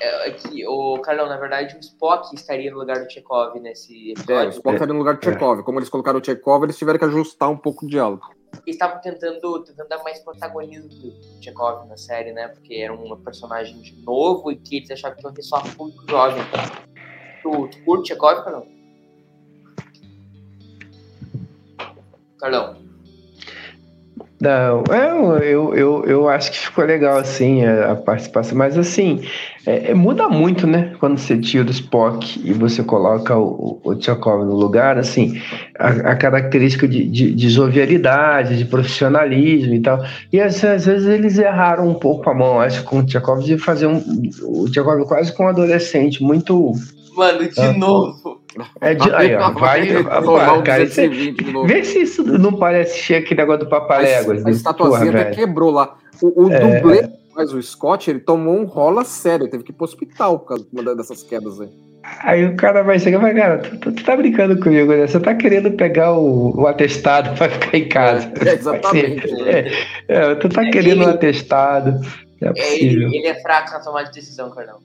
É, 0.00 0.28
é 0.28 0.30
que, 0.32 0.66
o 0.66 0.98
Carlão, 1.00 1.28
na 1.28 1.36
verdade, 1.38 1.76
o 1.76 1.80
Spock 1.80 2.34
estaria 2.34 2.70
no 2.70 2.78
lugar 2.78 3.02
do 3.02 3.10
Chekhov 3.10 3.58
nesse 3.60 4.12
episódio. 4.12 4.34
É, 4.34 4.46
o 4.46 4.50
Spock 4.50 4.74
estaria 4.74 4.92
no 4.94 4.98
lugar 4.98 5.16
do 5.16 5.24
Chekhov. 5.24 5.62
Como 5.62 5.78
eles 5.78 5.88
colocaram 5.88 6.20
o 6.20 6.24
Chekhov, 6.24 6.64
eles 6.64 6.76
tiveram 6.78 6.98
que 6.98 7.04
ajustar 7.06 7.50
um 7.50 7.56
pouco 7.56 7.86
o 7.86 7.88
diálogo 7.88 8.37
estavam 8.66 9.00
tentando, 9.00 9.64
tentando 9.64 9.88
dar 9.88 10.02
mais 10.02 10.18
protagonismo 10.20 10.88
do 10.88 11.42
Chekhov 11.42 11.86
na 11.88 11.96
série, 11.96 12.32
né? 12.32 12.48
Porque 12.48 12.74
era 12.74 12.92
um 12.92 13.16
personagem 13.22 13.94
novo 14.02 14.50
e 14.50 14.56
que 14.56 14.76
eles 14.76 14.90
achavam 14.90 15.16
que 15.16 15.26
ia 15.26 15.32
ter 15.32 15.42
só 15.42 15.60
público 15.76 16.04
jovem. 16.08 16.42
Tu, 17.42 17.68
tu 17.68 17.84
curte 17.84 18.08
Chekhov, 18.08 18.44
Carlão? 18.44 18.66
Carlão? 22.38 22.87
Não, 24.40 24.84
é, 24.94 25.10
eu, 25.52 25.74
eu, 25.74 26.04
eu 26.04 26.28
acho 26.28 26.52
que 26.52 26.58
ficou 26.58 26.84
legal, 26.84 27.18
assim, 27.18 27.64
a, 27.64 27.96
participação, 27.96 28.56
mas 28.56 28.78
assim, 28.78 29.20
é, 29.66 29.90
é, 29.90 29.94
muda 29.94 30.28
muito, 30.28 30.64
né, 30.64 30.94
quando 31.00 31.18
você 31.18 31.36
tira 31.36 31.66
o 31.66 31.70
Spock 31.70 32.40
e 32.44 32.52
você 32.52 32.84
coloca 32.84 33.36
o, 33.36 33.80
o, 33.82 33.96
Tchakov 33.96 34.44
no 34.44 34.54
lugar, 34.54 34.96
assim, 34.96 35.42
a, 35.76 35.88
a 36.12 36.16
característica 36.16 36.86
de, 36.86 37.04
de, 37.04 37.34
de, 37.34 37.48
jovialidade, 37.48 38.56
de 38.56 38.64
profissionalismo 38.64 39.74
e 39.74 39.80
tal, 39.80 40.04
e 40.32 40.40
às, 40.40 40.62
às, 40.62 40.86
vezes 40.86 41.08
eles 41.08 41.36
erraram 41.36 41.88
um 41.88 41.94
pouco 41.94 42.30
a 42.30 42.34
mão, 42.34 42.60
acho, 42.60 42.84
com 42.84 43.00
o 43.00 43.04
Tchakov, 43.04 43.42
de 43.42 43.58
fazer 43.58 43.88
um, 43.88 44.00
o 44.44 44.70
Tchakov 44.70 45.04
quase 45.04 45.32
com 45.32 45.46
um 45.46 45.48
adolescente, 45.48 46.22
muito... 46.22 46.74
Mano, 47.16 47.48
de 47.48 47.60
ah, 47.60 47.72
novo, 47.72 48.37
é 48.80 48.94
de, 48.94 49.14
aí, 49.14 49.34
ó, 49.34 49.50
vai, 49.50 50.02
vai 50.02 50.62
cara, 50.62 50.86
você, 50.86 51.08
vê 51.08 51.84
se 51.84 52.02
isso 52.02 52.24
não 52.24 52.52
parece 52.52 53.14
aquele 53.14 53.40
negócio 53.40 53.64
do 53.64 53.68
Papaléguas. 53.68 54.44
A, 54.44 54.48
a 54.48 54.50
estatuazinha 54.50 55.10
até 55.10 55.30
quebrou 55.30 55.70
lá. 55.70 55.96
O, 56.22 56.44
o 56.44 56.52
é, 56.52 56.80
dublê 56.80 57.00
é. 57.00 57.10
mas 57.34 57.52
o 57.52 57.62
Scott, 57.62 58.10
ele 58.10 58.20
tomou 58.20 58.56
um 58.56 58.64
rola 58.64 59.04
sério, 59.04 59.48
teve 59.48 59.64
que 59.64 59.70
ir 59.70 59.74
pro 59.74 59.84
hospital 59.84 60.38
por 60.40 60.48
causa 60.48 60.94
dessas 60.96 61.22
quedas 61.22 61.60
aí. 61.60 61.68
Aí 62.20 62.44
o 62.46 62.56
cara 62.56 62.82
vai 62.82 62.98
chegar 62.98 63.18
e 63.18 63.20
vai, 63.20 63.34
cara, 63.34 63.58
tu, 63.58 63.92
tu, 63.92 64.04
tá 64.04 64.16
brincando 64.16 64.58
comigo, 64.60 64.92
né? 64.92 65.06
Você 65.06 65.20
tá 65.20 65.34
querendo 65.34 65.70
pegar 65.72 66.12
o, 66.12 66.58
o 66.58 66.66
atestado 66.66 67.36
pra 67.36 67.48
ficar 67.48 67.76
em 67.76 67.88
casa. 67.88 68.32
É, 68.44 68.54
exatamente. 68.54 69.42
É, 69.42 69.72
é, 70.08 70.34
tu 70.36 70.48
tá 70.48 70.68
querendo 70.70 71.02
o 71.02 71.06
um 71.06 71.10
atestado. 71.10 72.00
É, 72.40 72.82
ele, 72.82 73.04
ele, 73.04 73.26
é 73.26 73.34
fraco 73.42 73.72
na 73.72 73.80
tomada 73.80 74.08
de 74.08 74.14
decisão, 74.14 74.50
Carlão. 74.50 74.78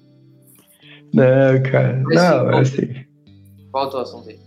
Não, 1.13 1.61
cara. 1.71 2.01
Mas, 2.03 2.15
não, 2.15 2.51
é 2.51 2.59
assim. 2.59 3.05
Qual 3.73 3.87
atuação 3.87 4.21
dele? 4.21 4.39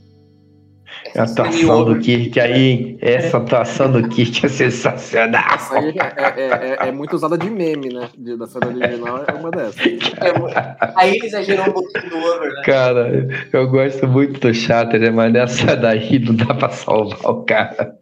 a 1.17 1.25
atuação 1.25 1.85
do 1.85 1.99
Kirk 1.99 2.39
aí, 2.39 2.97
essa 3.01 3.39
atuação 3.39 3.91
do 3.91 4.09
Kirk 4.09 4.47
é 4.47 4.49
sensacional. 4.49 5.43
Essa 5.53 5.79
aí 5.79 5.95
é, 5.99 6.41
é, 6.41 6.77
é, 6.85 6.89
é, 6.89 6.93
muito 6.93 7.17
usada 7.17 7.37
de 7.37 7.51
meme, 7.51 7.93
né? 7.93 8.09
De, 8.17 8.37
da 8.37 8.47
série 8.47 8.67
original 8.67 9.25
é 9.27 9.33
uma 9.33 9.51
dessas. 9.51 9.85
É, 9.85 10.93
aí 10.95 11.17
ele 11.17 11.27
exagerou 11.27 11.67
um 11.67 11.73
pouquinho 11.73 12.09
do 12.09 12.17
over, 12.19 12.53
né? 12.53 12.62
Cara, 12.65 13.29
eu 13.53 13.69
gosto 13.69 14.07
muito 14.07 14.39
do 14.39 14.55
Chatter, 14.55 15.01
né? 15.01 15.11
mas 15.11 15.33
nessa 15.33 15.75
daí 15.77 16.21
não 16.21 16.37
dá 16.37 16.55
pra 16.55 16.69
salvar 16.71 17.33
o 17.33 17.43
cara. 17.43 17.99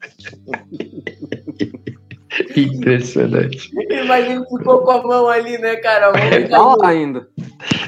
Impressionante. 2.57 3.71
Mas 4.07 4.27
ele 4.29 4.45
ficou 4.45 4.81
com 4.81 4.91
a 4.91 5.03
mão 5.03 5.29
ali, 5.29 5.57
né, 5.59 5.77
cara? 5.77 6.13
Tá 6.49 6.75
lá 6.77 6.89
ainda. 6.89 7.29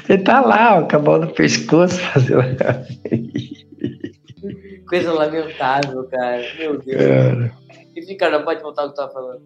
Ele 0.09 0.23
tá 0.23 0.41
lá, 0.41 0.79
ó, 0.79 0.87
com 0.87 0.95
a 0.95 0.99
mão 0.99 1.19
no 1.19 1.27
pescoço 1.27 1.99
fazendo. 2.13 2.43
Coisa 4.87 5.11
lamentável, 5.11 6.03
cara. 6.05 6.43
Meu 6.57 6.79
Deus. 6.79 7.01
Cara. 7.01 7.51
Enfim, 7.95 8.17
cara, 8.17 8.43
pode 8.43 8.61
voltar 8.61 8.85
o 8.85 8.89
que 8.89 8.93
tu 8.93 8.97
tava 8.97 9.11
falando. 9.11 9.41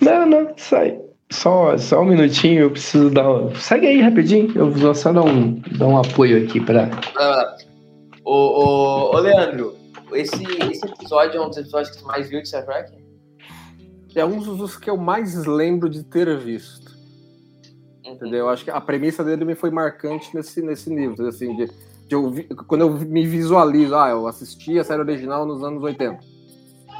Não, 0.00 0.26
não, 0.26 0.52
sai. 0.56 1.00
Só, 1.30 1.76
só 1.76 2.00
um 2.00 2.06
minutinho, 2.06 2.62
eu 2.62 2.70
preciso 2.70 3.10
dar. 3.10 3.28
Um... 3.28 3.54
Segue 3.54 3.86
aí 3.86 4.00
rapidinho, 4.00 4.52
eu 4.54 4.70
vou 4.70 4.94
só 4.94 5.12
dar 5.12 5.22
um, 5.22 5.60
dar 5.76 5.86
um 5.86 5.98
apoio 5.98 6.44
aqui 6.44 6.60
pra. 6.60 6.90
Ô, 8.24 8.32
ô, 8.32 9.16
ô 9.16 9.18
Leandro, 9.18 9.74
esse, 10.12 10.44
esse 10.70 10.86
episódio 10.86 11.38
é 11.38 11.44
um 11.44 11.48
dos 11.48 11.58
episódios 11.58 11.94
que 11.94 12.02
tu 12.02 12.06
mais 12.06 12.28
viu 12.28 12.40
de 12.40 12.48
Star 12.48 12.64
Trek? 12.64 13.04
é 14.14 14.24
um 14.24 14.38
dos 14.38 14.76
que 14.76 14.88
eu 14.88 14.96
mais 14.96 15.44
lembro 15.44 15.90
de 15.90 16.04
ter 16.04 16.36
visto. 16.38 16.93
Entendeu? 18.14 18.40
Eu 18.40 18.48
acho 18.48 18.64
que 18.64 18.70
a 18.70 18.80
premissa 18.80 19.24
dele 19.24 19.44
me 19.44 19.54
foi 19.54 19.70
marcante 19.70 20.34
nesse, 20.34 20.62
nesse 20.62 20.90
nível. 20.90 21.26
Assim, 21.26 21.54
de, 21.56 21.66
de 21.66 22.14
eu 22.14 22.30
vi, 22.30 22.44
quando 22.44 22.82
eu 22.82 22.90
me 22.90 23.26
visualizo, 23.26 23.96
ah, 23.96 24.10
eu 24.10 24.26
assisti 24.26 24.78
a 24.78 24.84
série 24.84 25.00
original 25.00 25.44
nos 25.44 25.62
anos 25.62 25.82
80. 25.82 26.18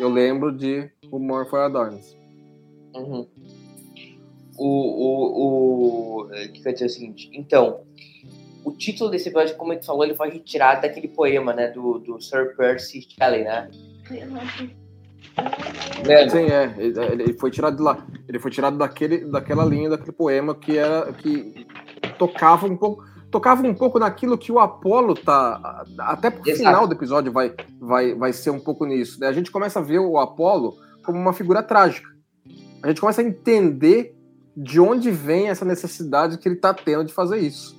Eu 0.01 0.09
lembro 0.09 0.51
de 0.51 0.91
O 1.11 1.19
More 1.19 1.49
for 1.49 1.61
Adorns. 1.61 2.17
Uhum. 2.95 3.27
O, 4.57 4.67
o, 4.67 6.23
o 6.23 6.29
que 6.29 6.61
eu 6.61 6.67
ia 6.67 6.73
dizer 6.73 6.87
o 6.87 6.89
seguinte, 6.89 7.29
então, 7.33 7.81
o 8.65 8.71
título 8.73 9.11
desse 9.11 9.29
episódio, 9.29 9.57
como 9.57 9.73
ele 9.73 9.83
falou, 9.83 10.05
ele 10.05 10.15
foi 10.15 10.31
retirado 10.31 10.83
daquele 10.83 11.09
poema, 11.09 11.53
né, 11.53 11.69
do, 11.69 11.99
do 11.99 12.21
Sir 12.21 12.57
Percy 12.57 13.07
Shelley, 13.09 13.45
né? 13.45 13.69
Sim, 16.31 16.47
é. 16.51 16.75
Ele 16.79 17.33
foi 17.35 17.51
tirado 17.51 17.77
de 17.77 17.83
lá. 17.83 18.07
Ele 18.29 18.39
foi 18.39 18.51
tirado 18.51 18.77
daquele, 18.77 19.25
daquela 19.31 19.65
linha, 19.65 19.91
daquele 19.91 20.13
poema 20.13 20.55
que 20.55 20.77
era 20.77 21.13
que 21.13 21.67
tocava 22.19 22.67
um 22.67 22.77
pouco, 22.77 23.05
tocava 23.31 23.67
um 23.67 23.75
pouco 23.75 23.99
naquilo 23.99 24.39
que 24.39 24.53
o 24.53 24.61
Apolo 24.61 25.15
tá. 25.15 25.85
Até 25.99 26.31
pro 26.31 26.49
Exato. 26.49 26.59
final 26.59 26.87
do 26.87 26.95
episódio 26.95 27.33
vai, 27.33 27.55
vai, 27.81 28.15
vai 28.15 28.33
ser 28.33 28.51
um 28.51 28.61
pouco 28.61 28.85
nisso. 28.85 29.21
Né? 29.21 29.27
A 29.27 29.33
gente 29.33 29.51
começa 29.51 29.79
a 29.79 29.83
ver 29.83 29.99
o 29.99 30.19
Apolo 30.19 30.75
como 31.05 31.19
uma 31.19 31.33
figura 31.33 31.63
trágica. 31.63 32.09
A 32.83 32.89
gente 32.89 33.01
começa 33.01 33.23
a 33.23 33.25
entender 33.25 34.15
de 34.57 34.79
onde 34.79 35.11
vem 35.11 35.49
essa 35.49 35.65
necessidade 35.65 36.39
que 36.39 36.49
ele 36.49 36.57
tá 36.57 36.73
tendo 36.73 37.05
de 37.05 37.13
fazer 37.13 37.39
isso. 37.39 37.75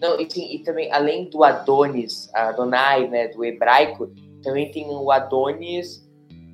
Não, 0.00 0.20
e, 0.20 0.30
sim, 0.30 0.54
e 0.54 0.58
também, 0.62 0.92
além 0.92 1.30
do 1.30 1.42
Adonis, 1.44 2.28
Adonai, 2.34 3.08
né, 3.08 3.28
do 3.28 3.44
hebraico, 3.44 4.10
também 4.42 4.70
tem 4.70 4.86
o 4.88 5.10
Adonis, 5.10 6.05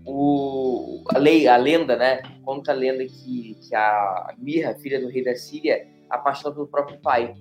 o, 0.05 1.03
a, 1.15 1.19
lei, 1.19 1.47
a 1.47 1.57
lenda, 1.57 1.97
né? 1.97 2.23
Conta 2.45 2.73
a 2.73 2.75
lenda 2.75 3.05
que, 3.05 3.57
que 3.61 3.75
a 3.75 4.35
Mirra, 4.39 4.75
filha 4.75 5.01
do 5.01 5.09
rei 5.09 5.25
da 5.25 5.35
Síria, 5.35 5.87
apaixonou 6.11 6.55
pelo 6.55 6.67
próprio 6.67 6.99
pai. 7.01 7.35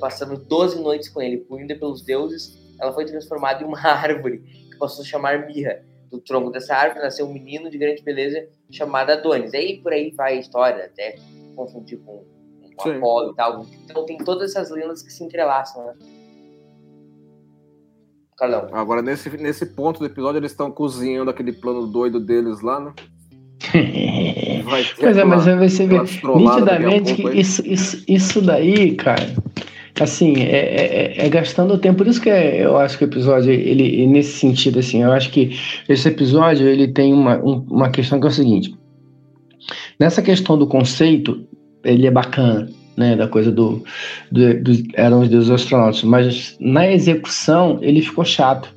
Passando 0.00 0.36
12 0.36 0.80
noites 0.80 1.08
com 1.08 1.20
ele, 1.20 1.38
punida 1.38 1.74
pelos 1.76 2.02
deuses, 2.02 2.58
ela 2.80 2.92
foi 2.92 3.04
transformada 3.04 3.62
em 3.62 3.66
uma 3.66 3.80
árvore, 3.86 4.38
que 4.38 4.78
passou 4.78 5.02
a 5.02 5.06
chamar 5.06 5.46
Mirra. 5.46 5.84
Do 6.10 6.18
tronco 6.18 6.50
dessa 6.50 6.74
árvore 6.74 7.04
nasceu 7.04 7.26
um 7.26 7.32
menino 7.32 7.68
de 7.68 7.76
grande 7.76 8.02
beleza 8.02 8.48
chamado 8.70 9.10
Adonis. 9.10 9.52
Aí 9.52 9.78
por 9.82 9.92
aí 9.92 10.10
vai 10.10 10.36
a 10.36 10.40
história, 10.40 10.86
até 10.86 11.16
confundir 11.54 11.98
com, 11.98 12.24
com. 12.76 12.90
Apolo 12.90 13.32
e 13.32 13.36
tal. 13.36 13.66
Então 13.84 14.06
tem 14.06 14.16
todas 14.16 14.56
essas 14.56 14.70
lendas 14.70 15.02
que 15.02 15.12
se 15.12 15.22
entrelaçam, 15.22 15.84
né? 15.84 15.94
Carlão. 18.38 18.68
Agora, 18.72 19.02
nesse, 19.02 19.28
nesse 19.36 19.66
ponto 19.66 19.98
do 20.00 20.06
episódio, 20.06 20.38
eles 20.38 20.52
estão 20.52 20.70
cozinhando 20.70 21.30
aquele 21.30 21.52
plano 21.52 21.86
doido 21.86 22.20
deles 22.20 22.60
lá, 22.60 22.78
né? 22.80 22.92
Vai 24.64 24.84
ter 24.84 24.94
Pois 25.00 25.16
é, 25.16 25.24
mas 25.24 25.44
você 25.44 25.86
vê 25.86 25.98
nitidamente 25.98 27.14
que 27.14 27.26
aí. 27.26 27.40
isso, 27.40 27.66
isso, 27.66 28.04
isso 28.06 28.40
daí, 28.40 28.92
cara, 28.94 29.26
assim, 30.00 30.34
é, 30.42 31.16
é- 31.20 31.26
é 31.26 31.28
gastando 31.28 31.76
tempo. 31.78 31.98
Por 31.98 32.06
isso 32.06 32.20
que 32.20 32.30
é- 32.30 32.64
eu 32.64 32.76
acho 32.76 32.96
que 32.96 33.04
o 33.04 33.08
episódio, 33.08 33.50
ele, 33.52 34.06
nesse 34.06 34.38
sentido, 34.38 34.78
assim, 34.78 35.02
eu 35.02 35.10
acho 35.12 35.30
que 35.30 35.50
esse 35.88 36.06
episódio, 36.08 36.68
ele 36.68 36.86
tem 36.88 37.12
uma, 37.12 37.36
um- 37.38 37.64
uma 37.68 37.90
questão 37.90 38.20
que 38.20 38.26
é 38.26 38.30
o 38.30 38.32
seguinte. 38.32 38.74
Nessa 39.98 40.22
questão 40.22 40.56
do 40.56 40.66
conceito, 40.66 41.44
ele 41.84 42.06
é 42.06 42.10
bacana, 42.10 42.68
né, 42.98 43.14
da 43.14 43.28
coisa 43.28 43.52
do, 43.52 43.84
do, 44.30 44.60
do 44.62 44.72
eram 44.94 45.20
os 45.20 45.28
deuses 45.28 45.50
astronautas, 45.50 46.02
mas 46.02 46.56
na 46.60 46.90
execução 46.90 47.78
ele 47.80 48.02
ficou 48.02 48.24
chato. 48.24 48.76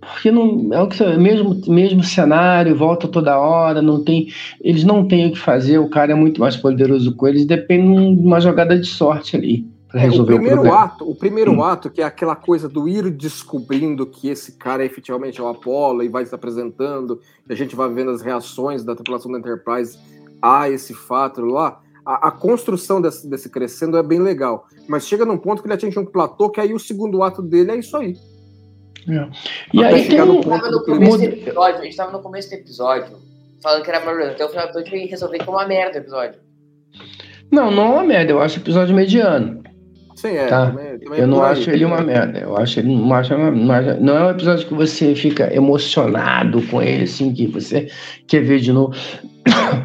Porque 0.00 0.30
não 0.30 0.72
é 0.72 0.80
o 0.80 0.86
que 0.86 1.02
mesmo 1.16 1.60
mesmo 1.66 2.04
cenário, 2.04 2.76
volta 2.76 3.08
toda 3.08 3.36
hora, 3.38 3.82
não 3.82 4.04
tem 4.04 4.28
eles 4.60 4.84
não 4.84 5.08
têm 5.08 5.26
o 5.26 5.32
que 5.32 5.38
fazer, 5.38 5.78
o 5.78 5.90
cara 5.90 6.12
é 6.12 6.14
muito 6.14 6.40
mais 6.40 6.56
poderoso 6.56 7.16
que 7.16 7.26
eles, 7.26 7.44
depende 7.44 8.14
de 8.14 8.26
uma 8.26 8.40
jogada 8.40 8.78
de 8.78 8.86
sorte 8.86 9.34
ali 9.36 9.66
para 9.88 10.00
É, 10.00 10.06
o 10.06 10.10
resolver 10.10 10.34
o, 10.34 10.36
primeiro 10.36 10.60
problema. 10.60 10.84
ato, 10.84 11.10
o 11.10 11.14
primeiro 11.14 11.62
ato, 11.62 11.90
que 11.90 12.00
é 12.00 12.04
aquela 12.04 12.36
coisa 12.36 12.68
do 12.68 12.88
ir 12.88 13.10
descobrindo 13.10 14.06
que 14.06 14.28
esse 14.28 14.52
cara 14.52 14.84
é 14.84 14.86
efetivamente 14.86 15.42
o 15.42 15.48
Apollo 15.48 16.04
e 16.04 16.08
vai 16.08 16.24
se 16.24 16.34
apresentando, 16.34 17.20
e 17.48 17.52
a 17.52 17.56
gente 17.56 17.74
vai 17.74 17.88
vendo 17.88 18.10
as 18.12 18.22
reações 18.22 18.84
da 18.84 18.94
tripulação 18.94 19.32
da 19.32 19.38
Enterprise 19.38 19.98
a 20.40 20.70
esse 20.70 20.94
fato 20.94 21.40
lá. 21.40 21.80
A, 22.06 22.28
a 22.28 22.30
construção 22.30 23.02
desse, 23.02 23.28
desse 23.28 23.50
crescendo 23.50 23.96
é 23.98 24.02
bem 24.02 24.20
legal, 24.20 24.66
mas 24.88 25.06
chega 25.08 25.24
num 25.26 25.36
ponto 25.36 25.60
que 25.60 25.66
ele 25.66 25.74
atinge 25.74 25.98
um 25.98 26.06
platô 26.06 26.48
que 26.48 26.60
aí 26.60 26.72
o 26.72 26.78
segundo 26.78 27.20
ato 27.24 27.42
dele 27.42 27.72
é 27.72 27.76
isso 27.76 27.96
aí. 27.96 28.14
E 29.74 29.84
Até 29.84 29.94
aí 29.94 30.08
tem 30.08 30.18
no 30.24 30.40
ponto 30.40 30.70
no 30.70 30.84
começo 30.84 31.18
do 31.18 31.24
episódio, 31.24 31.80
a 31.80 31.84
gente 31.84 31.96
tava 31.96 32.12
no 32.12 32.20
começo 32.20 32.48
do 32.48 32.54
episódio, 32.54 33.16
falando 33.62 33.82
que 33.84 33.90
era 33.90 34.00
maravilhoso. 34.00 34.32
Até 34.32 34.44
o 34.44 34.48
final 34.48 34.66
do 34.66 34.70
episódio 34.78 34.96
e 34.98 35.06
resolver 35.06 35.38
que 35.38 35.48
é 35.48 35.52
uma 35.52 35.66
merda 35.66 35.98
o 35.98 36.02
episódio. 36.02 36.40
Não, 37.50 37.70
não 37.70 37.82
é 37.84 37.90
uma 37.90 38.04
merda, 38.04 38.32
eu 38.32 38.40
acho 38.40 38.58
o 38.58 38.62
episódio 38.62 38.94
mediano. 38.94 39.62
Sim, 40.16 40.28
é. 40.28 40.46
Tá. 40.46 40.66
também- 40.70 40.98
também 40.98 41.18
é 41.20 41.22
Eu 41.22 41.26
não 41.26 41.42
aí. 41.44 41.52
acho 41.52 41.70
ele 41.70 41.84
uma 41.84 42.00
merda. 42.00 42.38
Eu 42.38 42.56
acho 42.56 42.80
ele 42.80 42.88
não 42.96 43.12
acho 43.14 43.34
uma, 43.34 43.50
não 43.50 43.74
acho- 43.74 44.00
não 44.00 44.16
é 44.16 44.24
um 44.26 44.30
episódio 44.30 44.66
que 44.66 44.74
você 44.74 45.14
fica 45.14 45.54
emocionado 45.54 46.62
com 46.68 46.80
ele, 46.82 47.04
assim, 47.04 47.32
que 47.34 47.46
você 47.46 47.88
quer 48.26 48.40
ver 48.42 48.60
de 48.60 48.72
novo. 48.72 48.94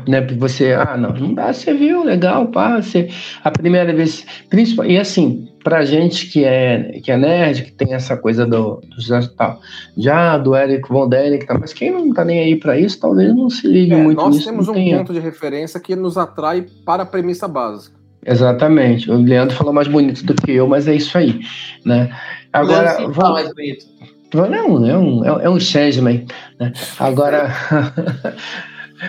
Né? 0.08 0.22
Você, 0.38 0.74
ah, 0.74 0.96
não, 0.98 1.14
não 1.14 1.34
dá, 1.34 1.52
você 1.54 1.74
viu, 1.74 2.04
legal, 2.04 2.48
pá, 2.48 2.82
você, 2.82 3.10
a 3.44 3.52
primeira 3.52 3.94
vez, 3.94 4.26
principal, 4.50 4.86
e 4.86 4.98
assim, 4.98 5.48
pra 5.64 5.86
gente 5.86 6.28
que 6.28 6.44
é, 6.44 7.00
que 7.04 7.12
é 7.12 7.18
nerd, 7.18 7.64
que 7.64 7.72
tem 7.72 7.94
essa 7.94 8.18
coisa 8.18 8.46
do, 8.46 8.82
do 8.82 9.28
tal, 9.36 9.60
já 9.98 10.38
do 10.38 10.56
Eric 10.56 10.88
Von 10.90 11.08
Däniken, 11.08 11.48
tá, 11.48 11.58
mas 11.60 11.74
quem 11.74 11.92
não 11.92 12.14
tá 12.14 12.26
nem 12.26 12.40
aí 12.40 12.56
pra 12.56 12.78
isso, 12.80 13.00
talvez 13.00 13.34
não 13.36 13.50
se 13.50 13.68
ligue 13.68 13.94
É, 13.94 13.98
muito 13.98 14.18
nós 14.18 14.36
nisso. 14.36 14.50
temos 14.50 14.68
não 14.68 14.74
um 14.74 14.78
tenha. 14.78 14.98
ponto 14.98 15.14
de 15.14 15.20
referência 15.20 15.80
que 15.80 15.96
nos 15.96 16.18
atrai 16.18 16.66
para 16.86 17.04
a 17.04 17.06
premissa 17.06 17.48
básica. 17.48 17.96
Exatamente. 18.26 19.10
O 19.10 19.16
Leandro 19.18 19.56
falou 19.56 19.74
mais 19.74 19.88
bonito 19.88 20.24
do 20.24 20.36
que 20.36 20.52
eu, 20.52 20.68
mas 20.68 20.88
é 20.88 20.94
isso 20.96 21.18
aí, 21.18 21.40
né? 21.84 22.10
Agora, 22.54 22.98
vamos- 23.00 23.16
fala 23.16 23.34
mais 23.34 23.48
bonito. 23.54 23.86
Não, 24.34 24.86
é 24.88 24.98
um, 24.98 25.26
é 25.42 25.50
um 25.50 25.60
changeman. 25.60 26.26
Né? 26.60 26.72
Agora, 27.00 27.50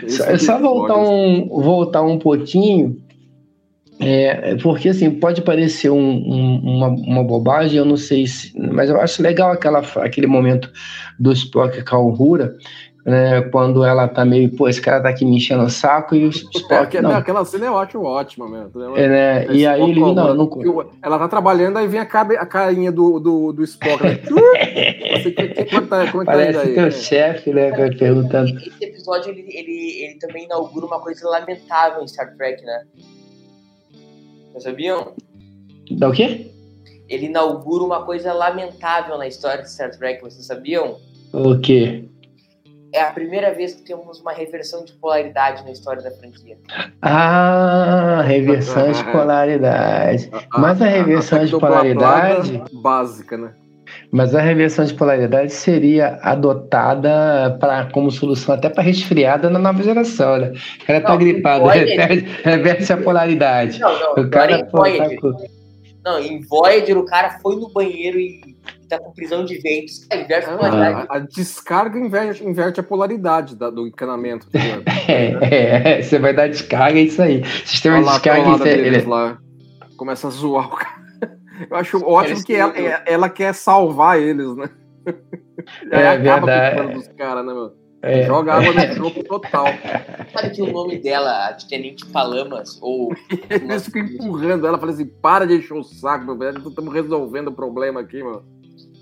só, 0.08 0.24
aqui 0.24 0.38
só 0.44 0.56
que 0.56 0.62
voltar, 0.62 0.96
um, 0.98 1.48
voltar 1.48 2.02
um 2.02 2.18
pouquinho, 2.18 2.96
é, 4.00 4.56
porque 4.56 4.88
assim, 4.88 5.10
pode 5.10 5.42
parecer 5.42 5.90
um- 5.90 5.96
um- 5.98 6.60
uma, 6.76 6.88
uma 6.88 7.24
bobagem, 7.24 7.78
eu 7.78 7.84
não 7.84 7.96
sei 7.96 8.26
se. 8.26 8.52
Mas 8.58 8.90
eu 8.90 9.00
acho 9.00 9.22
legal 9.22 9.52
aquela, 9.52 9.80
aquele 9.96 10.26
momento 10.26 10.70
do 11.18 11.32
Spock 11.32 11.84
com 11.84 11.96
a 11.96 12.00
Uhura, 12.00 12.56
né, 13.04 13.40
quando 13.50 13.84
ela 13.84 14.06
tá 14.06 14.24
meio, 14.24 14.48
pô, 14.54 14.68
esse 14.68 14.80
cara 14.80 15.02
tá 15.02 15.08
aqui 15.08 15.24
me 15.24 15.36
enchendo 15.36 15.64
o 15.64 15.70
saco 15.70 16.14
e 16.14 16.24
o 16.24 16.28
É, 16.30 16.30
Spock. 16.30 16.72
aquela, 16.74 17.08
Não, 17.08 17.16
aquela 17.16 17.44
cena 17.44 17.66
é 17.66 17.70
ótima, 17.70 18.04
ótima 18.08 18.48
mesmo. 18.48 18.96
é, 18.96 19.08
né, 19.08 19.46
e 19.54 19.66
aí 19.66 19.82
ele, 19.82 20.00
não, 20.00 20.28
eu 20.28 20.34
não. 20.34 20.90
Ela 21.02 21.18
tá 21.18 21.28
trabalhando, 21.28 21.78
aí 21.78 21.86
vem 21.88 21.98
a, 22.00 22.06
cabe- 22.06 22.36
a 22.36 22.46
carinha 22.46 22.92
do, 22.92 23.18
do, 23.18 23.52
do 23.52 23.64
Spock. 23.64 24.02
Né? 24.04 24.20
Você, 25.22 25.30
que, 25.32 25.48
que, 25.48 25.64
como 25.64 25.78
é 25.78 25.82
que 25.82 25.88
tá, 25.88 26.10
como 26.12 26.22
é 26.22 26.26
que 26.26 26.32
tá 26.32 26.42
indo 26.44 26.52
Parece 26.54 26.58
aí? 26.58 26.74
teu 26.74 26.90
chefe, 26.92 27.52
né, 27.52 27.70
perguntando. 27.98 28.50
Esse 28.58 28.84
episódio 28.84 29.30
ele, 29.30 29.44
ele, 29.48 30.04
ele 30.04 30.18
também 30.18 30.44
inaugura 30.44 30.86
uma 30.86 31.00
coisa 31.00 31.28
lamentável 31.28 32.02
em 32.02 32.08
Star 32.08 32.34
Trek, 32.36 32.64
né? 32.64 32.82
Vocês 34.52 34.64
sabiam? 34.64 35.12
Dá 35.92 36.08
o 36.08 36.12
quê? 36.12 36.50
Ele 37.08 37.26
inaugura 37.26 37.84
uma 37.84 38.04
coisa 38.04 38.32
lamentável 38.32 39.18
na 39.18 39.26
história 39.26 39.62
de 39.62 39.70
Star 39.70 39.90
Trek, 39.90 40.22
vocês 40.22 40.46
sabiam? 40.46 40.96
O 41.32 41.58
quê? 41.58 42.04
É 42.92 43.00
a 43.02 43.10
primeira 43.10 43.54
vez 43.54 43.74
que 43.74 43.82
temos 43.82 44.20
uma 44.20 44.32
reversão 44.32 44.84
de 44.84 44.92
polaridade 44.92 45.64
na 45.64 45.70
história 45.70 46.02
da 46.02 46.10
franquia. 46.10 46.56
Ah, 47.00 48.22
reversão 48.26 48.92
de 48.92 49.02
polaridade. 49.10 50.30
Mas 50.58 50.80
a 50.82 50.86
reversão 50.86 51.38
de 51.44 51.52
tecnoplatada 51.52 51.94
polaridade- 51.94 52.62
Básica, 52.74 53.36
né? 53.38 53.52
Mas 54.10 54.34
a 54.34 54.40
reversão 54.40 54.84
de 54.84 54.94
polaridade 54.94 55.52
seria 55.52 56.18
adotada 56.22 57.56
pra, 57.58 57.86
como 57.92 58.10
solução 58.10 58.54
até 58.54 58.68
para 58.68 58.82
resfriada 58.82 59.48
na 59.50 59.58
nova 59.58 59.82
geração, 59.82 60.38
né? 60.38 60.52
O 60.82 60.86
cara 60.86 61.00
tá 61.00 61.08
Não, 61.10 61.18
gripado, 61.18 61.64
pode- 61.64 61.78
reverte, 61.78 62.40
reverte 62.44 62.92
a 62.92 62.96
polaridade. 62.98 63.78
Não, 63.80 63.92
não, 63.98 64.08
O 64.08 64.20
agora 64.20 64.28
cara 64.28 64.52
em 64.58 64.64
pô, 64.66 64.70
tá 64.70 64.78
Voyager. 64.78 65.20
com- 65.20 65.46
Não, 66.04 66.18
em 66.18 66.40
Voyager 66.42 66.98
o 66.98 67.04
cara 67.04 67.38
foi 67.42 67.56
no 67.56 67.68
banheiro 67.70 68.18
e 68.18 68.51
tá 68.98 69.04
com 69.04 69.12
prisão 69.12 69.44
de 69.44 69.58
ventos. 69.58 70.04
Cara, 70.06 70.22
inversa 70.22 70.52
a 70.52 70.56
polaridade. 70.56 71.06
A, 71.08 71.16
a 71.16 71.18
descarga 71.18 71.98
inverte, 71.98 72.44
inverte 72.44 72.80
a 72.80 72.82
polaridade 72.82 73.56
da- 73.56 73.70
do 73.70 73.86
encanamento. 73.86 74.46
tá? 74.50 74.58
É, 75.08 75.98
é, 75.98 76.02
você 76.02 76.18
vai 76.18 76.32
dar 76.32 76.48
descarga, 76.48 76.98
é 76.98 77.02
isso 77.02 77.20
aí. 77.20 77.44
Sistema 77.66 77.98
de 77.98 78.04
descarga. 78.04 78.42
trollada 78.42 78.68
Ele, 78.68 78.82
deles 78.82 79.02
ele- 79.02 79.10
lá. 79.10 79.38
Começa 79.96 80.28
a 80.28 80.30
zoar 80.30 80.66
o 80.72 80.76
cara. 80.76 81.02
Eu 81.70 81.76
acho 81.76 82.04
ótimo 82.04 82.42
que 82.44 82.54
ela, 82.54 82.72
têm- 82.72 82.86
ela 83.06 83.28
quer 83.28 83.52
salvar 83.54 84.20
eles, 84.20 84.54
né? 84.56 84.68
É 85.92 85.96
Aí 85.96 86.06
acaba 86.28 86.46
verdade. 86.46 86.74
com 86.76 86.80
o 86.80 86.84
plano 86.84 86.98
dos 86.98 87.08
caras, 87.16 87.46
né, 87.46 87.52
meu? 87.52 87.72
é, 88.02 88.22
Joga 88.24 88.54
água 88.54 88.72
no 88.72 88.94
jogo 88.94 89.22
total. 89.24 89.66
Sabe 90.32 90.50
que 90.50 90.62
o 90.62 90.72
nome 90.72 90.98
dela, 90.98 91.46
a 91.46 91.52
de 91.52 91.68
Tenente 91.68 92.04
Palamas, 92.06 92.78
ou. 92.82 93.14
Eles 93.48 93.84
ficam 93.84 94.02
empurrando 94.02 94.66
ela, 94.66 94.78
falando 94.78 94.94
assim, 94.94 95.06
para 95.06 95.46
de 95.46 95.54
encher 95.56 95.74
o 95.74 95.84
saco, 95.84 96.24
meu 96.24 96.36
velho. 96.36 96.66
Estamos 96.66 96.92
resolvendo 96.92 97.48
o 97.48 97.52
problema 97.52 98.00
aqui, 98.00 98.22
mano. 98.24 98.42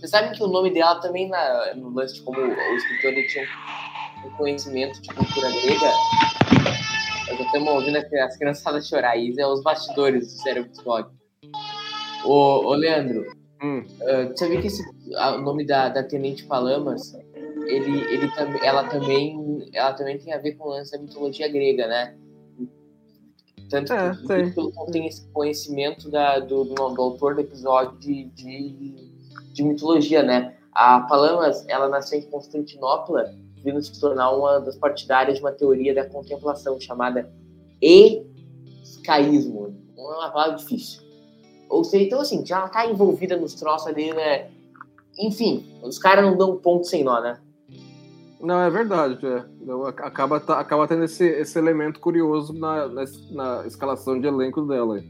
Vocês 0.01 0.11
sabem 0.13 0.33
que 0.33 0.43
o 0.43 0.47
nome 0.49 0.73
dela 0.73 0.99
também, 0.99 1.29
na, 1.29 1.75
no 1.75 1.91
lance 1.91 2.15
de 2.15 2.23
como 2.23 2.41
o 2.41 2.75
escritor 2.77 3.13
ele 3.13 3.27
tinha 3.29 3.45
um 4.27 4.31
conhecimento 4.31 4.99
de 5.03 5.09
cultura 5.15 5.51
grega. 5.51 5.93
Nós 7.29 7.39
já 7.39 7.45
estamos 7.45 7.69
ouvindo 7.69 7.99
as 7.99 8.37
criançadas 8.39 8.89
chorar. 8.89 9.17
Isso 9.19 9.39
é 9.39 9.47
os 9.47 9.63
bastidores 9.63 10.27
do 10.27 10.43
cérebro 10.43 10.71
blog. 10.83 11.09
Ô, 12.25 12.31
ô, 12.67 12.75
Leandro, 12.75 13.27
Hum. 13.63 13.85
você 13.99 14.37
sabia 14.39 14.61
que 14.63 14.69
esse, 14.69 14.83
a- 15.17 15.37
o 15.37 15.43
nome 15.43 15.67
da, 15.67 15.91
da 15.91 16.03
Tenente 16.03 16.45
Palamas, 16.47 17.13
ele, 17.67 18.01
ele, 18.11 18.31
tam- 18.35 18.57
ela, 18.65 18.85
também, 18.85 19.69
ela 19.75 19.93
também 19.93 20.17
tem 20.19 20.33
a 20.33 20.39
ver 20.39 20.53
com 20.53 20.65
o 20.65 20.71
lance 20.71 20.93
da 20.93 20.99
mitologia 20.99 21.47
grega, 21.47 21.87
né? 21.87 22.17
Tanto 23.69 23.93
É, 23.93 24.13
que 24.17 24.51
que 24.53 24.93
tem 24.93 25.07
esse 25.07 25.31
conhecimento 25.31 26.11
da, 26.11 26.39
do, 26.39 26.65
do, 26.65 26.75
do 26.75 27.03
autor 27.03 27.35
do 27.35 27.43
episódio 27.43 27.99
de, 27.99 28.25
de, 28.31 29.10
de 29.61 29.69
mitologia, 29.69 30.23
né? 30.23 30.55
A 30.73 31.01
Palamas, 31.01 31.67
ela 31.69 31.89
nasceu 31.89 32.19
em 32.19 32.23
Constantinopla, 32.23 33.35
vindo 33.63 33.83
se 33.83 34.01
tornar 34.01 34.31
uma 34.31 34.61
das 34.61 34.77
partidárias 34.77 35.37
de 35.37 35.45
uma 35.45 35.53
teoria 35.53 35.95
da 35.95 36.09
contemplação 36.09 36.81
chamada 36.81 37.31
escaísmo. 38.83 39.75
Uma 39.97 40.31
palavra 40.31 40.57
difícil. 40.57 41.03
Ou 41.69 41.85
seja, 41.85 42.05
então 42.05 42.21
assim, 42.21 42.45
já 42.45 42.69
tá 42.69 42.87
envolvida 42.87 43.37
nos 43.37 43.55
troços 43.55 43.89
ali, 43.89 44.13
né? 44.13 44.51
Enfim, 45.19 45.67
os 45.83 45.99
caras 45.99 46.25
não 46.25 46.37
dão 46.37 46.57
ponto 46.57 46.87
sem 46.87 47.05
nó, 47.05 47.21
né? 47.21 47.39
Não, 48.41 48.63
é 48.63 48.71
verdade. 48.71 49.19
É. 49.27 49.45
Acaba, 49.99 50.37
acaba 50.37 50.89
tendo 50.89 51.05
esse, 51.05 51.27
esse 51.27 51.59
elemento 51.59 52.01
curioso 52.01 52.55
na, 52.55 52.89
na, 52.89 53.05
na 53.31 53.67
escalação 53.67 54.19
de 54.19 54.27
elenco 54.27 54.63
dela. 54.63 55.03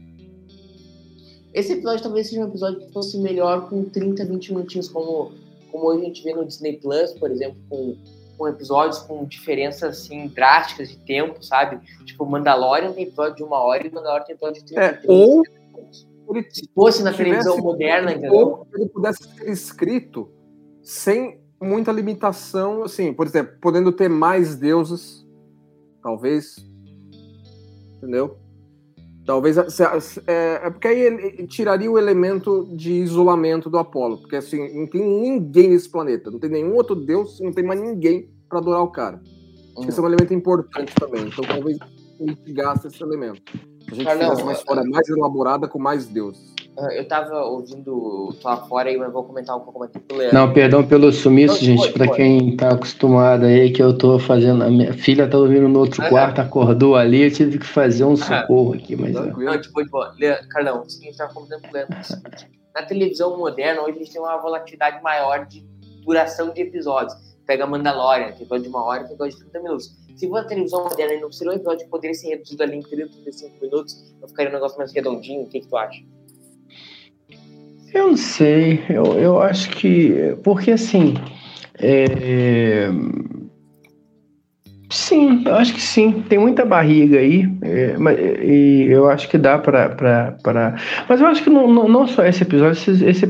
Esse 1.53 1.73
episódio 1.73 2.03
talvez 2.03 2.29
seja 2.29 2.41
um 2.41 2.47
episódio 2.47 2.79
que 2.79 2.93
fosse 2.93 3.17
melhor 3.17 3.69
com 3.69 3.83
30, 3.83 4.23
20 4.25 4.53
minutinhos, 4.53 4.87
como, 4.87 5.33
como 5.71 5.85
hoje 5.87 6.01
a 6.01 6.05
gente 6.05 6.23
vê 6.23 6.33
no 6.33 6.45
Disney 6.45 6.77
Plus, 6.77 7.11
por 7.13 7.29
exemplo, 7.29 7.57
com, 7.69 7.97
com 8.37 8.47
episódios 8.47 8.99
com 8.99 9.25
diferenças 9.25 9.99
assim, 9.99 10.27
drásticas 10.27 10.89
de 10.89 10.97
tempo, 10.99 11.43
sabe? 11.43 11.79
Tipo, 12.05 12.25
Mandalorian 12.25 12.93
tem 12.93 13.03
episódio 13.03 13.35
de 13.35 13.43
uma 13.43 13.57
hora 13.57 13.85
e 13.85 13.91
Mandalorian 13.91 14.23
tem 14.25 14.35
episódio 14.35 14.63
de 14.63 14.73
30 14.73 14.81
é, 14.81 15.01
ou 15.07 15.43
Se 16.49 16.69
fosse 16.73 17.03
na 17.03 17.11
televisão 17.11 17.57
moderna, 17.57 18.11
entendeu? 18.11 18.33
Ou 18.33 18.67
ele 18.73 18.87
pudesse 18.87 19.23
ser 19.23 19.49
escrito 19.49 20.29
sem 20.81 21.41
muita 21.61 21.91
limitação, 21.91 22.83
assim, 22.83 23.13
por 23.13 23.27
exemplo, 23.27 23.55
podendo 23.61 23.91
ter 23.91 24.09
mais 24.09 24.55
deuses, 24.55 25.27
talvez, 26.01 26.65
entendeu? 27.97 28.40
Talvez 29.25 29.57
é, 29.57 29.63
é, 30.25 30.69
porque 30.71 30.87
aí 30.87 30.99
ele 30.99 31.47
tiraria 31.47 31.91
o 31.91 31.97
elemento 31.97 32.67
de 32.73 32.91
isolamento 32.91 33.69
do 33.69 33.77
Apolo, 33.77 34.17
porque 34.17 34.35
assim 34.35 34.79
não 34.79 34.87
tem 34.87 35.01
ninguém 35.01 35.69
nesse 35.69 35.89
planeta, 35.89 36.31
não 36.31 36.39
tem 36.39 36.49
nenhum 36.49 36.73
outro 36.75 36.95
deus, 36.95 37.39
não 37.39 37.51
tem 37.51 37.63
mais 37.63 37.79
ninguém 37.79 38.29
para 38.49 38.59
adorar 38.59 38.81
o 38.81 38.91
cara. 38.91 39.21
Uhum. 39.77 39.87
Esse 39.87 39.99
é 39.99 40.03
um 40.03 40.07
elemento 40.07 40.33
importante 40.33 40.93
também. 40.95 41.27
Então 41.27 41.43
talvez 41.45 41.77
mitigasse 42.19 42.87
esse 42.87 43.01
elemento. 43.01 43.41
A 43.89 43.95
gente 43.95 44.05
Carlão, 44.05 44.29
fizesse 44.29 44.43
uma 44.43 44.53
história 44.53 44.83
mais 44.83 45.07
elaborada 45.07 45.67
com 45.67 45.79
mais 45.79 46.07
deuses. 46.07 46.53
Ah, 46.77 46.93
eu 46.93 47.05
tava 47.05 47.43
ouvindo 47.43 48.33
lá 48.43 48.57
fora 48.57 48.89
e 48.89 48.95
eu 48.95 49.11
vou 49.11 49.23
comentar 49.23 49.57
um 49.57 49.59
pouco 49.59 49.79
mais 49.79 49.91
Leandro. 50.09 50.33
Não, 50.33 50.53
perdão 50.53 50.85
pelo 50.85 51.11
sumiço, 51.11 51.55
não, 51.55 51.61
gente, 51.61 51.91
para 51.91 52.07
quem 52.07 52.55
tá 52.55 52.69
acostumado 52.69 53.45
aí, 53.45 53.71
que 53.71 53.83
eu 53.83 53.97
tô 53.97 54.17
fazendo. 54.17 54.63
A 54.63 54.69
minha 54.69 54.93
filha 54.93 55.27
tá 55.27 55.37
dormindo 55.37 55.67
no 55.67 55.79
outro 55.79 56.01
ah, 56.01 56.09
quarto, 56.09 56.39
é. 56.39 56.43
acordou 56.43 56.95
ali, 56.95 57.23
eu 57.23 57.31
tive 57.31 57.59
que 57.59 57.65
fazer 57.65 58.05
um 58.05 58.15
socorro 58.15 58.73
aqui, 58.73 58.95
mas. 58.95 59.13
Não, 59.13 59.25
não 59.25 59.61
tipo, 59.61 59.83
tipo, 59.83 59.99
Carlão, 60.49 60.81
o 60.81 60.89
seguinte, 60.89 61.17
tava 61.17 61.33
comentando 61.33 61.61
com 61.61 61.67
o 61.67 61.73
Leandro. 61.73 61.97
Na 62.73 62.83
televisão 62.83 63.37
moderna, 63.37 63.81
hoje 63.81 63.97
a 63.97 63.99
gente 63.99 64.13
tem 64.13 64.21
uma 64.21 64.37
volatilidade 64.37 65.03
maior 65.03 65.45
de 65.45 65.65
duração 66.05 66.53
de 66.53 66.61
episódios. 66.61 67.13
Pega 67.45 67.67
Mandalorian, 67.67 68.31
que 68.31 68.43
episódio 68.43 68.63
de 68.63 68.69
uma 68.69 68.83
hora, 68.85 69.03
que 69.03 69.13
episódio 69.13 69.35
de 69.35 69.43
30 69.43 69.59
minutos. 69.59 70.01
Se 70.15 70.27
for 70.29 70.37
a 70.37 70.43
televisão 70.45 70.83
moderna 70.83 71.15
e 71.15 71.19
não 71.19 71.31
seria 71.31 71.51
um 71.51 71.55
episódio 71.55 71.83
que 71.83 71.91
poderia 71.91 72.13
ser 72.13 72.29
reduzido 72.29 72.63
ali 72.63 72.77
em 72.77 72.81
30, 72.81 73.11
35 73.23 73.61
minutos, 73.61 74.15
não 74.21 74.27
ficaria 74.27 74.51
um 74.51 74.53
negócio 74.53 74.77
mais 74.77 74.93
redondinho, 74.93 75.41
o 75.41 75.47
que, 75.47 75.59
que 75.59 75.67
tu 75.67 75.75
acha? 75.75 76.01
Eu 77.93 78.07
não 78.07 78.17
sei, 78.17 78.81
eu, 78.89 79.03
eu 79.19 79.41
acho 79.41 79.69
que. 79.71 80.35
Porque 80.43 80.71
assim. 80.71 81.15
É, 81.77 82.89
sim, 84.89 85.43
eu 85.45 85.55
acho 85.55 85.73
que 85.73 85.81
sim. 85.81 86.23
Tem 86.29 86.39
muita 86.39 86.65
barriga 86.65 87.19
aí. 87.19 87.49
É, 87.61 87.95
e 88.43 88.87
eu 88.89 89.09
acho 89.09 89.27
que 89.27 89.37
dá 89.37 89.57
para. 89.57 90.37
Mas 91.09 91.19
eu 91.19 91.27
acho 91.27 91.43
que 91.43 91.49
não, 91.49 91.71
não, 91.71 91.87
não 91.87 92.07
só 92.07 92.23
esse 92.25 92.43
episódio. 92.43 92.71
Esse, 92.71 93.05
esse, 93.05 93.27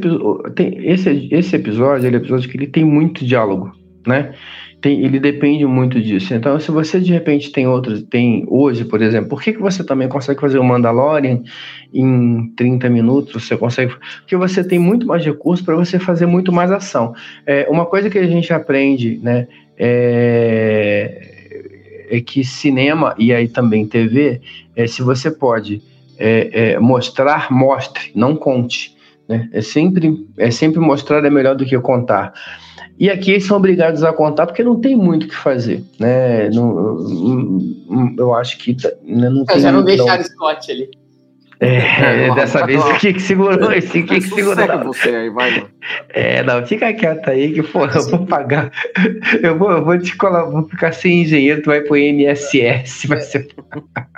tem, 0.56 0.88
esse, 0.88 1.30
esse 1.32 1.56
episódio 1.56 2.08
é 2.08 2.16
episódio 2.16 2.50
que 2.50 2.58
ele 2.58 2.68
tem 2.68 2.86
muito 2.86 3.26
diálogo, 3.26 3.72
né? 4.06 4.34
tem, 4.82 5.06
ele 5.06 5.20
depende 5.20 5.66
muito 5.66 6.02
disso. 6.02 6.34
Então, 6.34 6.60
se 6.60 6.72
você 6.72 7.00
de 7.00 7.14
repente 7.14 7.52
tem 7.52 7.68
outros, 7.68 8.02
tem 8.02 8.46
hoje, 8.50 8.84
por 8.84 9.02
exemplo, 9.02 9.30
por 9.30 9.42
que, 9.42 9.54
que 9.54 9.62
você 9.62 9.84
também 9.84 10.10
consegue 10.10 10.42
fazer 10.42 10.58
o 10.58 10.64
Mandalorian 10.64 11.44
em 11.94 12.52
30 12.58 12.90
minutos? 12.90 13.46
Você 13.46 13.56
consegue. 13.56 13.94
Porque 14.22 14.36
você 14.36 14.64
tem 14.64 14.80
muito 14.80 15.06
mais 15.06 15.24
recursos 15.24 15.64
para 15.64 15.76
você 15.76 16.00
fazer 16.00 16.26
muito 16.26 16.52
mais 16.52 16.72
ação. 16.72 17.14
É, 17.46 17.68
uma 17.70 17.86
coisa 17.86 18.10
que 18.10 18.18
a 18.18 18.28
gente 18.28 18.52
aprende, 18.52 19.20
né? 19.22 19.48
É, 19.78 21.28
é 22.10 22.20
que 22.20 22.44
cinema 22.44 23.16
e 23.18 23.34
aí 23.34 23.48
também 23.48 23.88
TV, 23.88 24.42
é, 24.76 24.88
se 24.88 25.02
você 25.02 25.32
pode 25.32 25.82
é, 26.18 26.74
é, 26.74 26.80
mostrar, 26.80 27.52
mostre, 27.52 28.12
não 28.16 28.36
conte. 28.36 28.96
Né? 29.30 29.48
É, 29.54 29.62
sempre, 29.62 30.28
é 30.38 30.52
sempre 30.52 30.80
mostrar 30.80 31.24
é 31.24 31.30
melhor 31.30 31.56
do 31.56 31.66
que 31.66 31.80
contar. 31.80 32.34
E 33.02 33.10
aqui 33.10 33.32
eles 33.32 33.48
são 33.48 33.58
obrigados 33.58 34.04
a 34.04 34.14
contar 34.14 34.46
porque 34.46 34.64
não 34.64 34.80
tem 34.80 34.96
muito 34.96 35.24
o 35.24 35.28
que 35.28 35.36
fazer, 35.36 35.84
né? 36.00 36.52
Não, 36.52 37.04
eu 38.16 38.32
acho 38.36 38.60
que 38.60 38.78
né, 39.02 39.28
não 39.28 39.44
tem. 39.44 39.60
Já 39.60 39.72
não 39.72 39.84
deixaram 39.84 40.24
Scott 40.24 40.72
ali. 40.72 40.88
É, 41.60 42.28
é 42.28 42.34
dessa 42.36 42.64
vez 42.64 42.80
o 42.80 43.00
que, 43.00 43.14
que 43.14 43.20
segurou 43.20 43.74
esse? 43.74 44.02
O 44.02 44.06
que, 44.06 44.20
que 44.20 44.22
segurou? 44.22 44.84
você 44.84 45.10
aí, 45.10 45.32
vai. 45.32 45.68
É, 46.10 46.44
não, 46.44 46.64
fica 46.64 46.94
quieto 46.94 47.28
aí 47.28 47.52
que, 47.56 47.64
pô, 47.64 47.88
eu 47.88 48.08
vou 48.08 48.24
pagar. 48.28 48.72
Eu 49.42 49.58
vou, 49.58 49.72
eu 49.72 49.84
vou 49.84 49.98
te 49.98 50.16
colar, 50.16 50.44
vou 50.44 50.68
ficar 50.68 50.92
sem 50.92 51.24
engenheiro, 51.24 51.64
tu 51.64 51.68
vai 51.68 51.82
pro 51.82 51.98
INSS. 51.98 53.06
Vai 53.08 53.22
ser... 53.22 53.48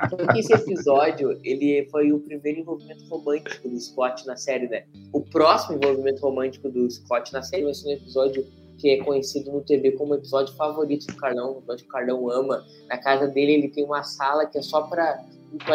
Porque 0.09 0.39
esse 0.39 0.53
episódio, 0.53 1.39
ele 1.41 1.87
foi 1.89 2.11
o 2.11 2.19
primeiro 2.19 2.59
envolvimento 2.59 3.05
romântico 3.09 3.69
do 3.69 3.79
Scott 3.79 4.27
na 4.27 4.35
série, 4.35 4.67
né? 4.67 4.83
O 5.13 5.21
próximo 5.21 5.77
envolvimento 5.77 6.21
romântico 6.21 6.67
do 6.69 6.89
Scott 6.91 7.31
na 7.31 7.41
série 7.41 7.63
vai 7.63 7.73
ser 7.73 7.87
um 7.87 7.91
episódio 7.93 8.45
que 8.77 8.89
é 8.89 9.03
conhecido 9.03 9.51
no 9.51 9.61
TV 9.61 9.91
como 9.91 10.13
o 10.13 10.15
episódio 10.15 10.55
favorito 10.55 11.07
do 11.07 11.15
Carlão, 11.15 11.55
o 11.55 11.57
episódio 11.59 11.83
que 11.83 11.89
o 11.89 11.93
Carlão 11.93 12.29
ama. 12.29 12.63
Na 12.87 12.97
casa 12.97 13.27
dele, 13.27 13.53
ele 13.53 13.67
tem 13.69 13.83
uma 13.83 14.03
sala 14.03 14.45
que 14.45 14.57
é 14.57 14.61
só 14.61 14.81
para 14.81 15.19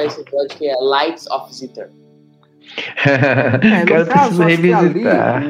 esse 0.05 0.21
episódio, 0.21 0.57
que 0.57 0.67
é 0.67 0.77
Lights 0.77 1.27
of 1.31 1.55
Zitter. 1.55 1.91
é, 3.07 3.85
no 3.85 4.07
caso, 4.07 4.43
acho 4.43 4.75
ali, 4.75 5.05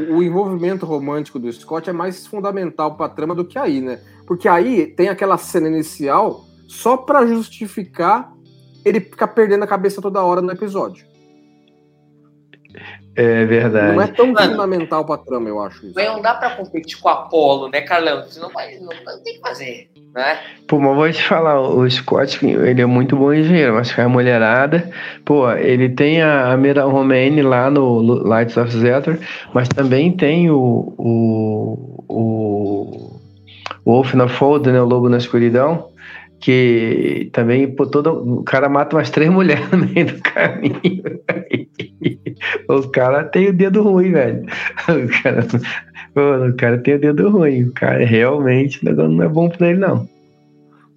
o, 0.08 0.16
o, 0.18 0.22
envolvimento 0.22 0.86
romântico 0.86 1.38
do 1.38 1.52
Scott 1.52 1.90
é 1.90 1.92
mais 1.92 2.26
fundamental 2.26 2.94
para 2.94 3.06
a 3.06 3.08
trama 3.08 3.34
do 3.34 3.44
que 3.44 3.58
aí, 3.58 3.80
né? 3.80 4.00
Porque 4.26 4.46
aí 4.46 4.86
tem 4.86 5.08
aquela 5.08 5.36
cena 5.36 5.66
inicial 5.66 6.44
só 6.68 6.96
para 6.96 7.26
justificar 7.26 8.32
ele 8.84 9.00
ficar 9.00 9.28
perdendo 9.28 9.64
a 9.64 9.66
cabeça 9.66 10.00
toda 10.00 10.22
hora 10.22 10.40
no 10.40 10.52
episódio. 10.52 11.06
É 13.18 13.44
verdade. 13.46 13.96
Não 13.96 14.00
é 14.02 14.06
tão 14.06 14.28
Mano, 14.28 14.52
fundamental 14.52 15.04
pra 15.04 15.16
trama, 15.16 15.48
eu 15.48 15.60
acho. 15.60 15.84
Isso. 15.84 15.92
Mas 15.92 16.06
não 16.06 16.22
dá 16.22 16.34
pra 16.34 16.50
competir 16.50 16.96
com 17.00 17.08
o 17.08 17.10
Apolo, 17.10 17.68
né, 17.68 17.80
Carlão? 17.80 18.22
Você 18.22 18.38
não, 18.38 18.48
vai, 18.48 18.76
não, 18.76 18.90
não 19.04 19.22
tem 19.24 19.34
que 19.34 19.40
fazer, 19.40 19.90
né? 20.14 20.38
Pô, 20.68 20.78
mas 20.78 20.94
vou 20.94 21.10
te 21.10 21.20
falar, 21.24 21.60
o 21.60 21.90
Scott, 21.90 22.46
ele 22.46 22.80
é 22.80 22.86
muito 22.86 23.16
bom 23.16 23.34
engenheiro, 23.34 23.74
mas 23.74 23.92
que 23.92 24.00
a 24.00 24.08
mulherada, 24.08 24.88
pô, 25.24 25.50
ele 25.50 25.88
tem 25.88 26.22
a, 26.22 26.52
a 26.52 26.56
Mira 26.56 26.84
Romaine 26.84 27.42
lá 27.42 27.68
no 27.68 28.02
Lights 28.02 28.56
of 28.56 28.70
Zether, 28.70 29.18
mas 29.52 29.66
também 29.66 30.12
tem 30.12 30.48
o, 30.52 30.94
o, 30.96 32.04
o 32.08 33.20
Wolf 33.84 34.14
na 34.14 34.28
Fold, 34.28 34.70
né, 34.70 34.80
o 34.80 34.84
Lobo 34.84 35.08
na 35.08 35.16
Escuridão, 35.16 35.88
que 36.40 37.30
também 37.32 37.74
pô, 37.74 37.86
todo, 37.86 38.38
o 38.38 38.42
cara 38.44 38.68
mata 38.68 38.96
umas 38.96 39.10
três 39.10 39.30
mulheres 39.32 39.70
no 39.70 39.78
meio 39.78 40.06
do 40.06 40.22
caminho. 40.22 41.02
Os 42.68 42.86
caras 42.86 43.30
têm 43.30 43.48
o 43.48 43.52
dedo 43.52 43.82
ruim, 43.82 44.12
velho. 44.12 44.46
O 44.88 45.22
cara, 45.22 46.48
o 46.48 46.56
cara 46.56 46.78
tem 46.78 46.94
o 46.94 47.00
dedo 47.00 47.28
ruim. 47.30 47.64
O 47.64 47.72
cara 47.72 48.04
realmente 48.04 48.84
não 48.84 49.22
é 49.22 49.28
bom 49.28 49.48
pra 49.48 49.68
ele, 49.68 49.78
não. 49.78 50.08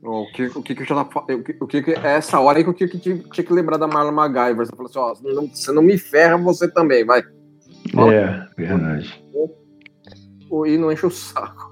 O 0.04 0.26
que, 0.32 0.46
o 0.48 0.64
que, 0.64 0.74
que 0.74 0.82
eu 0.82 0.86
já 0.86 1.02
o 1.02 1.44
que, 1.44 1.58
o 1.60 1.68
que, 1.68 1.92
é 1.92 2.18
essa 2.18 2.40
hora 2.40 2.58
aí 2.58 2.64
que 2.64 2.70
eu 2.70 2.74
tinha, 2.74 2.90
tinha 3.20 3.46
que 3.46 3.54
lembrar 3.54 3.78
da 3.78 3.88
Marla 3.88 4.12
MacGyver. 4.12 4.66
Você 4.66 4.76
falou 4.76 4.90
assim: 4.90 5.00
ó, 5.00 5.34
não, 5.34 5.48
você 5.48 5.72
não 5.72 5.84
me 5.84 5.98
ferra, 5.98 6.38
você 6.38 6.68
também, 6.68 7.06
vai. 7.06 7.22
É, 7.22 8.48
verdade. 8.58 9.24
E 10.66 10.78
não 10.78 10.92
enche 10.92 11.06
o 11.06 11.12
saco. 11.12 11.71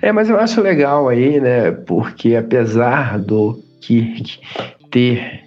É, 0.00 0.12
mas 0.12 0.28
eu 0.28 0.38
acho 0.38 0.60
legal 0.60 1.08
aí, 1.08 1.40
né? 1.40 1.70
Porque 1.70 2.36
apesar 2.36 3.18
do 3.18 3.62
que 3.80 4.22
ter 4.90 5.42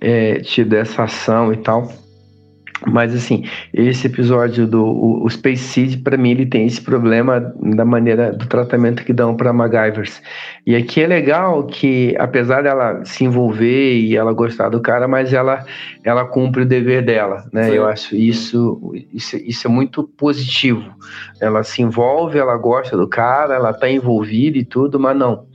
é, 0.00 0.40
tido 0.40 0.74
essa 0.74 1.04
ação 1.04 1.52
e 1.52 1.56
tal, 1.56 1.92
mas 2.84 3.14
assim, 3.14 3.44
esse 3.72 4.06
episódio 4.06 4.66
do 4.66 4.84
o, 4.84 5.24
o 5.24 5.30
Space 5.30 5.62
Seed, 5.62 6.02
para 6.02 6.16
mim, 6.16 6.32
ele 6.32 6.46
tem 6.46 6.66
esse 6.66 6.80
problema 6.80 7.40
da 7.74 7.84
maneira 7.84 8.32
do 8.32 8.46
tratamento 8.46 9.04
que 9.04 9.12
dão 9.12 9.34
para 9.34 9.52
MacGyvers. 9.52 10.20
E 10.66 10.76
aqui 10.76 11.00
é 11.00 11.06
legal 11.06 11.64
que, 11.64 12.14
apesar 12.18 12.62
dela 12.62 13.02
se 13.04 13.24
envolver 13.24 13.94
e 13.94 14.16
ela 14.16 14.32
gostar 14.32 14.68
do 14.68 14.80
cara, 14.80 15.08
mas 15.08 15.32
ela 15.32 15.64
ela 16.04 16.24
cumpre 16.26 16.62
o 16.62 16.66
dever 16.66 17.04
dela, 17.04 17.48
né? 17.52 17.64
Sim. 17.64 17.76
Eu 17.76 17.86
acho 17.86 18.14
isso, 18.14 18.92
isso 19.12 19.36
isso 19.36 19.66
é 19.66 19.70
muito 19.70 20.04
positivo. 20.04 20.84
Ela 21.40 21.62
se 21.62 21.80
envolve, 21.80 22.38
ela 22.38 22.56
gosta 22.56 22.96
do 22.96 23.08
cara, 23.08 23.54
ela 23.54 23.72
tá 23.72 23.88
envolvida 23.88 24.58
e 24.58 24.64
tudo, 24.64 25.00
mas 25.00 25.16
não. 25.16 25.46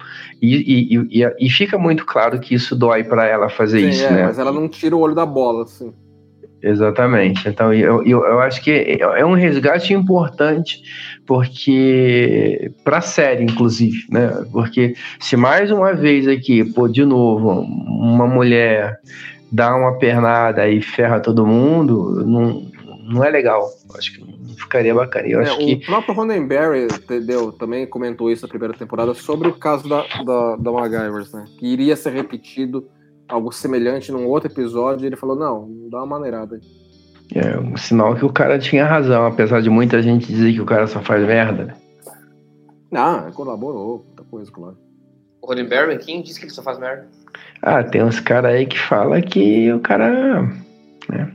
E, 0.41 0.95
e, 0.95 1.21
e, 1.21 1.35
e 1.39 1.49
fica 1.51 1.77
muito 1.77 2.03
claro 2.03 2.39
que 2.39 2.55
isso 2.55 2.75
dói 2.75 3.03
para 3.03 3.27
ela 3.27 3.47
fazer 3.47 3.81
Sim, 3.81 3.89
isso, 3.89 4.05
é, 4.05 4.11
né? 4.11 4.23
Mas 4.23 4.39
ela 4.39 4.51
não 4.51 4.67
tira 4.67 4.95
o 4.95 4.99
olho 4.99 5.13
da 5.13 5.25
bola, 5.25 5.63
assim. 5.63 5.93
Exatamente. 6.61 7.47
Então, 7.47 7.73
eu, 7.73 8.03
eu, 8.03 8.23
eu, 8.23 8.39
acho 8.39 8.61
que 8.61 8.99
é 8.99 9.25
um 9.25 9.33
resgate 9.33 9.93
importante, 9.93 10.81
porque 11.25 12.71
para 12.83 12.97
a 12.97 13.01
série, 13.01 13.43
inclusive, 13.43 14.05
né? 14.09 14.45
Porque 14.51 14.95
se 15.19 15.35
mais 15.35 15.71
uma 15.71 15.93
vez 15.93 16.27
aqui, 16.27 16.63
pô, 16.63 16.87
de 16.87 17.03
novo, 17.03 17.61
uma 17.61 18.27
mulher 18.27 18.99
dá 19.51 19.75
uma 19.75 19.97
pernada 19.97 20.67
e 20.69 20.81
ferra 20.81 21.19
todo 21.19 21.45
mundo, 21.45 22.23
não, 22.25 22.71
não 23.11 23.23
é 23.23 23.29
legal. 23.29 23.67
Acho 23.97 24.13
que 24.13 24.21
não 24.21 24.55
ficaria 24.55 24.93
bacana. 24.93 25.27
Eu 25.27 25.41
É, 25.41 25.43
acho 25.43 25.55
o 25.55 25.57
que. 25.57 25.85
próprio 25.85 26.13
Roddenberry 26.13 26.85
entendeu, 26.85 27.51
também 27.51 27.85
comentou 27.85 28.31
isso 28.31 28.43
na 28.43 28.49
primeira 28.49 28.73
temporada 28.73 29.13
sobre 29.13 29.49
o 29.49 29.53
caso 29.53 29.89
da, 29.89 30.05
da, 30.23 30.55
da 30.57 30.71
MacGyvers, 30.71 31.33
né? 31.33 31.45
Que 31.57 31.67
iria 31.67 31.95
ser 31.95 32.11
repetido 32.11 32.87
algo 33.31 33.51
semelhante 33.51 34.11
num 34.11 34.27
outro 34.27 34.51
episódio, 34.51 35.03
e 35.03 35.07
ele 35.07 35.15
falou, 35.15 35.35
não, 35.35 35.69
dá 35.89 35.97
uma 35.99 36.05
maneirada 36.05 36.55
aí. 36.55 36.61
É 37.33 37.57
um 37.57 37.77
sinal 37.77 38.15
que 38.15 38.25
o 38.25 38.31
cara 38.31 38.59
tinha 38.59 38.85
razão, 38.85 39.25
apesar 39.25 39.61
de 39.61 39.69
muita 39.69 40.01
gente 40.01 40.27
dizer 40.27 40.53
que 40.53 40.61
o 40.61 40.65
cara 40.65 40.85
só 40.85 41.01
faz 41.01 41.25
merda. 41.25 41.65
né? 41.65 41.75
Ah, 42.93 43.31
colaborou, 43.33 44.03
muita 44.05 44.23
coisa, 44.23 44.51
claro. 44.51 44.77
O 45.41 45.47
Roddenberry, 45.47 45.97
quem 45.97 46.21
disse 46.21 46.39
que 46.39 46.45
ele 46.45 46.53
só 46.53 46.61
faz 46.61 46.77
merda? 46.77 47.07
Ah, 47.61 47.83
tem 47.83 48.03
uns 48.03 48.19
caras 48.19 48.53
aí 48.53 48.65
que 48.65 48.77
fala 48.77 49.21
que 49.21 49.71
o 49.71 49.79
cara. 49.79 50.41
Né? 51.09 51.31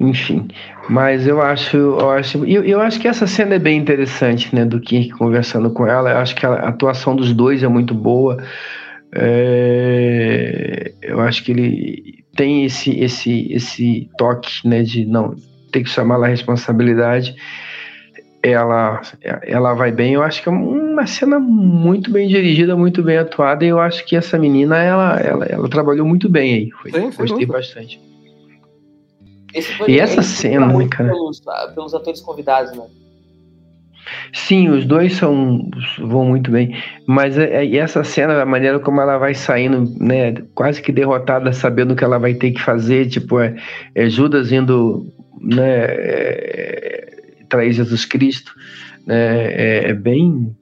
Enfim. 0.00 0.48
Mas 0.88 1.26
eu 1.26 1.40
acho. 1.40 1.76
Eu 1.76 2.10
acho, 2.10 2.44
eu, 2.44 2.64
eu 2.64 2.80
acho 2.80 3.00
que 3.00 3.08
essa 3.08 3.26
cena 3.26 3.54
é 3.54 3.58
bem 3.58 3.78
interessante, 3.78 4.54
né? 4.54 4.64
Do 4.64 4.80
Kirk 4.80 5.10
conversando 5.10 5.70
com 5.70 5.86
ela. 5.86 6.10
Eu 6.10 6.18
acho 6.18 6.34
que 6.34 6.44
a 6.44 6.54
atuação 6.68 7.14
dos 7.14 7.32
dois 7.32 7.62
é 7.62 7.68
muito 7.68 7.94
boa. 7.94 8.42
É, 9.12 10.92
eu 11.02 11.20
acho 11.20 11.44
que 11.44 11.52
ele 11.52 12.24
tem 12.36 12.64
esse, 12.64 12.98
esse, 13.00 13.52
esse 13.52 14.08
toque, 14.18 14.66
né? 14.66 14.82
De 14.82 15.04
não 15.04 15.34
ter 15.72 15.82
que 15.82 15.88
chamar 15.90 16.22
a 16.22 16.28
responsabilidade. 16.28 17.34
Ela, 18.42 19.02
ela 19.42 19.74
vai 19.74 19.90
bem. 19.90 20.14
Eu 20.14 20.22
acho 20.22 20.42
que 20.42 20.48
é 20.48 20.52
uma 20.52 21.06
cena 21.06 21.38
muito 21.38 22.10
bem 22.10 22.28
dirigida, 22.28 22.76
muito 22.76 23.02
bem 23.02 23.18
atuada. 23.18 23.64
E 23.64 23.68
eu 23.68 23.80
acho 23.80 24.04
que 24.04 24.14
essa 24.14 24.38
menina, 24.38 24.78
ela, 24.78 25.18
ela, 25.20 25.44
ela 25.46 25.68
trabalhou 25.68 26.06
muito 26.06 26.28
bem 26.28 26.54
aí. 26.54 26.70
Foi, 26.70 26.90
Sim, 26.92 27.00
sem 27.00 27.10
gostei 27.10 27.26
dúvida. 27.28 27.52
bastante. 27.52 28.00
Esse 29.52 29.72
foi- 29.76 29.90
E 29.90 29.98
essa 29.98 30.22
cena, 30.22 30.66
né, 30.66 30.86
cara? 30.88 31.10
Pelos, 31.10 31.42
pelos 31.74 31.94
atores 31.94 32.20
convidados, 32.20 32.72
né? 32.76 32.84
Sim, 34.32 34.68
os 34.68 34.84
dois 34.84 35.14
são 35.16 35.68
vão 35.98 36.24
muito 36.26 36.50
bem, 36.50 36.76
mas 37.06 37.36
é- 37.38 37.64
é- 37.64 37.76
essa 37.76 38.04
cena, 38.04 38.40
a 38.40 38.46
maneira 38.46 38.78
como 38.78 39.00
ela 39.00 39.18
vai 39.18 39.34
saindo, 39.34 39.84
né, 39.98 40.34
quase 40.54 40.82
que 40.82 40.92
derrotada, 40.92 41.52
sabendo 41.52 41.92
o 41.92 41.96
que 41.96 42.04
ela 42.04 42.18
vai 42.18 42.34
ter 42.34 42.52
que 42.52 42.60
fazer, 42.60 43.06
tipo, 43.08 43.40
é, 43.40 43.56
é 43.94 44.08
Judas 44.08 44.52
indo, 44.52 45.06
né, 45.40 45.84
é, 45.88 47.14
trair 47.48 47.72
Jesus 47.72 48.04
Cristo, 48.04 48.52
né, 49.06 49.52
é, 49.52 49.90
é 49.90 49.94
bem... 49.94 50.54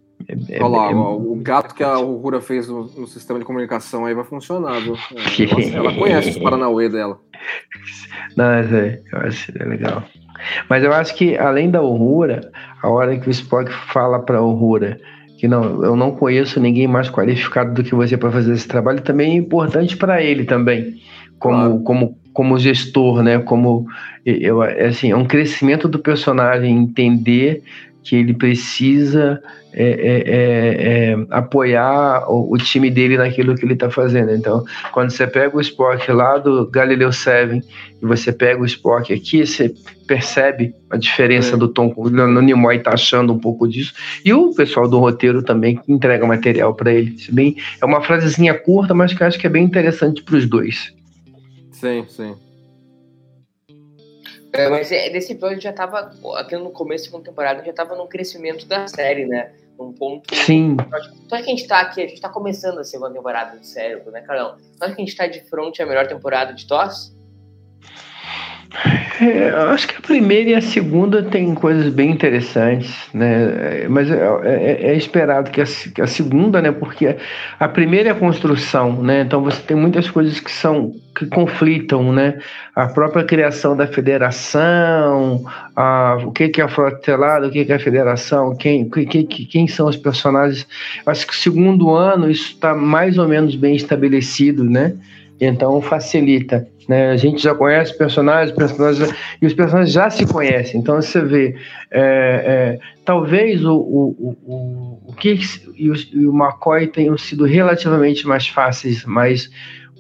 É, 0.49 0.61
Olha 0.61 0.77
lá, 0.77 1.15
o 1.15 1.37
gato 1.37 1.73
que 1.73 1.85
a 1.85 2.01
Uhura 2.01 2.41
fez 2.41 2.67
no, 2.67 2.85
no 2.85 3.07
sistema 3.07 3.39
de 3.39 3.45
comunicação 3.45 4.07
aí 4.07 4.15
vai 4.15 4.25
funcionar, 4.25 4.81
viu? 4.81 4.97
Ela, 5.73 5.95
conhece 5.95 6.31
os 6.31 6.39
Paranauê 6.39 6.89
dela. 6.89 7.21
Não, 8.37 8.45
é, 8.45 9.01
eu 9.13 9.19
acho 9.21 9.53
é 9.57 9.65
legal. 9.65 10.03
Mas 10.69 10.83
eu 10.85 10.93
acho 10.93 11.15
que, 11.15 11.37
além 11.37 11.71
da 11.71 11.83
Uhura, 11.83 12.51
a 12.83 12.89
hora 12.89 13.17
que 13.19 13.29
o 13.29 13.31
Spock 13.31 13.73
fala 13.93 14.21
pra 14.21 14.43
Uhura 14.43 14.99
que 15.39 15.47
não, 15.47 15.85
eu 15.85 15.95
não 15.95 16.13
conheço 16.13 16.59
ninguém 16.59 16.87
mais 16.87 17.11
qualificado 17.11 17.75
do 17.75 17.85
que 17.85 17.95
você 17.95 18.17
para 18.17 18.33
fazer 18.33 18.55
esse 18.55 18.67
trabalho, 18.67 19.01
também 19.03 19.33
é 19.33 19.35
importante 19.35 19.97
para 19.97 20.23
ele 20.23 20.45
também, 20.45 20.97
como, 21.39 21.57
Claro. 21.57 21.81
como, 21.81 22.19
como 22.33 22.59
gestor, 22.59 23.23
né? 23.23 23.39
Como 23.39 23.87
eu, 24.25 24.63
é 24.63 24.87
assim, 24.87 25.11
é 25.11 25.17
um 25.17 25.27
crescimento 25.27 25.89
do 25.89 25.99
personagem 25.99 26.75
entender 26.75 27.63
que 28.07 28.15
ele 28.15 28.33
precisa 28.35 29.43
é, 29.73 29.83
é, 29.83 30.23
é, 30.27 31.11
é, 31.11 31.27
apoiar 31.29 32.25
o, 32.31 32.53
o 32.55 32.57
time 32.57 32.89
dele 32.89 33.19
naquilo 33.19 33.57
que 33.57 33.65
ele 33.65 33.75
está 33.75 33.91
fazendo. 33.91 34.31
Então, 34.31 34.65
quando 34.93 35.11
você 35.11 35.27
pega 35.27 35.57
o 35.57 35.61
Spock 35.61 36.11
lá 36.13 36.39
do 36.39 36.71
Galileu 36.71 37.13
7 37.13 37.61
e 38.01 38.07
você 38.07 38.33
pega 38.33 38.63
o 38.63 38.65
Spock 38.65 39.13
aqui, 39.13 39.45
você 39.45 39.75
percebe 40.07 40.73
a 40.89 40.97
diferença 40.97 41.57
É. 41.57 41.59
do 41.59 41.67
tom. 41.67 41.93
O 41.97 42.09
Nimoy 42.09 42.79
tá 42.79 42.93
achando 42.93 43.33
um 43.33 43.39
pouco 43.41 43.67
disso. 43.67 43.93
E 44.25 44.33
o 44.33 44.55
pessoal 44.55 44.89
do 44.89 45.01
roteiro 45.01 45.43
também 45.43 45.77
que 45.77 45.93
entrega 45.93 46.25
material 46.25 46.73
para 46.75 46.93
ele. 46.93 47.17
Isso 47.17 47.35
Bem, 47.35 47.57
é 47.83 47.85
uma 47.85 48.01
frasezinha 48.01 48.55
curta, 48.55 48.95
mas 48.95 49.13
que 49.13 49.21
eu 49.21 49.27
acho 49.27 49.39
que 49.39 49.49
é 49.49 49.51
bem 49.51 49.65
interessante 49.65 50.23
para 50.23 50.37
os 50.37 50.47
dois. 50.47 50.95
Sim, 51.73 52.05
sim. 52.09 52.35
É, 54.57 54.69
mas 54.69 54.91
é, 54.93 55.11
nesse 55.11 55.33
episódio 55.33 55.61
já 55.61 55.73
tava, 55.73 56.13
aqui 56.37 56.57
no 56.57 56.71
começo 56.71 57.05
da 57.05 57.11
segunda 57.11 57.31
temporada, 57.31 57.65
já 57.65 57.73
tava 57.73 57.95
num 57.95 58.07
crescimento 58.07 58.67
da 58.67 58.87
série, 58.89 59.27
né? 59.27 59.53
Num 59.79 59.93
ponto. 59.93 60.35
Sim, 60.35 60.77
acha 60.91 61.13
que 61.29 61.35
a 61.35 61.43
gente 61.43 61.67
tá 61.67 61.81
aqui, 61.81 62.03
a 62.03 62.07
gente 62.07 62.21
tá 62.21 62.29
começando 62.29 62.79
a 62.79 62.85
segunda 62.85 63.13
temporada 63.13 63.59
de 63.59 63.67
cérebro, 63.67 64.11
né, 64.11 64.23
Carlão? 64.23 64.57
Acha 64.81 64.95
que 64.95 65.03
a 65.03 65.05
gente 65.05 65.17
tá 65.17 65.27
de 65.27 65.41
frente 65.41 65.83
à 65.83 65.87
melhor 65.87 66.07
temporada 66.07 66.53
de 66.53 66.67
TOS? 66.67 67.16
É, 69.21 69.49
acho 69.71 69.89
que 69.89 69.97
a 69.97 70.01
primeira 70.01 70.51
e 70.51 70.55
a 70.55 70.61
segunda 70.61 71.23
tem 71.23 71.55
coisas 71.55 71.93
bem 71.93 72.11
interessantes, 72.11 72.95
né? 73.15 73.85
É, 73.85 73.89
Mas 73.89 74.11
é, 74.11 74.17
é- 74.45 74.87
é 74.91 74.95
esperado 74.97 75.51
que 75.51 75.61
a, 75.61 75.65
que 75.65 76.03
a 76.03 76.07
segunda, 76.07 76.61
né? 76.61 76.71
Porque 76.71 77.17
a 77.59 77.69
primeira 77.69 78.11
é 78.11 78.13
a 78.13 78.15
construção, 78.15 79.03
né? 79.03 79.23
Então 79.23 79.43
você 79.43 79.61
tem 79.63 79.77
muitas 79.77 80.11
coisas 80.11 80.39
que 80.41 80.51
são 80.53 80.93
que 81.17 81.25
conflitam, 81.27 82.13
né? 82.13 82.39
A 82.75 82.87
própria 82.89 83.25
criação 83.25 83.75
da 83.75 83.87
federação, 83.87 85.45
a, 85.75 86.19
o 86.23 86.31
que 86.33 86.49
que 86.51 86.61
é 86.61 86.65
a 86.65 86.69
frota 86.69 86.99
telada, 86.99 87.47
o 87.47 87.51
que 87.51 87.65
que 87.65 87.73
é 87.73 87.77
a 87.77 87.81
federação, 87.81 88.55
quem, 88.57 88.89
que- 88.91 89.07
que- 89.07 89.25
que- 89.25 89.47
quem 89.47 89.67
são 89.67 89.89
os 89.89 89.97
personagens. 89.97 90.67
Acho 91.07 91.27
que 91.27 91.33
o 91.33 91.37
segundo 91.37 91.95
ano 91.95 92.31
isso 92.31 92.53
está 92.53 92.75
mais 92.75 93.17
ou 93.17 93.27
menos 93.27 93.55
bem 93.57 93.75
estabelecido, 93.75 94.63
né? 94.63 94.93
Então 95.41 95.81
facilita. 95.81 96.67
Né? 96.89 97.11
A 97.11 97.17
gente 97.17 97.43
já 97.43 97.55
conhece 97.55 97.97
personagens, 97.97 98.57
personagens 98.57 99.13
e 99.41 99.47
os 99.47 99.55
personagens 99.55 99.93
já 99.93 100.09
se 100.09 100.25
conhecem. 100.27 100.81
Então 100.81 100.97
você 100.97 101.21
vê, 101.21 101.57
é, 101.91 102.01
é, 102.01 102.79
talvez 103.05 103.65
o, 103.65 103.75
o, 103.75 104.37
o, 104.47 104.99
o, 105.09 105.13
Kirk 105.15 105.45
e 105.77 105.91
o, 105.91 105.95
e 105.95 106.27
o 106.27 106.35
McCoy 106.35 106.87
tenham 106.87 107.19
sido 107.19 107.45
relativamente 107.45 108.27
mais 108.27 108.47
fáceis, 108.47 109.05
mas 109.05 109.51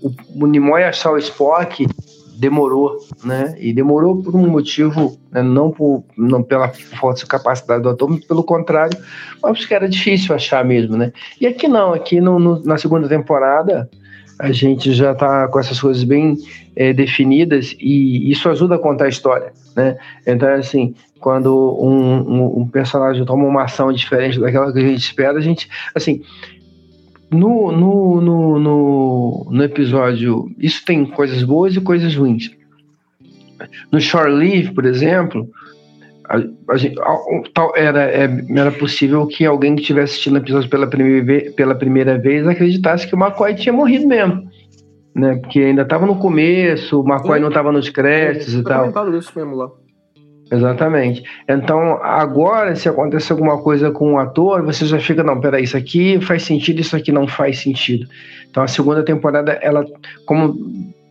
o, 0.02 0.10
o 0.36 0.46
Nimoy 0.46 0.84
achar 0.84 1.10
o 1.12 1.18
Spock 1.18 1.86
demorou, 2.38 2.98
né? 3.24 3.54
E 3.58 3.72
demorou 3.72 4.22
por 4.22 4.36
um 4.36 4.46
motivo, 4.46 5.18
né? 5.32 5.42
não, 5.42 5.70
por, 5.70 6.04
não 6.16 6.42
pela 6.42 6.68
falta 6.68 7.20
de 7.20 7.26
capacidade 7.26 7.82
do 7.82 7.88
ator, 7.88 8.20
pelo 8.28 8.44
contrário, 8.44 8.96
mas 9.42 9.58
porque 9.58 9.74
era 9.74 9.88
difícil 9.88 10.34
achar 10.34 10.64
mesmo, 10.64 10.96
né? 10.96 11.12
E 11.40 11.46
aqui 11.46 11.66
não, 11.66 11.94
aqui 11.94 12.20
no, 12.20 12.38
no- 12.38 12.62
na 12.62 12.76
segunda 12.76 13.08
temporada 13.08 13.88
a 14.38 14.52
gente 14.52 14.92
já 14.92 15.12
está 15.12 15.48
com 15.48 15.58
essas 15.58 15.80
coisas 15.80 16.04
bem 16.04 16.36
eh, 16.74 16.92
definidas 16.92 17.74
e 17.80 18.30
isso 18.30 18.48
ajuda 18.48 18.74
a 18.74 18.78
contar 18.78 19.06
a 19.06 19.08
história, 19.08 19.52
né? 19.74 19.96
Então, 20.26 20.48
assim, 20.54 20.94
quando 21.20 21.54
um, 21.80 22.20
um- 22.20 22.60
um 22.60 22.68
personagem 22.68 23.24
toma 23.24 23.44
uma 23.44 23.64
ação 23.64 23.92
diferente 23.92 24.38
daquela 24.38 24.72
que 24.72 24.78
a 24.78 24.82
gente 24.82 24.98
espera, 25.00 25.38
a 25.38 25.40
gente, 25.40 25.68
assim, 25.94 26.22
no, 27.30 27.72
no, 27.72 28.20
no, 28.20 28.58
no, 28.60 29.46
no 29.50 29.62
episódio, 29.64 30.48
isso 30.58 30.84
tem 30.84 31.04
coisas 31.06 31.42
boas 31.42 31.74
e 31.74 31.80
coisas 31.80 32.14
ruins. 32.14 32.50
No 33.90 34.00
Shore 34.00 34.30
Leave, 34.32 34.72
por 34.72 34.84
exemplo, 34.84 35.48
a, 36.28 36.72
a 36.72 36.76
gente- 36.76 36.96
era, 37.74 38.02
é- 38.04 38.44
era 38.54 38.70
possível 38.72 39.26
que 39.26 39.44
alguém 39.44 39.74
que 39.74 39.82
estivesse 39.82 40.12
assistindo 40.12 40.34
o 40.34 40.38
episódio 40.38 40.68
pela 40.68 40.86
primeira, 40.86 41.24
ve- 41.24 41.50
pela 41.52 41.74
primeira 41.74 42.18
vez 42.18 42.46
acreditasse 42.46 43.06
que 43.06 43.14
o 43.14 43.18
McCoy 43.18 43.54
tinha 43.54 43.72
morrido 43.72 44.06
mesmo. 44.06 44.48
Né? 45.14 45.36
Porque 45.36 45.60
ainda 45.60 45.82
estava 45.82 46.04
no 46.06 46.16
começo, 46.16 47.00
o 47.00 47.08
McCoy 47.08 47.36
Sim. 47.36 47.40
não 47.42 47.48
estava 47.48 47.72
nos 47.72 47.88
créditos 47.88 48.54
e 48.54 48.62
tal. 48.62 48.88
isso 49.16 49.32
mesmo 49.34 49.54
lá. 49.56 49.70
Exatamente. 50.50 51.24
Então, 51.48 51.98
agora, 52.02 52.76
se 52.76 52.88
acontecer 52.88 53.32
alguma 53.32 53.60
coisa 53.60 53.90
com 53.90 54.12
o 54.12 54.18
ator, 54.18 54.62
você 54.62 54.84
já 54.86 54.98
fica, 55.00 55.24
não, 55.24 55.40
peraí, 55.40 55.64
isso 55.64 55.76
aqui 55.76 56.20
faz 56.20 56.44
sentido, 56.44 56.80
isso 56.80 56.94
aqui 56.94 57.10
não 57.10 57.26
faz 57.26 57.58
sentido. 57.58 58.06
Então, 58.48 58.62
a 58.62 58.68
segunda 58.68 59.02
temporada, 59.02 59.52
ela, 59.60 59.84
como 60.24 60.54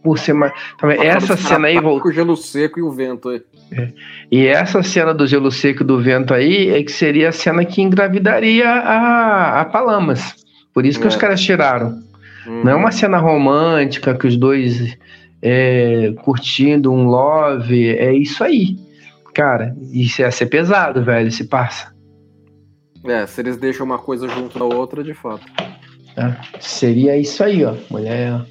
por 0.05 0.19
ser 0.19 0.33
mais. 0.33 0.53
também, 0.77 0.99
essa 1.03 1.35
cena 1.35 1.67
aí, 1.67 1.81
Com 1.81 2.07
o 2.07 2.11
gelo 2.11 2.37
seco 2.37 2.79
e 2.79 2.83
o 2.83 2.91
vento 2.91 3.27
aí. 3.29 3.41
e 4.31 4.45
essa 4.45 4.83
cena 4.83 5.13
do 5.15 5.25
gelo 5.25 5.51
seco 5.51 5.81
e 5.81 5.85
do 5.85 5.99
vento 5.99 6.31
aí, 6.33 6.69
é 6.69 6.83
que 6.83 6.91
seria 6.91 7.29
a 7.29 7.31
cena 7.31 7.65
que 7.65 7.81
engravidaria 7.81 8.69
a, 8.69 9.61
a 9.61 9.65
Palamas. 9.65 10.35
Por 10.71 10.85
isso 10.85 10.99
que 10.99 11.05
É. 11.05 11.09
os 11.09 11.15
caras 11.15 11.41
tiraram. 11.41 11.99
Hum. 12.47 12.61
Não 12.63 12.71
é 12.71 12.75
uma 12.75 12.91
cena 12.91 13.17
romântica 13.17 14.13
que 14.15 14.27
os 14.27 14.37
dois 14.37 14.95
é, 15.41 16.13
curtindo 16.21 16.93
um 16.93 17.05
love, 17.07 17.89
é 17.89 18.13
isso 18.13 18.43
aí. 18.43 18.77
Cara, 19.33 19.75
isso 19.91 20.21
ia 20.21 20.29
ser 20.31 20.45
pesado, 20.45 21.03
velho, 21.03 21.31
se 21.31 21.45
passa. 21.47 21.93
É, 23.03 23.25
se 23.25 23.41
eles 23.41 23.57
deixam 23.57 23.85
uma 23.85 23.97
coisa 23.99 24.27
junto 24.27 24.57
da 24.57 24.65
outra, 24.65 25.03
de 25.03 25.13
fato. 25.13 25.45
Tá? 26.15 26.41
Seria 26.59 27.17
isso 27.17 27.43
aí, 27.43 27.63
ó. 27.63 27.75
Mulher. 27.89 28.45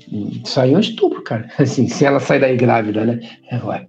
Isso 0.45 0.61
aí 0.61 0.73
é 0.73 0.77
um 0.77 0.81
estupro, 0.81 1.23
cara. 1.23 1.49
Assim, 1.59 1.89
se 1.89 2.05
ela 2.05 2.21
sair 2.21 2.41
daí 2.41 2.57
grávida, 2.57 3.05
né? 3.05 3.21
É, 3.51 3.57
ué. 3.65 3.87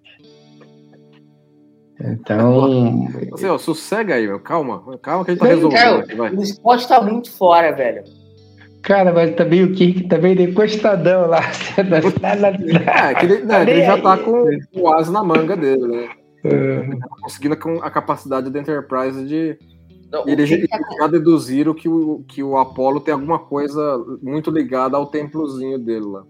Então. 1.99 3.07
Assim, 3.33 3.47
ó, 3.47 3.57
sossega 3.57 4.15
aí, 4.15 4.27
meu. 4.27 4.39
Calma. 4.39 4.83
Calma 5.01 5.23
que 5.23 5.31
a 5.31 5.33
gente 5.33 5.41
tá 5.41 5.47
resolvendo 5.47 6.07
cara. 6.07 6.35
O 6.35 6.43
Spot 6.43 6.85
tá 6.85 7.01
muito 7.01 7.31
fora, 7.31 7.71
velho. 7.71 8.03
Cara, 8.81 9.11
mas 9.11 9.33
também 9.33 9.63
o 9.63 9.73
Kirk 9.73 10.03
também 10.07 10.39
encostadão 10.39 11.27
lá. 11.27 11.41
é, 11.75 13.15
que 13.15 13.25
ele, 13.25 13.43
né, 13.43 13.61
ele 13.63 13.83
já 13.83 13.99
tá 13.99 14.15
com 14.17 14.47
o 14.75 14.93
as 14.93 15.09
na 15.09 15.23
manga 15.23 15.57
dele, 15.57 15.87
né? 15.87 16.09
Uhum. 16.43 16.99
Conseguindo 17.23 17.57
a 17.81 17.89
capacidade 17.89 18.51
da 18.51 18.59
Enterprise 18.59 19.25
de. 19.25 19.57
Não, 20.15 20.29
ele 20.29 20.45
já, 20.45 20.57
tá... 20.67 20.79
já 20.97 21.07
deduziram 21.07 21.73
que 21.73 21.89
o, 21.89 22.23
que 22.27 22.41
o 22.41 22.57
Apollo 22.57 23.01
tem 23.01 23.13
alguma 23.13 23.39
coisa 23.39 23.97
muito 24.21 24.49
ligada 24.49 24.95
ao 24.95 25.07
templozinho 25.07 25.77
dele 25.77 26.05
lá. 26.05 26.23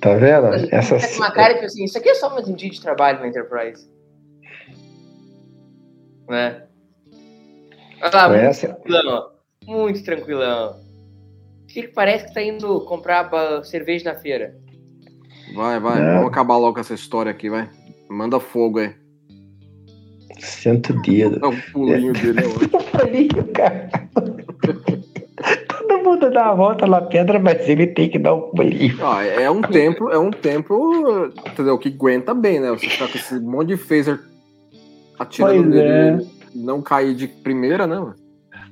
Tá 0.00 0.14
vendo? 0.14 0.46
Essa... 0.70 0.96
uma 1.16 1.32
cara 1.32 1.58
que 1.58 1.64
assim, 1.64 1.84
isso 1.84 1.98
aqui 1.98 2.10
é 2.10 2.14
só 2.14 2.30
mais 2.30 2.46
um 2.46 2.54
dia 2.54 2.70
de 2.70 2.80
trabalho 2.80 3.18
na 3.20 3.28
Enterprise. 3.28 3.90
Né? 6.28 6.62
Olha 8.00 8.10
lá, 8.14 8.28
muito 8.28 8.44
essa... 8.44 8.68
tranquilão, 8.68 9.30
Muito 9.66 10.04
tranquilão. 10.04 10.80
Fica, 11.68 11.90
parece 11.94 12.26
que 12.26 12.34
tá 12.34 12.42
indo 12.42 12.80
comprar 12.82 13.30
cerveja 13.64 14.12
na 14.12 14.18
feira. 14.18 14.56
Vai, 15.54 15.80
vai. 15.80 16.00
É. 16.00 16.14
Vamos 16.14 16.28
acabar 16.28 16.56
logo 16.56 16.74
com 16.74 16.80
essa 16.80 16.94
história 16.94 17.30
aqui, 17.30 17.50
vai. 17.50 17.68
Manda 18.08 18.38
fogo 18.38 18.78
aí. 18.78 18.94
Senta 20.38 20.92
o 20.92 21.02
dedo. 21.02 21.40
É 21.42 21.48
o 21.48 21.72
pulinho 21.72 22.10
é. 22.10 22.20
dele. 22.20 22.40
o 22.72 22.98
pulinho, 22.98 23.44
cara. 23.52 23.88
Todo 25.68 26.02
mundo 26.02 26.30
dá 26.30 26.50
a 26.50 26.54
volta 26.54 26.86
na 26.86 27.00
pedra, 27.00 27.38
mas 27.38 27.68
ele 27.68 27.86
tem 27.86 28.08
que 28.08 28.18
dar 28.18 28.34
um 28.34 28.50
pulinho. 28.50 28.98
Ah, 29.02 29.24
é 29.24 29.50
um 29.50 29.62
templo, 29.62 30.10
é 30.10 30.18
um 30.18 30.30
templo, 30.30 31.32
entendeu? 31.46 31.78
Que 31.78 31.88
aguenta 31.88 32.34
bem, 32.34 32.60
né? 32.60 32.70
Você 32.70 32.88
ficar 32.88 33.08
com 33.08 33.16
esse 33.16 33.38
monte 33.40 33.68
de 33.68 33.76
phaser 33.76 34.18
atirando 35.18 35.62
pois 35.62 35.74
nele, 35.74 35.90
é. 35.90 36.18
não 36.54 36.82
cair 36.82 37.14
de 37.14 37.28
primeira, 37.28 37.86
né? 37.86 37.96
Mano? 37.98 38.14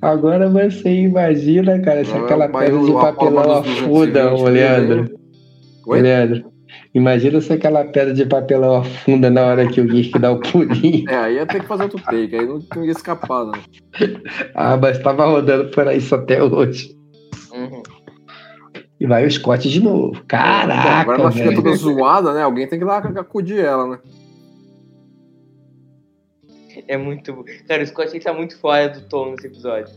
Agora 0.00 0.48
você 0.48 0.90
imagina, 0.90 1.80
cara, 1.80 2.04
se 2.04 2.12
aquela 2.12 2.48
pedra 2.48 2.78
de 2.78 2.92
papelão 2.92 3.52
afunda, 3.58 4.34
ô 4.34 4.44
Leandro. 4.44 5.18
Oi? 5.86 6.00
Leandro. 6.00 6.55
Imagina 6.94 7.40
se 7.40 7.52
aquela 7.52 7.84
pedra 7.84 8.14
de 8.14 8.24
papelão 8.24 8.76
afunda 8.76 9.30
na 9.30 9.42
hora 9.42 9.68
que 9.68 9.80
o 9.80 9.86
Geek 9.86 10.18
dá 10.18 10.32
o 10.32 10.40
pulinho. 10.40 11.08
É, 11.10 11.16
aí 11.16 11.34
ia 11.34 11.46
ter 11.46 11.60
que 11.60 11.66
fazer 11.66 11.84
outro 11.84 12.02
take, 12.02 12.34
aí 12.34 12.46
não, 12.46 12.60
não 12.74 12.84
ia 12.84 12.92
escapar, 12.92 13.44
né? 13.46 13.60
ah, 14.54 14.76
mas 14.76 14.98
tava 14.98 15.26
rodando 15.26 15.70
por 15.70 15.86
isso 15.92 16.14
até 16.14 16.42
hoje. 16.42 16.96
Uhum. 17.52 17.82
E 18.98 19.06
vai 19.06 19.26
o 19.26 19.30
Scott 19.30 19.68
de 19.68 19.80
novo. 19.82 20.24
Caraca! 20.26 20.88
Agora 20.88 21.20
ela 21.20 21.32
fica 21.32 21.54
toda 21.54 21.74
zoada, 21.76 22.32
né? 22.32 22.42
Alguém 22.42 22.66
tem 22.66 22.78
que 22.78 22.84
ir 22.84 22.88
lá 22.88 22.98
acudir 22.98 23.58
ela, 23.58 23.86
né? 23.88 23.98
É 26.88 26.96
muito. 26.96 27.44
Cara, 27.68 27.82
o 27.82 27.86
Scott 27.86 28.18
tá 28.20 28.32
muito 28.32 28.58
fora 28.58 28.88
do 28.88 29.02
tom 29.02 29.32
nesse 29.32 29.46
episódio. 29.46 29.94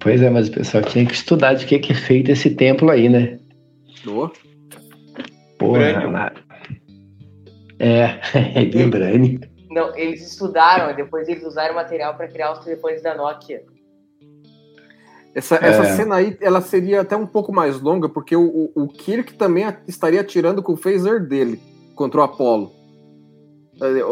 Pois 0.00 0.22
é, 0.22 0.30
mas 0.30 0.48
o 0.48 0.52
pessoal 0.52 0.82
tinha 0.82 1.04
que 1.04 1.14
estudar 1.14 1.54
de 1.54 1.66
que 1.66 1.92
é 1.92 1.94
feito 1.94 2.30
esse 2.30 2.50
templo 2.50 2.90
aí, 2.90 3.08
né? 3.08 3.38
Oh. 4.06 4.30
Porra. 5.58 6.32
É, 7.78 8.20
é 8.54 8.64
Vibranium. 8.70 9.40
Não, 9.70 9.94
eles 9.96 10.26
estudaram, 10.30 10.94
depois 10.94 11.28
eles 11.28 11.44
usaram 11.44 11.74
material 11.74 12.16
para 12.16 12.28
criar 12.28 12.52
os 12.52 12.60
telefones 12.60 13.02
da 13.02 13.14
Nokia. 13.14 13.62
Essa, 15.34 15.56
essa 15.56 15.82
é. 15.82 15.96
cena 15.96 16.16
aí, 16.16 16.36
ela 16.40 16.60
seria 16.60 17.02
até 17.02 17.16
um 17.16 17.26
pouco 17.26 17.52
mais 17.52 17.80
longa, 17.80 18.08
porque 18.08 18.34
o, 18.34 18.72
o 18.74 18.88
Kirk 18.88 19.34
também 19.34 19.64
estaria 19.86 20.20
atirando 20.20 20.62
com 20.62 20.72
o 20.72 20.76
phaser 20.76 21.24
dele 21.26 21.60
contra 21.94 22.20
o 22.20 22.24
Apollo. 22.24 22.72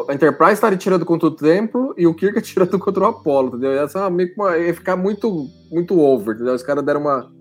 A 0.08 0.14
Enterprise 0.14 0.52
estaria 0.52 0.78
tirando 0.78 1.04
contra 1.04 1.26
o 1.26 1.30
Templo 1.32 1.92
e 1.96 2.06
o 2.06 2.14
Kirk 2.14 2.38
atirando 2.38 2.78
contra 2.78 3.02
o 3.02 3.06
Apollo, 3.06 3.48
entendeu? 3.48 3.72
Essa 3.72 4.06
é 4.06 4.10
meio 4.10 4.32
que 4.32 4.40
uma, 4.40 4.56
ia 4.56 4.74
ficar 4.74 4.94
muito, 4.94 5.48
muito 5.70 5.98
over, 5.98 6.34
entendeu? 6.34 6.54
Os 6.54 6.62
caras 6.62 6.84
deram 6.84 7.00
uma, 7.00 7.32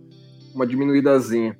uma 0.55 0.65
diminuídazinha. 0.65 1.55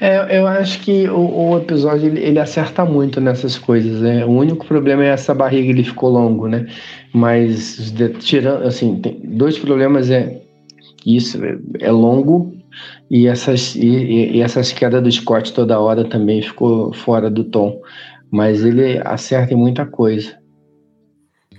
É, 0.00 0.38
eu 0.38 0.46
acho 0.46 0.80
que 0.80 1.08
o, 1.08 1.50
o 1.50 1.58
episódio 1.58 2.06
ele, 2.06 2.20
ele, 2.20 2.38
acerta 2.38 2.84
muito 2.84 3.20
nessas 3.20 3.58
coisas, 3.58 4.00
né? 4.00 4.24
O 4.24 4.30
único 4.30 4.66
problema 4.66 5.04
é 5.04 5.08
essa 5.08 5.34
barriga, 5.34 5.68
ele 5.68 5.84
ficou 5.84 6.10
longo, 6.10 6.48
né? 6.48 6.66
Mas 7.12 7.92
tirando, 8.20 8.64
assim, 8.64 9.00
dois 9.24 9.58
problemas 9.58 10.10
é 10.10 10.42
isso 11.04 11.42
é, 11.44 11.58
é 11.80 11.90
longo 11.90 12.52
e 13.10 13.26
essas 13.26 13.74
e, 13.74 14.36
e, 14.36 14.40
essas 14.40 14.72
quedas 14.72 15.02
do 15.02 15.10
Scott 15.10 15.52
toda 15.52 15.80
hora 15.80 16.04
também 16.04 16.42
ficou 16.42 16.92
fora 16.92 17.30
do 17.30 17.44
tom. 17.44 17.80
Mas 18.30 18.64
ele 18.64 18.98
acerta 19.04 19.52
em 19.52 19.56
muita 19.56 19.84
coisa. 19.84 20.38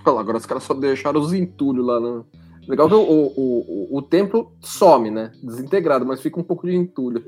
Agora 0.04 0.38
os 0.38 0.46
caras 0.46 0.64
só 0.64 0.74
deixaram 0.74 1.20
os 1.20 1.32
entulhos 1.32 1.86
lá, 1.86 2.00
né? 2.00 2.22
Legal 2.66 2.88
que 2.88 2.94
o, 2.94 3.00
o, 3.00 3.26
o, 3.36 3.98
o, 3.98 4.02
templo 4.02 4.52
some, 4.60 5.10
né? 5.10 5.32
Desintegrado, 5.42 6.06
mas 6.06 6.20
fica 6.20 6.40
um 6.40 6.44
pouco 6.44 6.66
de 6.66 6.74
entulho. 6.74 7.22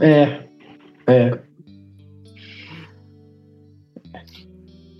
É. 0.00 0.44
É. 1.06 1.38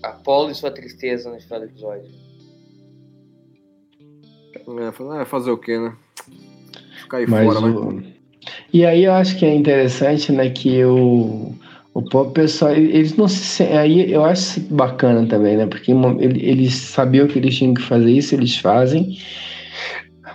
Apolo 0.03 0.51
e 0.51 0.55
sua 0.55 0.71
tristeza 0.71 1.31
no 1.31 1.41
final 1.41 1.61
do 1.61 1.67
episódio. 1.67 2.11
É, 4.81 5.25
fazer 5.25 5.51
o 5.51 5.59
quê, 5.59 5.79
né? 5.79 5.97
Ficar 7.03 7.19
aí 7.19 7.27
mas 7.27 7.55
fora, 7.55 7.67
o... 7.67 8.03
E 8.73 8.85
aí 8.85 9.05
eu 9.05 9.13
acho 9.13 9.39
que 9.39 9.47
é 9.47 9.55
interessante, 9.55 10.31
né, 10.33 10.51
que 10.51 10.85
o, 10.85 11.55
o 11.95 12.03
próprio 12.03 12.35
pessoal, 12.35 12.73
eles 12.73 13.17
não 13.17 13.29
se 13.29 13.63
aí 13.63 14.13
eu 14.13 14.25
acho 14.25 14.61
bacana 14.61 15.27
também, 15.27 15.57
né, 15.57 15.67
porque 15.67 15.93
eles 16.21 16.75
sabiam 16.75 17.27
que 17.27 17.39
eles 17.39 17.57
tinham 17.57 17.75
que 17.75 17.83
fazer 17.83 18.11
isso, 18.11 18.35
eles 18.35 18.57
fazem, 18.59 19.19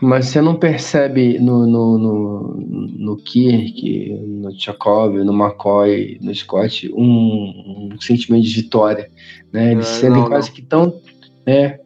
mas 0.01 0.27
você 0.27 0.41
não 0.41 0.55
percebe 0.55 1.39
no, 1.39 1.65
no, 1.65 1.97
no, 1.97 2.57
no 2.97 3.17
Kirk, 3.17 4.19
no 4.21 4.55
Tchakov, 4.55 5.15
no 5.23 5.33
McCoy, 5.33 6.17
no 6.21 6.33
Scott, 6.33 6.91
um, 6.93 7.89
um 7.93 8.01
sentimento 8.01 8.43
de 8.43 8.53
vitória. 8.53 9.09
Né? 9.51 9.71
Eles 9.71 9.87
é, 9.87 9.99
sentem 10.01 10.25
quase 10.25 10.49
não. 10.49 10.55
que 10.55 10.61
tão, 10.61 11.01
né, 11.45 11.79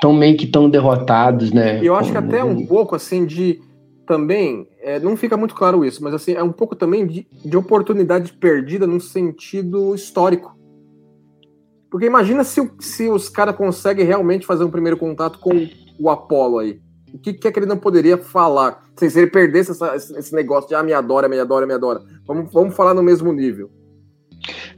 tão 0.00 0.12
meio 0.12 0.36
que 0.36 0.46
tão 0.46 0.68
derrotados, 0.68 1.52
né? 1.52 1.80
Eu 1.82 1.94
acho 1.94 2.10
que 2.10 2.18
até 2.18 2.42
um 2.42 2.66
pouco 2.66 2.94
assim 2.94 3.26
de 3.26 3.60
também, 4.06 4.68
é, 4.80 5.00
não 5.00 5.16
fica 5.16 5.36
muito 5.36 5.54
claro 5.54 5.84
isso, 5.84 6.02
mas 6.02 6.14
assim, 6.14 6.32
é 6.32 6.42
um 6.42 6.52
pouco 6.52 6.76
também 6.76 7.04
de, 7.06 7.26
de 7.44 7.56
oportunidade 7.56 8.32
perdida 8.34 8.86
no 8.86 9.00
sentido 9.00 9.94
histórico. 9.96 10.56
Porque 11.90 12.06
imagina 12.06 12.44
se, 12.44 12.70
se 12.78 13.08
os 13.08 13.28
caras 13.28 13.56
conseguem 13.56 14.06
realmente 14.06 14.46
fazer 14.46 14.62
um 14.62 14.70
primeiro 14.70 14.96
contato 14.96 15.40
com 15.40 15.68
o 15.98 16.08
Apolo 16.08 16.58
aí 16.58 16.80
o 17.12 17.18
que, 17.18 17.32
que 17.32 17.48
é 17.48 17.52
que 17.52 17.58
ele 17.58 17.66
não 17.66 17.78
poderia 17.78 18.18
falar? 18.18 18.82
Assim, 18.96 19.08
se 19.08 19.18
ele 19.18 19.30
perdesse 19.30 19.70
essa, 19.70 19.94
esse 19.96 20.34
negócio 20.34 20.68
de 20.68 20.74
ah, 20.74 20.82
me 20.82 20.92
adora, 20.92 21.28
me 21.28 21.38
adora, 21.38 21.66
me 21.66 21.74
adora. 21.74 22.02
Vamos, 22.26 22.52
vamos 22.52 22.74
falar 22.74 22.94
no 22.94 23.02
mesmo 23.02 23.32
nível. 23.32 23.70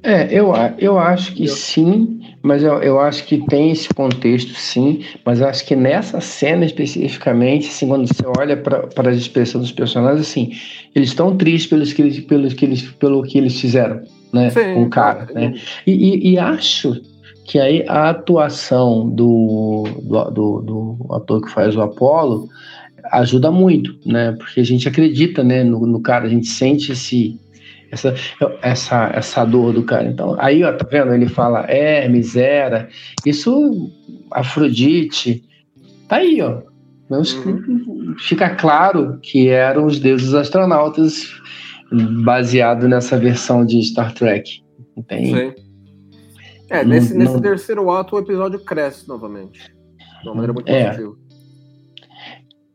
É, 0.02 0.32
eu, 0.32 0.52
eu 0.78 0.98
acho 0.98 1.34
que 1.34 1.48
sim, 1.48 2.20
mas 2.42 2.62
eu, 2.62 2.80
eu 2.82 3.00
acho 3.00 3.24
que 3.24 3.44
tem 3.46 3.72
esse 3.72 3.88
contexto, 3.88 4.54
sim, 4.54 5.04
mas 5.24 5.40
eu 5.40 5.48
acho 5.48 5.66
que 5.66 5.74
nessa 5.74 6.20
cena 6.20 6.64
especificamente, 6.64 7.68
assim, 7.68 7.88
quando 7.88 8.06
você 8.06 8.22
olha 8.38 8.56
para 8.56 9.10
as 9.10 9.16
expressões 9.16 9.64
dos 9.64 9.72
personagens, 9.72 10.20
assim, 10.20 10.52
eles 10.94 11.10
estão 11.10 11.36
tristes 11.36 11.68
pelos 11.68 11.92
que 11.92 12.02
eles, 12.02 12.20
pelos 12.20 12.54
que 12.54 12.64
eles, 12.64 12.82
pelo 12.82 13.22
que 13.22 13.38
eles 13.38 13.60
fizeram, 13.60 14.02
né, 14.32 14.50
sim, 14.50 14.74
com 14.74 14.84
o 14.84 14.90
cara, 14.90 15.26
né, 15.34 15.54
e, 15.86 15.92
e, 15.92 16.32
e 16.32 16.38
acho 16.38 17.00
que 17.48 17.58
aí 17.58 17.82
a 17.88 18.10
atuação 18.10 19.08
do, 19.08 19.84
do, 20.02 20.30
do, 20.30 20.60
do 20.60 21.14
ator 21.14 21.40
que 21.40 21.50
faz 21.50 21.74
o 21.74 21.80
Apolo 21.80 22.46
ajuda 23.10 23.50
muito, 23.50 23.98
né? 24.04 24.32
Porque 24.38 24.60
a 24.60 24.64
gente 24.64 24.86
acredita, 24.86 25.42
né, 25.42 25.64
no, 25.64 25.86
no 25.86 25.98
cara, 26.00 26.26
a 26.26 26.28
gente 26.28 26.46
sente 26.46 26.92
esse 26.92 27.40
essa, 27.90 28.14
essa, 28.60 29.10
essa 29.14 29.44
dor 29.46 29.72
do 29.72 29.82
cara. 29.82 30.06
Então, 30.06 30.36
aí, 30.38 30.62
ó, 30.62 30.70
tá 30.74 30.86
vendo? 30.90 31.14
Ele 31.14 31.26
fala 31.26 31.64
Hermes, 31.70 32.36
Hera, 32.36 32.86
isso, 33.24 33.90
Afrodite, 34.30 35.42
tá 36.06 36.16
aí, 36.16 36.42
ó. 36.42 36.60
Uhum. 37.10 38.14
Fica 38.18 38.50
claro 38.50 39.18
que 39.22 39.48
eram 39.48 39.86
os 39.86 39.98
deuses 39.98 40.34
astronautas 40.34 41.24
baseado 42.22 42.86
nessa 42.86 43.16
versão 43.16 43.64
de 43.64 43.82
Star 43.82 44.12
Trek. 44.12 44.62
Tem, 45.08 45.34
Sim. 45.34 45.67
É, 46.70 46.84
nesse, 46.84 47.14
não, 47.14 47.24
nesse 47.24 47.40
terceiro 47.40 47.90
ato 47.90 48.16
o 48.16 48.18
episódio 48.18 48.60
cresce 48.60 49.08
novamente. 49.08 49.72
De 50.22 50.28
uma 50.28 50.34
maneira 50.34 50.52
muito 50.52 50.68
é. 50.68 50.84
positiva. 50.84 51.16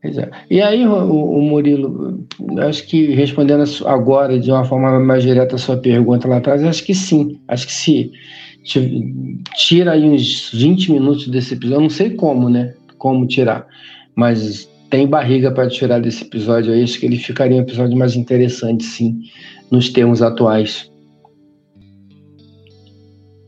É. 0.04 0.30
E 0.50 0.60
aí, 0.60 0.86
o, 0.86 0.92
o 0.92 1.42
Murilo, 1.42 2.26
acho 2.58 2.86
que 2.86 3.06
respondendo 3.14 3.64
agora 3.86 4.38
de 4.38 4.50
uma 4.50 4.64
forma 4.64 5.00
mais 5.00 5.22
direta 5.22 5.54
a 5.54 5.58
sua 5.58 5.78
pergunta 5.78 6.28
lá 6.28 6.36
atrás, 6.36 6.62
acho 6.62 6.84
que 6.84 6.94
sim. 6.94 7.40
Acho 7.48 7.66
que 7.66 7.72
se 7.72 8.12
tira 9.54 9.92
aí 9.92 10.04
uns 10.04 10.50
20 10.52 10.92
minutos 10.92 11.28
desse 11.28 11.54
episódio, 11.54 11.82
não 11.82 11.90
sei 11.90 12.10
como, 12.10 12.50
né? 12.50 12.74
Como 12.98 13.26
tirar. 13.26 13.66
Mas 14.14 14.68
tem 14.90 15.06
barriga 15.06 15.50
para 15.50 15.68
tirar 15.68 16.00
desse 16.00 16.24
episódio 16.24 16.72
aí, 16.72 16.82
acho 16.82 17.00
que 17.00 17.06
ele 17.06 17.16
ficaria 17.16 17.56
um 17.56 17.62
episódio 17.62 17.96
mais 17.96 18.14
interessante, 18.14 18.84
sim, 18.84 19.22
nos 19.70 19.88
termos 19.88 20.20
atuais. 20.20 20.90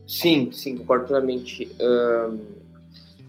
Sim, 0.07 0.51
sim, 0.51 0.77
concordo 0.77 1.07
plenamente. 1.07 1.69
Um, 1.79 2.39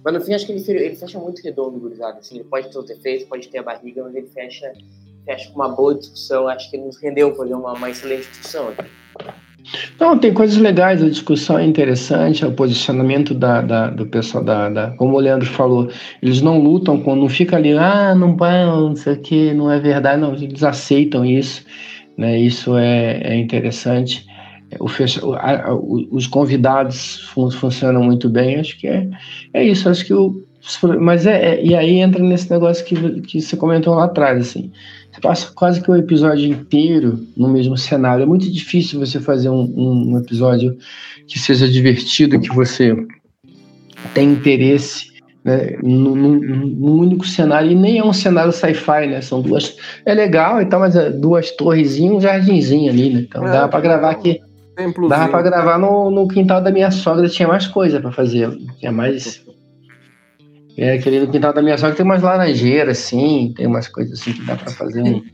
mas 0.05 0.15
no 0.15 0.21
fim, 0.21 0.33
acho 0.33 0.47
que 0.47 0.53
ele, 0.53 0.85
ele 0.85 0.97
fecha 0.97 1.19
muito 1.19 1.43
redondo, 1.43 1.79
gurizada. 1.79 2.19
Assim, 2.19 2.37
ele 2.37 2.45
pode 2.45 2.71
ter 2.71 2.79
os 2.79 2.87
defeitos, 2.87 3.27
pode 3.27 3.49
ter 3.49 3.59
a 3.59 3.63
barriga, 3.63 4.05
mas 4.05 4.15
ele 4.15 4.29
fecha, 4.29 4.73
acho 5.29 5.49
que 5.49 5.55
uma 5.55 5.69
boa 5.69 5.95
discussão, 5.95 6.47
acho 6.47 6.71
que 6.71 6.79
nos 6.79 6.97
rendeu 6.99 7.35
fazer 7.35 7.55
uma, 7.55 7.73
uma 7.73 7.91
excelente 7.91 8.29
discussão 8.29 8.69
aqui. 8.69 8.89
Não, 10.01 10.17
tem 10.17 10.33
coisas 10.33 10.57
legais, 10.57 11.03
a 11.03 11.09
discussão 11.09 11.59
é 11.59 11.65
interessante, 11.65 12.45
o 12.45 12.53
posicionamento 12.53 13.35
da, 13.35 13.61
da 13.61 13.91
do 13.91 14.07
pessoal, 14.07 14.43
da, 14.43 14.71
da, 14.71 14.91
como 14.93 15.17
o 15.17 15.21
Leandro 15.21 15.47
falou, 15.47 15.91
eles 16.23 16.41
não 16.41 16.59
lutam, 16.59 17.03
quando 17.03 17.21
não 17.21 17.29
fica 17.29 17.57
ali, 17.57 17.73
ah, 17.77 18.15
não 18.15 18.35
vai, 18.35 18.65
não 18.65 18.97
sei 18.97 19.15
o 19.15 19.21
que, 19.21 19.53
não 19.53 19.71
é 19.71 19.79
verdade, 19.79 20.21
não, 20.23 20.33
eles 20.33 20.63
aceitam 20.63 21.25
isso, 21.25 21.67
né, 22.17 22.39
isso 22.39 22.79
é, 22.79 23.21
é 23.23 23.37
interessante. 23.37 24.27
O 24.81 24.89
fecha, 24.89 25.21
a, 25.37 25.69
a, 25.69 25.75
os 25.75 26.27
convidados 26.27 27.17
fun, 27.33 27.51
funcionam 27.51 28.03
muito 28.03 28.29
bem, 28.29 28.57
acho 28.57 28.79
que 28.79 28.87
é, 28.87 29.09
é 29.55 29.65
isso, 29.65 29.89
acho 29.89 30.05
que 30.05 30.13
o, 30.13 30.45
mas 31.01 31.27
é, 31.27 31.55
é, 31.55 31.65
e 31.65 31.75
aí 31.75 31.99
entra 31.99 32.23
nesse 32.23 32.51
negócio 32.51 32.85
que, 32.85 33.21
que 33.23 33.41
você 33.41 33.57
comentou 33.57 33.95
lá 33.95 34.05
atrás, 34.05 34.41
assim, 34.41 34.71
você 35.11 35.21
passa 35.21 35.53
quase 35.55 35.81
que 35.81 35.91
o 35.91 35.95
um 35.95 35.97
episódio 35.97 36.47
inteiro 36.47 37.27
no 37.37 37.49
mesmo 37.49 37.77
cenário. 37.77 38.23
É 38.23 38.27
muito 38.27 38.51
difícil 38.51 39.01
você 39.01 39.19
fazer 39.19 39.49
um, 39.49 39.63
um, 39.63 40.13
um 40.13 40.19
episódio 40.19 40.77
que 41.27 41.39
seja 41.39 41.69
divertido, 41.69 42.41
que 42.41 42.55
você 42.55 42.95
tem 44.15 44.33
interesse 44.33 45.09
né, 45.45 45.79
num, 45.83 46.15
num, 46.15 46.93
único 46.93 47.27
cenário. 47.27 47.71
E 47.71 47.75
nem 47.75 47.99
é 47.99 48.05
um 48.05 48.13
cenário 48.13 48.53
sci-fi, 48.53 49.07
né? 49.07 49.21
São 49.21 49.41
duas. 49.41 49.77
É 50.05 50.15
legal 50.15 50.61
e 50.61 50.67
tal, 50.67 50.81
mas 50.81 50.95
é 50.95 51.11
duas 51.11 51.51
torrezinhas 51.53 52.13
e 52.13 52.17
um 52.17 52.21
jardinzinho 52.21 52.93
ali, 52.93 53.11
né? 53.11 53.21
Então 53.21 53.47
é, 53.47 53.51
dava 53.51 53.69
para 53.69 53.81
gravar 53.81 54.11
aqui. 54.87 55.09
Dava 55.09 55.29
para 55.29 55.43
gravar 55.43 55.79
no, 55.79 56.11
no 56.11 56.29
quintal 56.29 56.63
da 56.63 56.71
minha 56.71 56.91
sogra, 56.91 57.29
tinha 57.29 57.49
mais 57.49 57.67
coisa 57.67 58.01
para 58.01 58.13
fazer. 58.13 58.51
Tinha 58.79 58.93
mais 58.93 59.45
é, 60.79 60.93
aquele 60.93 61.19
no 61.19 61.33
quintal 61.33 61.53
da 61.53 61.61
minha 61.61 61.77
sogra 61.77 61.97
tem 61.97 62.05
umas 62.05 62.23
laranjeiras, 62.23 62.99
assim, 62.99 63.53
tem 63.57 63.67
umas 63.67 63.89
coisas 63.89 64.21
assim 64.21 64.33
que 64.33 64.45
dá 64.45 64.55
para 64.55 64.71
fazer 64.71 65.03
um. 65.03 65.25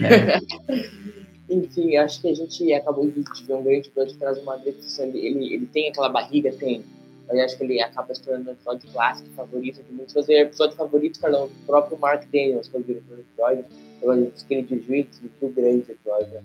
Né? 0.00 0.40
Enfim, 1.48 1.96
acho 1.96 2.20
que 2.20 2.28
a 2.28 2.34
gente 2.34 2.72
acabou 2.72 3.08
de 3.08 3.22
ver 3.46 3.54
um 3.54 3.62
grande 3.62 3.86
episódio 3.86 4.14
que 4.14 4.18
traz 4.18 4.36
uma. 4.38 4.60
Ele, 4.98 5.54
ele 5.54 5.66
tem 5.66 5.90
aquela 5.90 6.08
barriga, 6.08 6.50
tem. 6.52 6.84
Mas 7.28 7.38
acho 7.38 7.56
que 7.56 7.62
ele 7.62 7.80
acaba 7.80 8.12
se 8.12 8.20
tornando 8.22 8.50
um 8.50 8.52
episódio 8.52 8.88
clássico, 8.92 9.28
favorito 9.36 9.80
de 9.80 9.92
muitos. 9.92 10.12
Fazer 10.12 10.40
episódio 10.40 10.76
favorito, 10.76 11.20
Carlão, 11.20 11.44
o 11.44 11.66
próprio 11.66 11.96
Mark 11.98 12.24
Daniels, 12.32 12.66
que 12.66 12.76
é 12.76 12.80
o 12.80 12.82
diretor 12.82 13.14
do 13.14 13.20
episódio. 13.20 13.64
Eu 14.02 14.30
disse 14.30 14.44
que 14.44 14.54
ele 14.54 14.62
de 14.62 14.80
juízo, 14.80 15.20
muito 15.22 15.54
grande 15.54 15.92
episódio. 15.92 16.40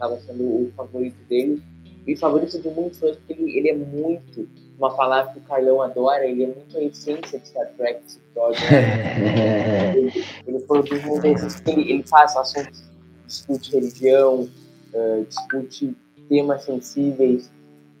Acaba 0.00 0.18
sendo 0.20 0.42
o 0.42 0.72
favorito 0.76 1.16
dele. 1.28 1.62
E 2.06 2.16
favorito 2.16 2.58
de 2.58 2.68
muitos 2.70 2.98
fãs, 2.98 3.16
porque 3.16 3.34
ele, 3.34 3.58
ele 3.58 3.68
é 3.68 3.74
muito 3.74 4.48
uma 4.78 4.94
palavra 4.96 5.32
que 5.32 5.38
o 5.38 5.42
Carlão 5.42 5.82
adora, 5.82 6.24
ele 6.24 6.44
é 6.44 6.46
muito 6.46 6.78
a 6.78 6.82
essência 6.82 7.38
de 7.38 7.46
Star 7.46 7.70
Trek, 7.76 8.00
esse 8.06 8.18
episódio. 8.18 8.60
Né? 8.70 9.94
ele, 9.96 10.24
ele 10.46 10.60
produz 10.60 11.04
muitas 11.04 11.62
ele, 11.66 11.92
ele 11.92 12.02
faz 12.04 12.34
assuntos, 12.34 12.82
discute 13.26 13.72
religião, 13.72 14.48
uh, 14.94 15.24
discute 15.28 15.94
temas 16.30 16.64
sensíveis. 16.64 17.50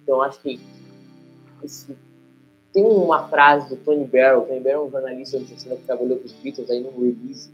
Então, 0.02 0.22
acho 0.22 0.40
que 0.40 0.58
esse, 1.62 1.94
tem 2.72 2.84
uma 2.84 3.28
frase 3.28 3.68
do 3.68 3.76
Tony 3.76 4.06
Barrow, 4.06 4.46
Tony 4.46 4.60
Barrow 4.60 4.84
é 4.84 4.88
um 4.88 4.90
jornalista 4.90 5.38
de 5.38 5.54
que 5.54 5.76
trabalhou 5.84 6.18
com 6.18 6.24
os 6.24 6.32
Beatles 6.32 6.70
aí 6.70 6.80
no 6.80 6.90
release, 6.92 7.50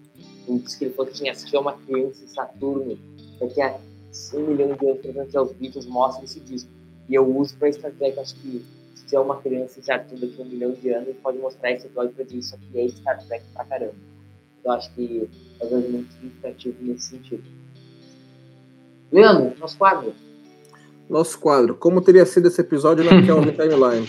em 0.47 0.59
que 0.59 0.85
ele 0.85 0.95
falou 0.95 1.11
que 1.11 1.19
tinha 1.19 1.33
assistido 1.33 1.61
uma 1.61 1.73
criança 1.73 2.23
em 2.23 2.29
Saturno, 2.29 2.99
daqui 3.41 3.61
a 3.61 3.79
100 4.17 4.41
milhões 4.41 4.79
de 4.79 4.87
anos, 4.87 5.01
por 5.01 5.43
os 5.43 5.53
Beatles, 5.53 5.87
mostra 5.87 6.25
esse 6.25 6.41
disco. 6.41 6.71
E 7.09 7.15
eu 7.15 7.25
uso 7.37 7.57
para 7.57 7.73
Star 7.73 7.93
Trek, 7.93 8.19
acho 8.19 8.35
que 8.37 8.65
se 8.95 9.15
é 9.15 9.21
uma 9.21 9.37
criança 9.37 9.81
já 9.81 9.99
tudo 9.99 10.21
daqui 10.21 10.41
a 10.41 10.45
um 10.45 10.49
milhão 10.49 10.73
de 10.73 10.91
anos, 10.91 11.15
pode 11.23 11.39
mostrar 11.39 11.71
esse 11.71 11.87
episódio 11.87 12.13
pra 12.13 12.25
dizer 12.25 12.39
isso 12.39 12.55
aqui 12.55 12.81
é 12.81 12.89
Star 12.89 13.25
Trek 13.27 13.45
pra 13.55 13.65
caramba. 13.65 13.95
Então 14.61 14.73
acho 14.73 14.93
que 14.95 15.29
é 15.61 15.65
um 15.65 15.81
muito 15.81 16.13
significativo 16.13 16.77
nesse 16.81 17.11
sentido. 17.11 17.45
Leandro, 19.13 19.57
nosso 19.59 19.79
quadro. 19.79 20.13
Nosso 21.09 21.39
quadro. 21.39 21.77
Como 21.77 22.01
teria 22.01 22.27
sido 22.27 22.49
esse 22.49 22.61
episódio 22.61 23.05
na 23.05 23.23
Kelvin 23.23 23.53
Timeline? 23.55 24.09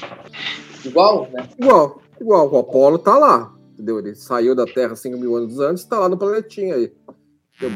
Igual, 0.84 1.30
né? 1.32 1.48
Igual, 1.60 2.02
igual. 2.20 2.52
O 2.52 2.58
Apolo 2.58 2.98
tá 2.98 3.16
lá. 3.18 3.54
Entendeu? 3.74 4.00
Ele 4.00 4.16
saiu 4.16 4.56
da 4.56 4.66
Terra 4.66 4.96
5 4.96 5.16
mil 5.16 5.36
anos 5.36 5.60
antes 5.60 5.84
e 5.84 5.90
tá 5.90 6.00
lá 6.00 6.10
no 6.10 6.18
planetinha 6.18 6.74
aí. 6.74 6.92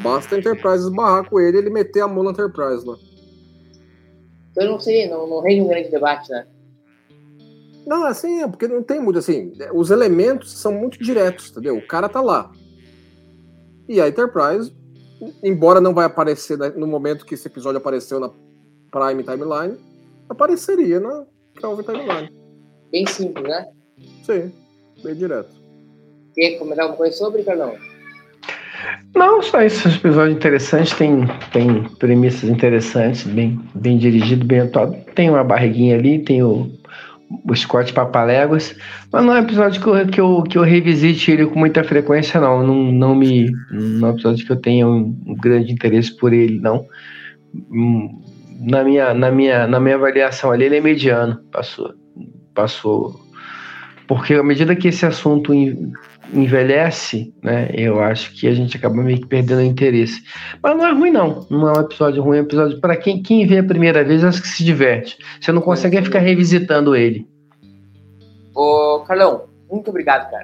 Basta 0.04 0.36
a 0.36 0.38
Enterprise 0.38 0.84
esbarrar 0.84 1.28
com 1.28 1.40
ele 1.40 1.58
e 1.58 1.60
ele 1.60 1.70
meter 1.70 2.02
a 2.02 2.08
mão 2.08 2.24
na 2.24 2.32
Enterprise 2.32 2.86
lá. 2.86 2.96
Eu 4.56 4.70
não 4.70 4.80
sei, 4.80 5.08
não, 5.10 5.28
não 5.28 5.42
reina 5.42 5.64
um 5.64 5.68
grande 5.68 5.90
debate, 5.90 6.30
né? 6.30 6.46
Não, 7.86 8.06
assim, 8.06 8.44
é 8.44 8.48
porque 8.48 8.68
não 8.68 8.84
tem 8.84 9.00
muito, 9.00 9.18
assim, 9.18 9.54
os 9.74 9.90
elementos 9.90 10.52
são 10.52 10.72
muito 10.72 11.02
diretos, 11.02 11.50
entendeu? 11.50 11.78
O 11.78 11.88
cara 11.88 12.08
tá 12.08 12.22
lá. 12.22 12.52
E 13.88 14.00
a 14.00 14.08
Enterprise, 14.08 14.72
embora 15.42 15.82
não 15.82 15.94
vai 15.94 16.06
aparecer 16.06 16.58
no 16.76 16.86
momento 16.86 17.26
que 17.26 17.34
esse 17.34 17.48
episódio 17.48 17.80
apareceu 17.80 18.20
na 18.20 18.30
Prime 18.92 19.24
Timeline, 19.24 19.80
apareceria 20.30 21.00
na 21.00 21.26
Kelvin 21.60 21.84
Timeline. 21.84 22.30
Bem 22.92 23.08
simples, 23.08 23.48
né? 23.48 23.68
Sim, 24.24 24.54
bem 25.04 25.16
direto. 25.16 25.50
Quer 26.36 26.60
comentar 26.60 26.84
alguma 26.84 26.98
coisa 26.98 27.18
sobre, 27.18 27.44
Carlão? 27.44 27.76
Não, 29.16 29.42
só. 29.42 29.62
Esse 29.62 29.88
episódio 29.88 30.34
interessante, 30.34 30.96
tem, 30.96 31.28
tem 31.52 31.84
premissas 32.00 32.50
interessantes, 32.50 33.24
bem, 33.24 33.60
bem 33.76 33.98
dirigido, 33.98 34.46
bem 34.46 34.62
atuado. 34.62 34.96
Tem 35.16 35.30
uma 35.30 35.44
barriguinha 35.44 35.98
ali, 35.98 36.20
tem 36.20 36.42
o 36.44 36.72
o 37.46 37.56
Scott 37.56 37.94
Papaléguas, 37.94 38.76
mas 39.12 39.24
não 39.24 39.34
é 39.34 39.40
um 39.40 39.44
episódio 39.44 39.82
que 39.82 39.88
eu, 39.88 40.08
que, 40.08 40.22
eu, 40.22 40.44
que 40.44 40.58
eu 40.58 40.64
revisite 40.64 41.32
ele 41.32 41.46
com 41.46 41.58
muita 41.58 41.84
frequência, 41.84 42.40
não. 42.40 42.66
Não, 42.66 42.76
não 42.92 43.16
me. 43.16 43.52
Não 43.72 44.10
é 44.10 44.12
um 44.12 44.14
episódio 44.14 44.46
que 44.46 44.52
eu 44.52 44.58
tenha 44.58 44.88
um, 44.88 45.18
um 45.26 45.36
grande 45.36 45.72
interesse 45.72 46.16
por 46.16 46.34
ele, 46.34 46.60
não. 46.60 46.86
Hum, 47.72 48.22
na 48.60 48.84
minha, 48.84 49.14
na, 49.14 49.32
minha, 49.32 49.68
na 49.68 49.80
minha 49.80 49.96
avaliação 49.96 50.52
ali, 50.52 50.66
ele 50.66 50.78
é 50.78 50.82
mediano. 50.82 51.40
Passou. 51.52 51.94
Passou. 52.54 53.20
Porque 54.08 54.34
à 54.34 54.44
medida 54.44 54.76
que 54.76 54.90
esse 54.90 55.06
assunto 55.06 55.54
envelhece, 56.34 57.34
né, 57.44 57.70
eu 57.74 58.00
acho 58.00 58.34
que 58.34 58.48
a 58.48 58.54
gente 58.54 58.78
acaba 58.78 58.96
meio 58.96 59.20
que 59.20 59.28
perdendo 59.28 59.60
o 59.60 59.64
interesse. 59.64 60.22
Mas 60.62 60.78
não 60.78 60.86
é 60.86 60.92
ruim, 60.92 61.12
não. 61.12 61.46
Não 61.50 61.70
é 61.70 61.78
um 61.78 61.82
episódio 61.82 62.24
ruim, 62.24 62.38
é 62.38 62.42
um 62.42 62.46
episódio 62.46 62.80
para 62.80 62.96
quem, 62.96 63.22
quem 63.22 63.46
vê 63.46 63.60
a 63.60 63.64
primeira 63.64 64.04
vez, 64.04 64.24
acho 64.24 64.42
que 64.42 64.48
se 64.48 64.64
diverte. 64.64 65.18
Você 65.40 65.52
não 65.52 65.62
consegue 65.62 66.02
ficar 66.02 66.20
revisitando 66.20 66.96
ele. 66.96 67.28
Ô, 68.56 69.04
Carlão, 69.08 69.46
muito 69.70 69.90
obrigado, 69.90 70.30
cara. 70.30 70.44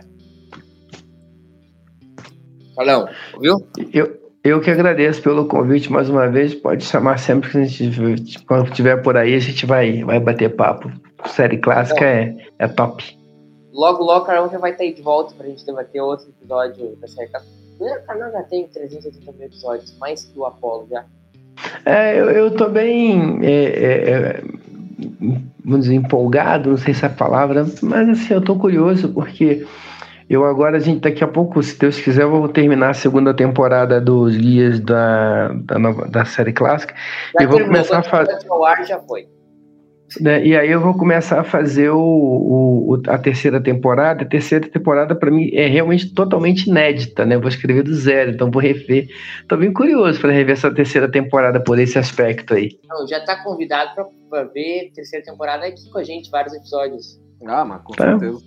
Carlão, 2.76 3.10
ouviu? 3.34 3.56
Eu, 3.92 4.18
eu 4.44 4.62
que 4.62 4.70
agradeço 4.70 5.22
pelo 5.22 5.48
convite 5.48 5.92
mais 5.92 6.10
uma 6.10 6.28
vez. 6.28 6.54
Pode 6.54 6.86
chamar 6.86 7.18
sempre 7.18 7.50
que 7.50 7.58
a 7.58 7.64
gente 7.64 8.46
quando 8.46 8.68
estiver 8.68 9.02
por 9.02 9.18
aí, 9.18 9.34
a 9.34 9.40
gente 9.40 9.66
vai, 9.66 10.04
vai 10.04 10.20
bater 10.20 10.56
papo. 10.56 10.92
Série 11.26 11.58
clássica 11.58 12.06
é, 12.06 12.36
é 12.60 12.68
top 12.68 13.17
logo, 13.78 14.04
logo, 14.04 14.24
o 14.24 14.26
Carlão 14.26 14.50
já 14.50 14.58
vai 14.58 14.72
estar 14.72 14.84
aí 14.84 14.94
de 14.94 15.02
volta 15.02 15.36
pra 15.36 15.46
gente 15.46 15.66
debater 15.66 16.02
outro 16.02 16.28
episódio 16.30 16.98
da 17.00 17.08
série. 17.08 17.30
O 17.80 18.06
Carlão 18.08 18.32
já 18.32 18.44
tem 18.44 18.68
380 18.68 19.32
mil 19.34 19.46
episódios, 19.46 19.96
mais 20.00 20.26
que 20.26 20.38
o 20.38 20.46
Apollo 20.46 20.88
já. 20.90 21.06
É, 21.86 22.20
eu, 22.20 22.30
eu 22.32 22.56
tô 22.56 22.68
bem. 22.68 23.40
É, 23.44 23.52
é, 23.52 24.10
é, 24.10 24.44
vamos 25.64 25.86
dizer, 25.86 25.96
empolgado, 25.96 26.72
não 26.72 26.78
sei 26.78 26.94
se 26.94 27.06
é 27.06 27.08
a 27.08 27.12
palavra, 27.12 27.66
mas 27.84 28.10
assim, 28.10 28.34
eu 28.34 28.42
tô 28.42 28.56
curioso 28.58 29.14
porque. 29.14 29.66
Eu 30.30 30.44
agora, 30.44 30.76
a 30.76 30.80
gente, 30.82 31.00
daqui 31.00 31.24
a 31.24 31.28
pouco, 31.28 31.64
se 31.64 31.80
Deus 31.80 31.98
quiser, 32.02 32.24
eu 32.24 32.30
vou 32.30 32.50
terminar 32.50 32.90
a 32.90 32.94
segunda 32.94 33.34
temporada 33.34 34.02
dos 34.02 34.36
guias 34.36 34.78
da, 34.82 35.54
da, 35.54 35.80
nova, 35.80 36.06
da 36.06 36.26
série 36.26 36.52
clássica. 36.52 36.94
Já 37.34 37.46
e 37.46 37.48
vou 37.48 37.64
começar 37.64 38.00
a 38.00 38.04
fazer. 38.04 38.38
Já 38.86 39.00
foi. 39.00 39.26
Né? 40.22 40.46
E 40.46 40.56
aí 40.56 40.72
eu 40.72 40.80
vou 40.80 40.94
começar 40.94 41.42
a 41.42 41.44
fazer 41.44 41.90
o, 41.90 42.00
o 42.00 43.02
a 43.08 43.18
terceira 43.18 43.62
temporada. 43.62 44.24
A 44.24 44.28
terceira 44.28 44.68
temporada, 44.68 45.14
para 45.14 45.30
mim, 45.30 45.50
é 45.54 45.68
realmente 45.68 46.14
totalmente 46.14 46.70
inédita, 46.70 47.26
né? 47.26 47.38
vou 47.38 47.50
escrever 47.50 47.84
do 47.84 47.94
zero, 47.94 48.32
então 48.32 48.50
vou 48.50 48.62
rever. 48.62 49.10
Tô 49.48 49.58
bem 49.58 49.74
curioso 49.74 50.20
para 50.22 50.32
rever 50.32 50.54
essa 50.54 50.74
terceira 50.74 51.12
temporada 51.12 51.60
por 51.60 51.78
esse 51.78 52.00
aspecto 52.00 52.54
aí. 52.54 52.80
Não, 52.88 53.06
já 53.08 53.20
tá 53.24 53.44
convidado 53.44 53.92
para 54.30 54.44
ver 54.46 54.90
a 54.92 54.96
terceira 54.96 55.26
temporada 55.26 55.66
aqui 55.66 55.90
com 55.90 55.98
a 55.98 56.04
gente, 56.04 56.32
vários 56.32 56.54
episódios. 56.54 57.20
Ah, 57.46 57.66
mas 57.66 57.82
com 57.84 57.94
tá. 57.94 58.18
certeza. 58.18 58.42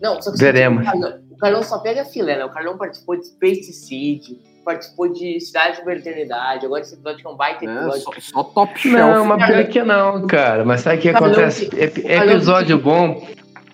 Não, 0.00 0.20
só 0.20 0.32
que 0.32 0.38
Veremos. 0.38 0.82
O 0.82 0.84
Carlão, 0.84 1.20
o 1.30 1.36
Carlão 1.36 1.62
só 1.62 1.78
pega 1.78 2.04
filé, 2.04 2.36
né? 2.36 2.44
O 2.44 2.52
Carlão 2.52 2.76
participou 2.76 3.16
de 3.16 3.26
Space 3.26 3.72
Seed, 3.72 4.38
participou 4.66 5.12
de 5.12 5.38
Cidade 5.40 5.84
de 5.84 5.90
Eternidade, 5.92 6.66
agora 6.66 6.82
esse 6.82 6.94
episódio 6.94 7.24
é 7.24 7.30
um 7.30 7.36
baita 7.36 7.64
episódio. 7.64 7.96
É, 7.96 8.00
só, 8.00 8.12
só, 8.20 8.42
top 8.42 8.76
shelf. 8.76 8.96
Não, 8.96 9.24
mas 9.24 9.46
por 9.46 9.68
que 9.68 9.82
não, 9.84 10.26
cara? 10.26 10.64
Mas 10.64 10.80
sabe 10.80 10.96
o 10.96 11.00
que 11.00 11.08
acontece? 11.08 11.68
Tem, 11.68 12.10
episódio 12.10 12.76
bom. 12.76 13.24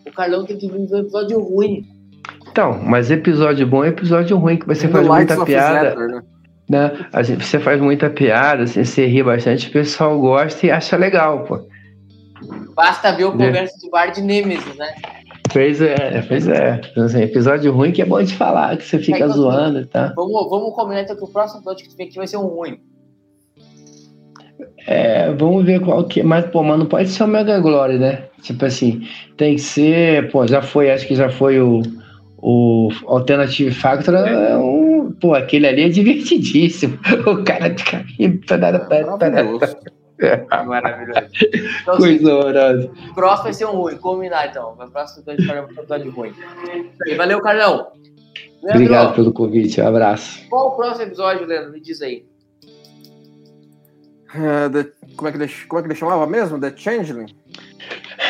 O 0.06 0.12
Carlão 0.12 0.44
tem 0.44 0.58
que 0.58 0.68
vir 0.68 0.76
um 0.76 0.98
episódio 0.98 1.40
ruim. 1.40 1.86
Então, 2.50 2.78
mas 2.84 3.10
episódio 3.10 3.66
bom 3.66 3.82
é 3.82 3.88
episódio 3.88 4.36
ruim, 4.36 4.58
que 4.58 4.66
você 4.66 4.86
faz 4.86 5.08
muita 5.08 5.42
piada. 5.42 5.94
né? 5.96 6.22
né? 6.68 7.06
A 7.10 7.22
gente, 7.22 7.42
você 7.42 7.58
faz 7.58 7.80
muita 7.80 8.10
piada, 8.10 8.64
assim, 8.64 8.84
você 8.84 9.06
ri 9.06 9.22
bastante, 9.22 9.68
o 9.68 9.72
pessoal 9.72 10.20
gosta 10.20 10.66
e 10.66 10.70
acha 10.70 10.98
legal, 10.98 11.44
pô. 11.44 11.58
Basta 12.74 13.12
ver 13.12 13.24
o 13.24 13.34
né? 13.34 13.46
conversa 13.46 13.78
de 13.78 13.88
bar 13.88 14.10
de 14.10 14.20
Nemesis, 14.20 14.76
né? 14.76 14.94
Pois 15.52 15.80
é, 15.80 16.22
pois 16.26 16.48
é. 16.48 16.80
Assim, 16.96 17.22
episódio 17.22 17.72
ruim 17.72 17.92
que 17.92 18.02
é 18.02 18.04
bom 18.04 18.22
de 18.22 18.34
falar, 18.34 18.76
que 18.76 18.84
você 18.84 18.98
fica 18.98 19.24
Aí, 19.24 19.30
zoando 19.30 19.80
e 19.80 19.86
tal. 19.86 20.14
Vamos, 20.14 20.50
vamos 20.50 20.74
combinar 20.74 21.02
então 21.02 21.16
que 21.16 21.24
o 21.24 21.28
próximo 21.28 21.60
episódio 21.60 21.84
que 21.84 21.90
tu 21.90 21.96
vem 21.96 22.08
aqui 22.08 22.16
vai 22.16 22.26
ser 22.26 22.38
um 22.38 22.46
ruim. 22.46 22.80
É, 24.86 25.32
vamos 25.32 25.64
ver 25.64 25.80
qual 25.80 26.04
que. 26.04 26.22
Mas, 26.22 26.46
pô, 26.46 26.62
mas 26.62 26.78
não 26.78 26.86
pode 26.86 27.08
ser 27.08 27.24
o 27.24 27.26
Mega 27.26 27.58
Glory, 27.60 27.98
né? 27.98 28.24
Tipo 28.42 28.64
assim, 28.64 29.06
tem 29.36 29.56
que 29.56 29.60
ser. 29.60 30.30
Pô, 30.30 30.46
já 30.46 30.62
foi, 30.62 30.90
acho 30.90 31.06
que 31.06 31.14
já 31.14 31.28
foi 31.28 31.60
o. 31.60 31.82
O 32.44 32.90
Alternative 33.06 33.70
Factor 33.70 34.14
é 34.14 34.56
um. 34.56 35.12
Pô, 35.12 35.34
aquele 35.34 35.66
ali 35.66 35.82
é 35.82 35.88
divertidíssimo. 35.88 36.98
O 37.26 37.44
cara 37.44 37.70
fica 37.76 38.04
rindo. 38.18 38.40
Maravilhoso. 39.18 39.76
Maravilhoso. 40.66 41.20
Então, 41.82 41.94
assim, 41.94 42.02
Coisa 42.18 42.34
horrorosa. 42.34 42.90
o 43.10 43.14
próximo 43.14 43.42
vai 43.44 43.52
ser 43.54 43.64
um 43.66 43.72
ruim. 43.72 43.96
Combinar 43.96 44.46
então. 44.48 44.72
O 44.78 44.90
próximo 44.90 45.22
episódio 45.28 45.46
vai 45.46 45.56
ser 45.56 45.62
um 45.62 45.80
episódio 45.82 46.10
ruim. 46.12 46.32
Aí, 47.06 47.14
Valeu, 47.16 47.40
Carlão. 47.40 47.88
Leandro, 48.62 48.70
Obrigado 48.82 49.14
pelo 49.16 49.32
convite. 49.32 49.80
Um 49.80 49.86
abraço. 49.88 50.48
Qual 50.48 50.68
o 50.68 50.76
próximo 50.76 51.02
episódio, 51.06 51.46
Leandro? 51.46 51.72
Me 51.72 51.80
diz 51.80 52.00
aí. 52.00 52.24
É, 54.34 54.68
the- 54.68 54.92
como, 55.16 55.28
é 55.28 55.32
que 55.32 55.38
ele, 55.38 55.52
como 55.68 55.78
é 55.80 55.82
que 55.82 55.88
ele 55.88 55.94
chamava 55.98 56.26
mesmo? 56.26 56.58
The 56.60 56.72
Changeling? 56.76 57.26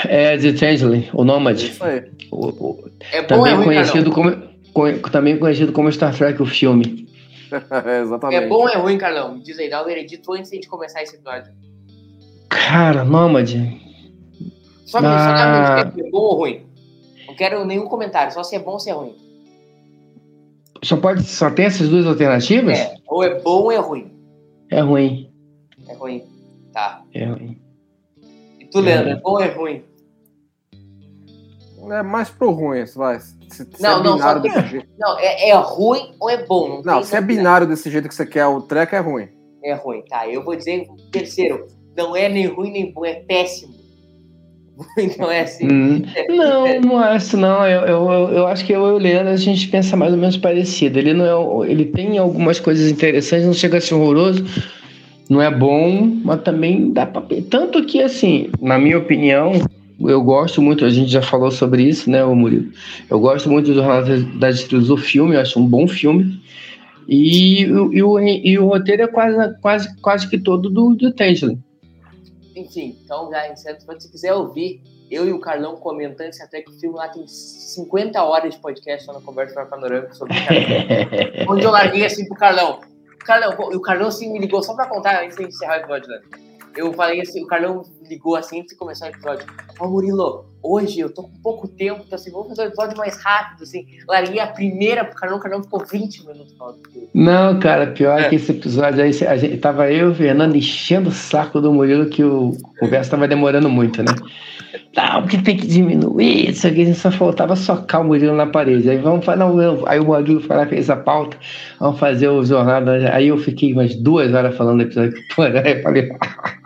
É 0.08 0.36
The 0.36 0.56
Changeling, 0.56 1.08
o 1.12 1.22
Nômade. 1.24 1.66
Isso 1.66 1.84
aí. 1.84 2.10
O- 2.30 2.48
o- 2.48 2.90
É 3.12 3.22
bom 3.22 3.38
ou 3.38 3.46
é 3.46 3.50
também, 3.50 3.54
ruim, 3.54 3.64
conhecido 3.76 4.10
Carlão? 4.12 4.52
como, 4.72 4.92
co- 5.00 5.10
também 5.10 5.38
conhecido 5.38 5.72
como 5.72 5.92
Star 5.92 6.16
Trek, 6.16 6.40
o 6.42 6.46
filme. 6.46 7.02
É, 7.52 8.00
exatamente. 8.00 8.44
É 8.44 8.48
bom 8.48 8.62
ou 8.62 8.68
é 8.70 8.76
ruim, 8.78 8.96
Carlão? 8.96 9.34
Me 9.34 9.42
diz 9.42 9.58
aí, 9.58 9.68
dá 9.68 9.82
o 9.82 9.84
veredito 9.84 10.32
antes 10.32 10.50
de 10.50 10.56
a 10.56 10.60
gente 10.60 10.68
começar 10.70 11.02
esse 11.02 11.16
episódio. 11.16 11.52
Cara, 12.54 13.04
Nômade. 13.04 13.80
Só 14.86 15.00
me 15.00 15.06
Ah. 15.08 15.90
é 15.96 16.10
bom 16.10 16.18
ou 16.18 16.36
ruim. 16.36 16.66
Não 17.26 17.34
quero 17.34 17.64
nenhum 17.64 17.86
comentário, 17.86 18.32
só 18.32 18.42
se 18.42 18.54
é 18.54 18.58
bom 18.58 18.72
ou 18.72 18.78
se 18.80 18.90
é 18.90 18.92
ruim. 18.92 19.14
Só, 20.84 20.96
pode, 20.96 21.22
só 21.22 21.50
tem 21.50 21.66
essas 21.66 21.88
duas 21.88 22.06
alternativas? 22.06 22.76
É, 22.78 22.94
ou 23.08 23.22
é 23.22 23.40
bom 23.40 23.62
ou 23.62 23.72
é 23.72 23.76
ruim. 23.78 24.10
É 24.70 24.80
ruim. 24.80 25.30
É 25.88 25.94
ruim. 25.94 26.24
Tá. 26.72 27.02
É 27.14 27.24
ruim. 27.24 27.58
E 28.60 28.64
tu, 28.66 28.80
Leandro, 28.80 29.10
é 29.12 29.16
bom 29.16 29.30
ou 29.30 29.40
é 29.40 29.48
ruim? 29.48 29.84
É 31.90 32.02
mais 32.02 32.30
pro 32.30 32.50
ruim, 32.50 32.84
se 32.86 32.96
vai. 32.96 33.18
Se, 33.20 33.34
se 33.50 33.82
Não, 33.82 34.00
é 34.00 34.02
não, 34.02 34.14
binário 34.14 34.40
só- 34.42 34.48
desse 34.48 34.68
jeito. 34.68 34.88
Não, 34.98 35.18
é, 35.18 35.48
é 35.50 35.54
ruim 35.54 36.14
ou 36.20 36.30
é 36.30 36.44
bom? 36.46 36.68
Não, 36.68 36.82
Não, 36.96 37.02
se 37.02 37.14
é 37.16 37.20
binário 37.20 37.66
desse 37.66 37.90
jeito 37.90 38.08
que 38.08 38.14
você 38.14 38.24
quer 38.26 38.46
o 38.46 38.60
track, 38.60 38.94
é 38.94 38.98
ruim. 39.00 39.28
É 39.64 39.74
ruim, 39.74 40.02
tá. 40.08 40.26
Eu 40.28 40.42
vou 40.44 40.56
dizer 40.56 40.86
o 40.90 40.96
terceiro. 41.10 41.66
Não 41.96 42.16
é 42.16 42.28
nem 42.28 42.46
ruim 42.46 42.70
nem 42.72 42.92
bom, 42.92 43.04
é 43.04 43.14
péssimo. 43.14 43.72
Então 44.98 45.30
é 45.30 45.40
assim. 45.40 45.68
Hum, 45.70 46.02
Não, 46.30 46.80
não 46.80 46.98
acho, 46.98 47.36
não. 47.36 47.66
Eu, 47.66 47.82
eu, 47.86 48.28
eu- 48.30 48.46
acho 48.46 48.64
que 48.64 48.72
eu 48.72 48.86
e 48.88 48.92
o 48.92 48.98
Leandro 48.98 49.32
a 49.32 49.36
gente 49.36 49.68
pensa 49.68 49.96
mais 49.96 50.12
ou 50.12 50.18
menos 50.18 50.36
parecido. 50.36 50.98
Ele 50.98 51.12
não 51.12 51.24
é, 51.26 51.34
o- 51.36 51.64
ele 51.64 51.84
tem 51.84 52.16
algumas 52.18 52.58
coisas 52.58 52.90
interessantes, 52.90 53.46
não 53.46 53.52
chega 53.52 53.78
a 53.78 53.80
ser 53.80 53.94
horroroso, 53.94 54.44
não 55.28 55.40
é 55.42 55.50
bom, 55.54 56.10
mas 56.24 56.40
também 56.42 56.90
dá 56.90 57.04
pra. 57.06 57.22
Tanto 57.50 57.84
que, 57.84 58.00
assim, 58.02 58.48
na 58.60 58.78
minha 58.78 58.98
opinião, 58.98 59.52
eu 60.00 60.22
gosto 60.22 60.60
muito, 60.62 60.84
a 60.84 60.90
gente 60.90 61.10
já 61.12 61.22
falou 61.22 61.50
sobre 61.50 61.82
isso, 61.84 62.10
né, 62.10 62.24
ô 62.24 62.34
Murilo? 62.34 62.70
Eu 63.10 63.20
gosto 63.20 63.48
muito 63.50 63.66
do 63.66 63.74
Jornal 63.74 64.02
das 64.38 64.56
Estrelas, 64.56 64.90
o 64.90 64.96
filme, 64.96 65.34
eu 65.36 65.40
acho 65.40 65.60
um 65.60 65.66
bom 65.66 65.86
filme. 65.86 66.40
E, 67.06 67.66
o- 67.66 67.92
e, 67.92 68.02
o, 68.02 68.18
e 68.18 68.58
o 68.58 68.66
roteiro 68.66 69.02
é 69.02 69.06
quase, 69.06 69.60
quase, 69.60 69.96
quase 70.00 70.28
que 70.30 70.38
todo 70.38 70.70
do, 70.70 70.94
do 70.94 71.12
Tangerine. 71.12 71.58
Enfim, 72.54 72.98
então 73.04 73.30
já 73.30 73.50
encerro. 73.50 73.80
Se 73.80 73.86
você 73.86 74.08
quiser 74.08 74.34
ouvir 74.34 74.82
eu 75.10 75.26
e 75.26 75.32
o 75.32 75.38
Carlão 75.38 75.76
comentando 75.76 76.28
esse 76.28 76.42
até 76.42 76.62
que 76.62 76.70
o 76.70 76.74
filme 76.80 76.96
lá 76.96 77.08
tem 77.08 77.26
50 77.26 78.22
horas 78.22 78.54
de 78.54 78.60
podcast 78.60 79.04
só 79.04 79.12
na 79.12 79.20
conversa 79.20 79.54
para 79.54 79.66
panorâmica 79.66 80.14
sobre 80.14 80.34
o 80.34 80.46
Carlão. 80.46 81.46
Onde 81.54 81.64
eu 81.64 81.70
larguei 81.70 82.06
assim 82.06 82.26
pro 82.26 82.34
Carlão. 82.34 82.80
Carlão, 83.20 83.50
o 83.50 83.80
Carlão 83.80 84.08
assim 84.08 84.32
me 84.32 84.38
ligou 84.38 84.62
só 84.62 84.74
pra 84.74 84.86
contar 84.86 85.22
antes 85.22 85.36
de 85.36 85.44
encerrar 85.44 85.74
o 85.74 85.80
episódio, 85.80 86.08
né? 86.08 86.20
Eu 86.74 86.92
falei 86.94 87.20
assim, 87.20 87.44
o 87.44 87.46
Carlão 87.46 87.82
ligou 88.12 88.36
assim 88.36 88.60
antes 88.60 88.72
de 88.72 88.76
começar 88.78 89.06
o 89.06 89.08
episódio. 89.08 89.46
Ó, 89.78 89.88
Murilo, 89.88 90.44
hoje 90.62 91.00
eu 91.00 91.10
tô 91.12 91.22
com 91.24 91.30
pouco 91.42 91.66
tempo, 91.68 92.02
então 92.06 92.16
assim, 92.16 92.30
vamos 92.30 92.48
fazer 92.48 92.62
um 92.62 92.66
episódio 92.66 92.96
mais 92.98 93.22
rápido, 93.22 93.62
assim. 93.62 93.86
Larguei 94.08 94.38
a 94.40 94.46
primeira 94.46 95.04
pro 95.04 95.14
Carlão, 95.16 95.38
o 95.38 95.40
Carlão 95.40 95.62
ficou 95.62 95.84
20 95.84 96.26
minutos. 96.26 96.54
Não, 97.14 97.58
cara, 97.58 97.86
pior 97.88 98.20
É. 98.20 98.28
que 98.28 98.36
esse 98.36 98.52
episódio 98.52 99.02
aí, 99.02 99.10
a 99.26 99.36
gente, 99.36 99.56
tava 99.58 99.90
eu 99.90 100.08
e 100.08 100.12
o 100.12 100.14
Fernando 100.14 100.56
enchendo 100.56 101.08
o 101.08 101.12
saco 101.12 101.60
do 101.60 101.72
Murilo 101.72 102.06
que 102.06 102.22
o 102.22 102.56
conversa 102.78 103.12
tava 103.12 103.26
demorando 103.26 103.68
muito, 103.68 104.02
né? 104.02 104.12
Não, 104.96 105.22
porque 105.22 105.38
tem 105.38 105.56
que 105.56 105.66
diminuir, 105.66 106.50
isso 106.50 106.66
aqui, 106.66 106.92
só 106.94 107.10
faltava 107.10 107.56
socar 107.56 108.00
o 108.00 108.04
Murilo 108.04 108.34
na 108.36 108.46
parede. 108.46 108.88
Aí 108.90 108.98
vamos 108.98 109.24
falar, 109.24 109.38
não, 109.38 109.54
não. 109.54 109.86
aí 109.86 109.98
o 109.98 110.04
Murilo 110.04 110.40
foi 110.40 110.56
lá, 110.56 110.66
fez 110.66 110.88
a 110.90 110.96
pauta, 110.96 111.36
vamos 111.80 111.98
fazer 111.98 112.28
o 112.28 112.44
jornal. 112.44 112.82
Aí 113.12 113.28
eu 113.28 113.38
fiquei 113.38 113.72
umas 113.72 113.94
duas 113.94 114.32
horas 114.34 114.54
falando 114.56 114.78
do 114.78 114.82
episódio. 114.84 115.14
Aí 115.64 115.76
eu 115.78 115.82
falei, 115.82 116.08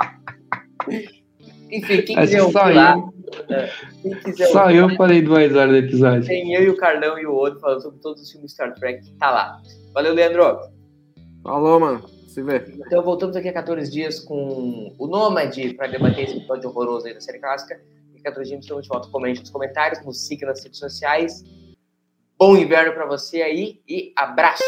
Enfim, 1.77 2.03
quem 2.03 2.17
quiser 2.17 2.43
ouvir 2.43 2.53
só 2.53 2.65
lá, 2.65 2.95
eu. 2.95 3.55
é, 3.55 3.71
quem 4.03 4.15
quiser 4.15 4.47
só 4.49 4.63
ouvir, 4.63 4.77
eu 4.77 4.97
falei 4.97 5.23
duas 5.23 5.55
horas 5.55 5.71
do 5.71 5.77
episódio. 5.77 6.27
tem 6.27 6.55
eu 6.55 6.63
e 6.65 6.69
o 6.69 6.77
Carlão 6.77 7.19
e 7.19 7.27
o 7.27 7.35
outro 7.35 7.61
falando 7.61 7.83
sobre 7.83 8.01
todos 8.01 8.23
os 8.23 8.31
filmes 8.31 8.53
Star 8.53 8.75
Trek, 8.75 9.11
tá 9.19 9.31
lá. 9.31 9.61
Valeu, 9.93 10.15
Leandro. 10.15 10.59
Falou, 11.43 11.81
mano. 11.81 12.17
Se 12.29 12.43
vê. 12.43 12.63
Então 12.87 13.03
voltamos 13.03 13.35
daqui 13.35 13.49
a 13.49 13.53
14 13.53 13.91
dias 13.91 14.21
com 14.21 14.95
o 14.99 15.07
Nômade 15.07 15.73
para 15.73 15.87
debater 15.87 16.25
esse 16.25 16.37
episódio 16.37 16.69
horroroso 16.69 17.07
aí 17.07 17.15
da 17.15 17.21
série 17.21 17.39
clássica. 17.39 17.81
A 18.19 18.23
14 18.25 18.51
dias 18.51 18.61
estamos 18.63 18.83
de 18.83 18.91
volta. 18.91 19.09
Comente 19.09 19.41
nos 19.41 19.49
comentários, 19.49 20.05
nos 20.05 20.27
siga 20.27 20.47
nas 20.47 20.63
redes 20.63 20.79
sociais. 20.79 21.43
Bom 22.39 22.55
inverno 22.55 22.93
para 22.93 23.07
você 23.07 23.41
aí 23.41 23.81
e 23.89 24.13
abraço! 24.15 24.63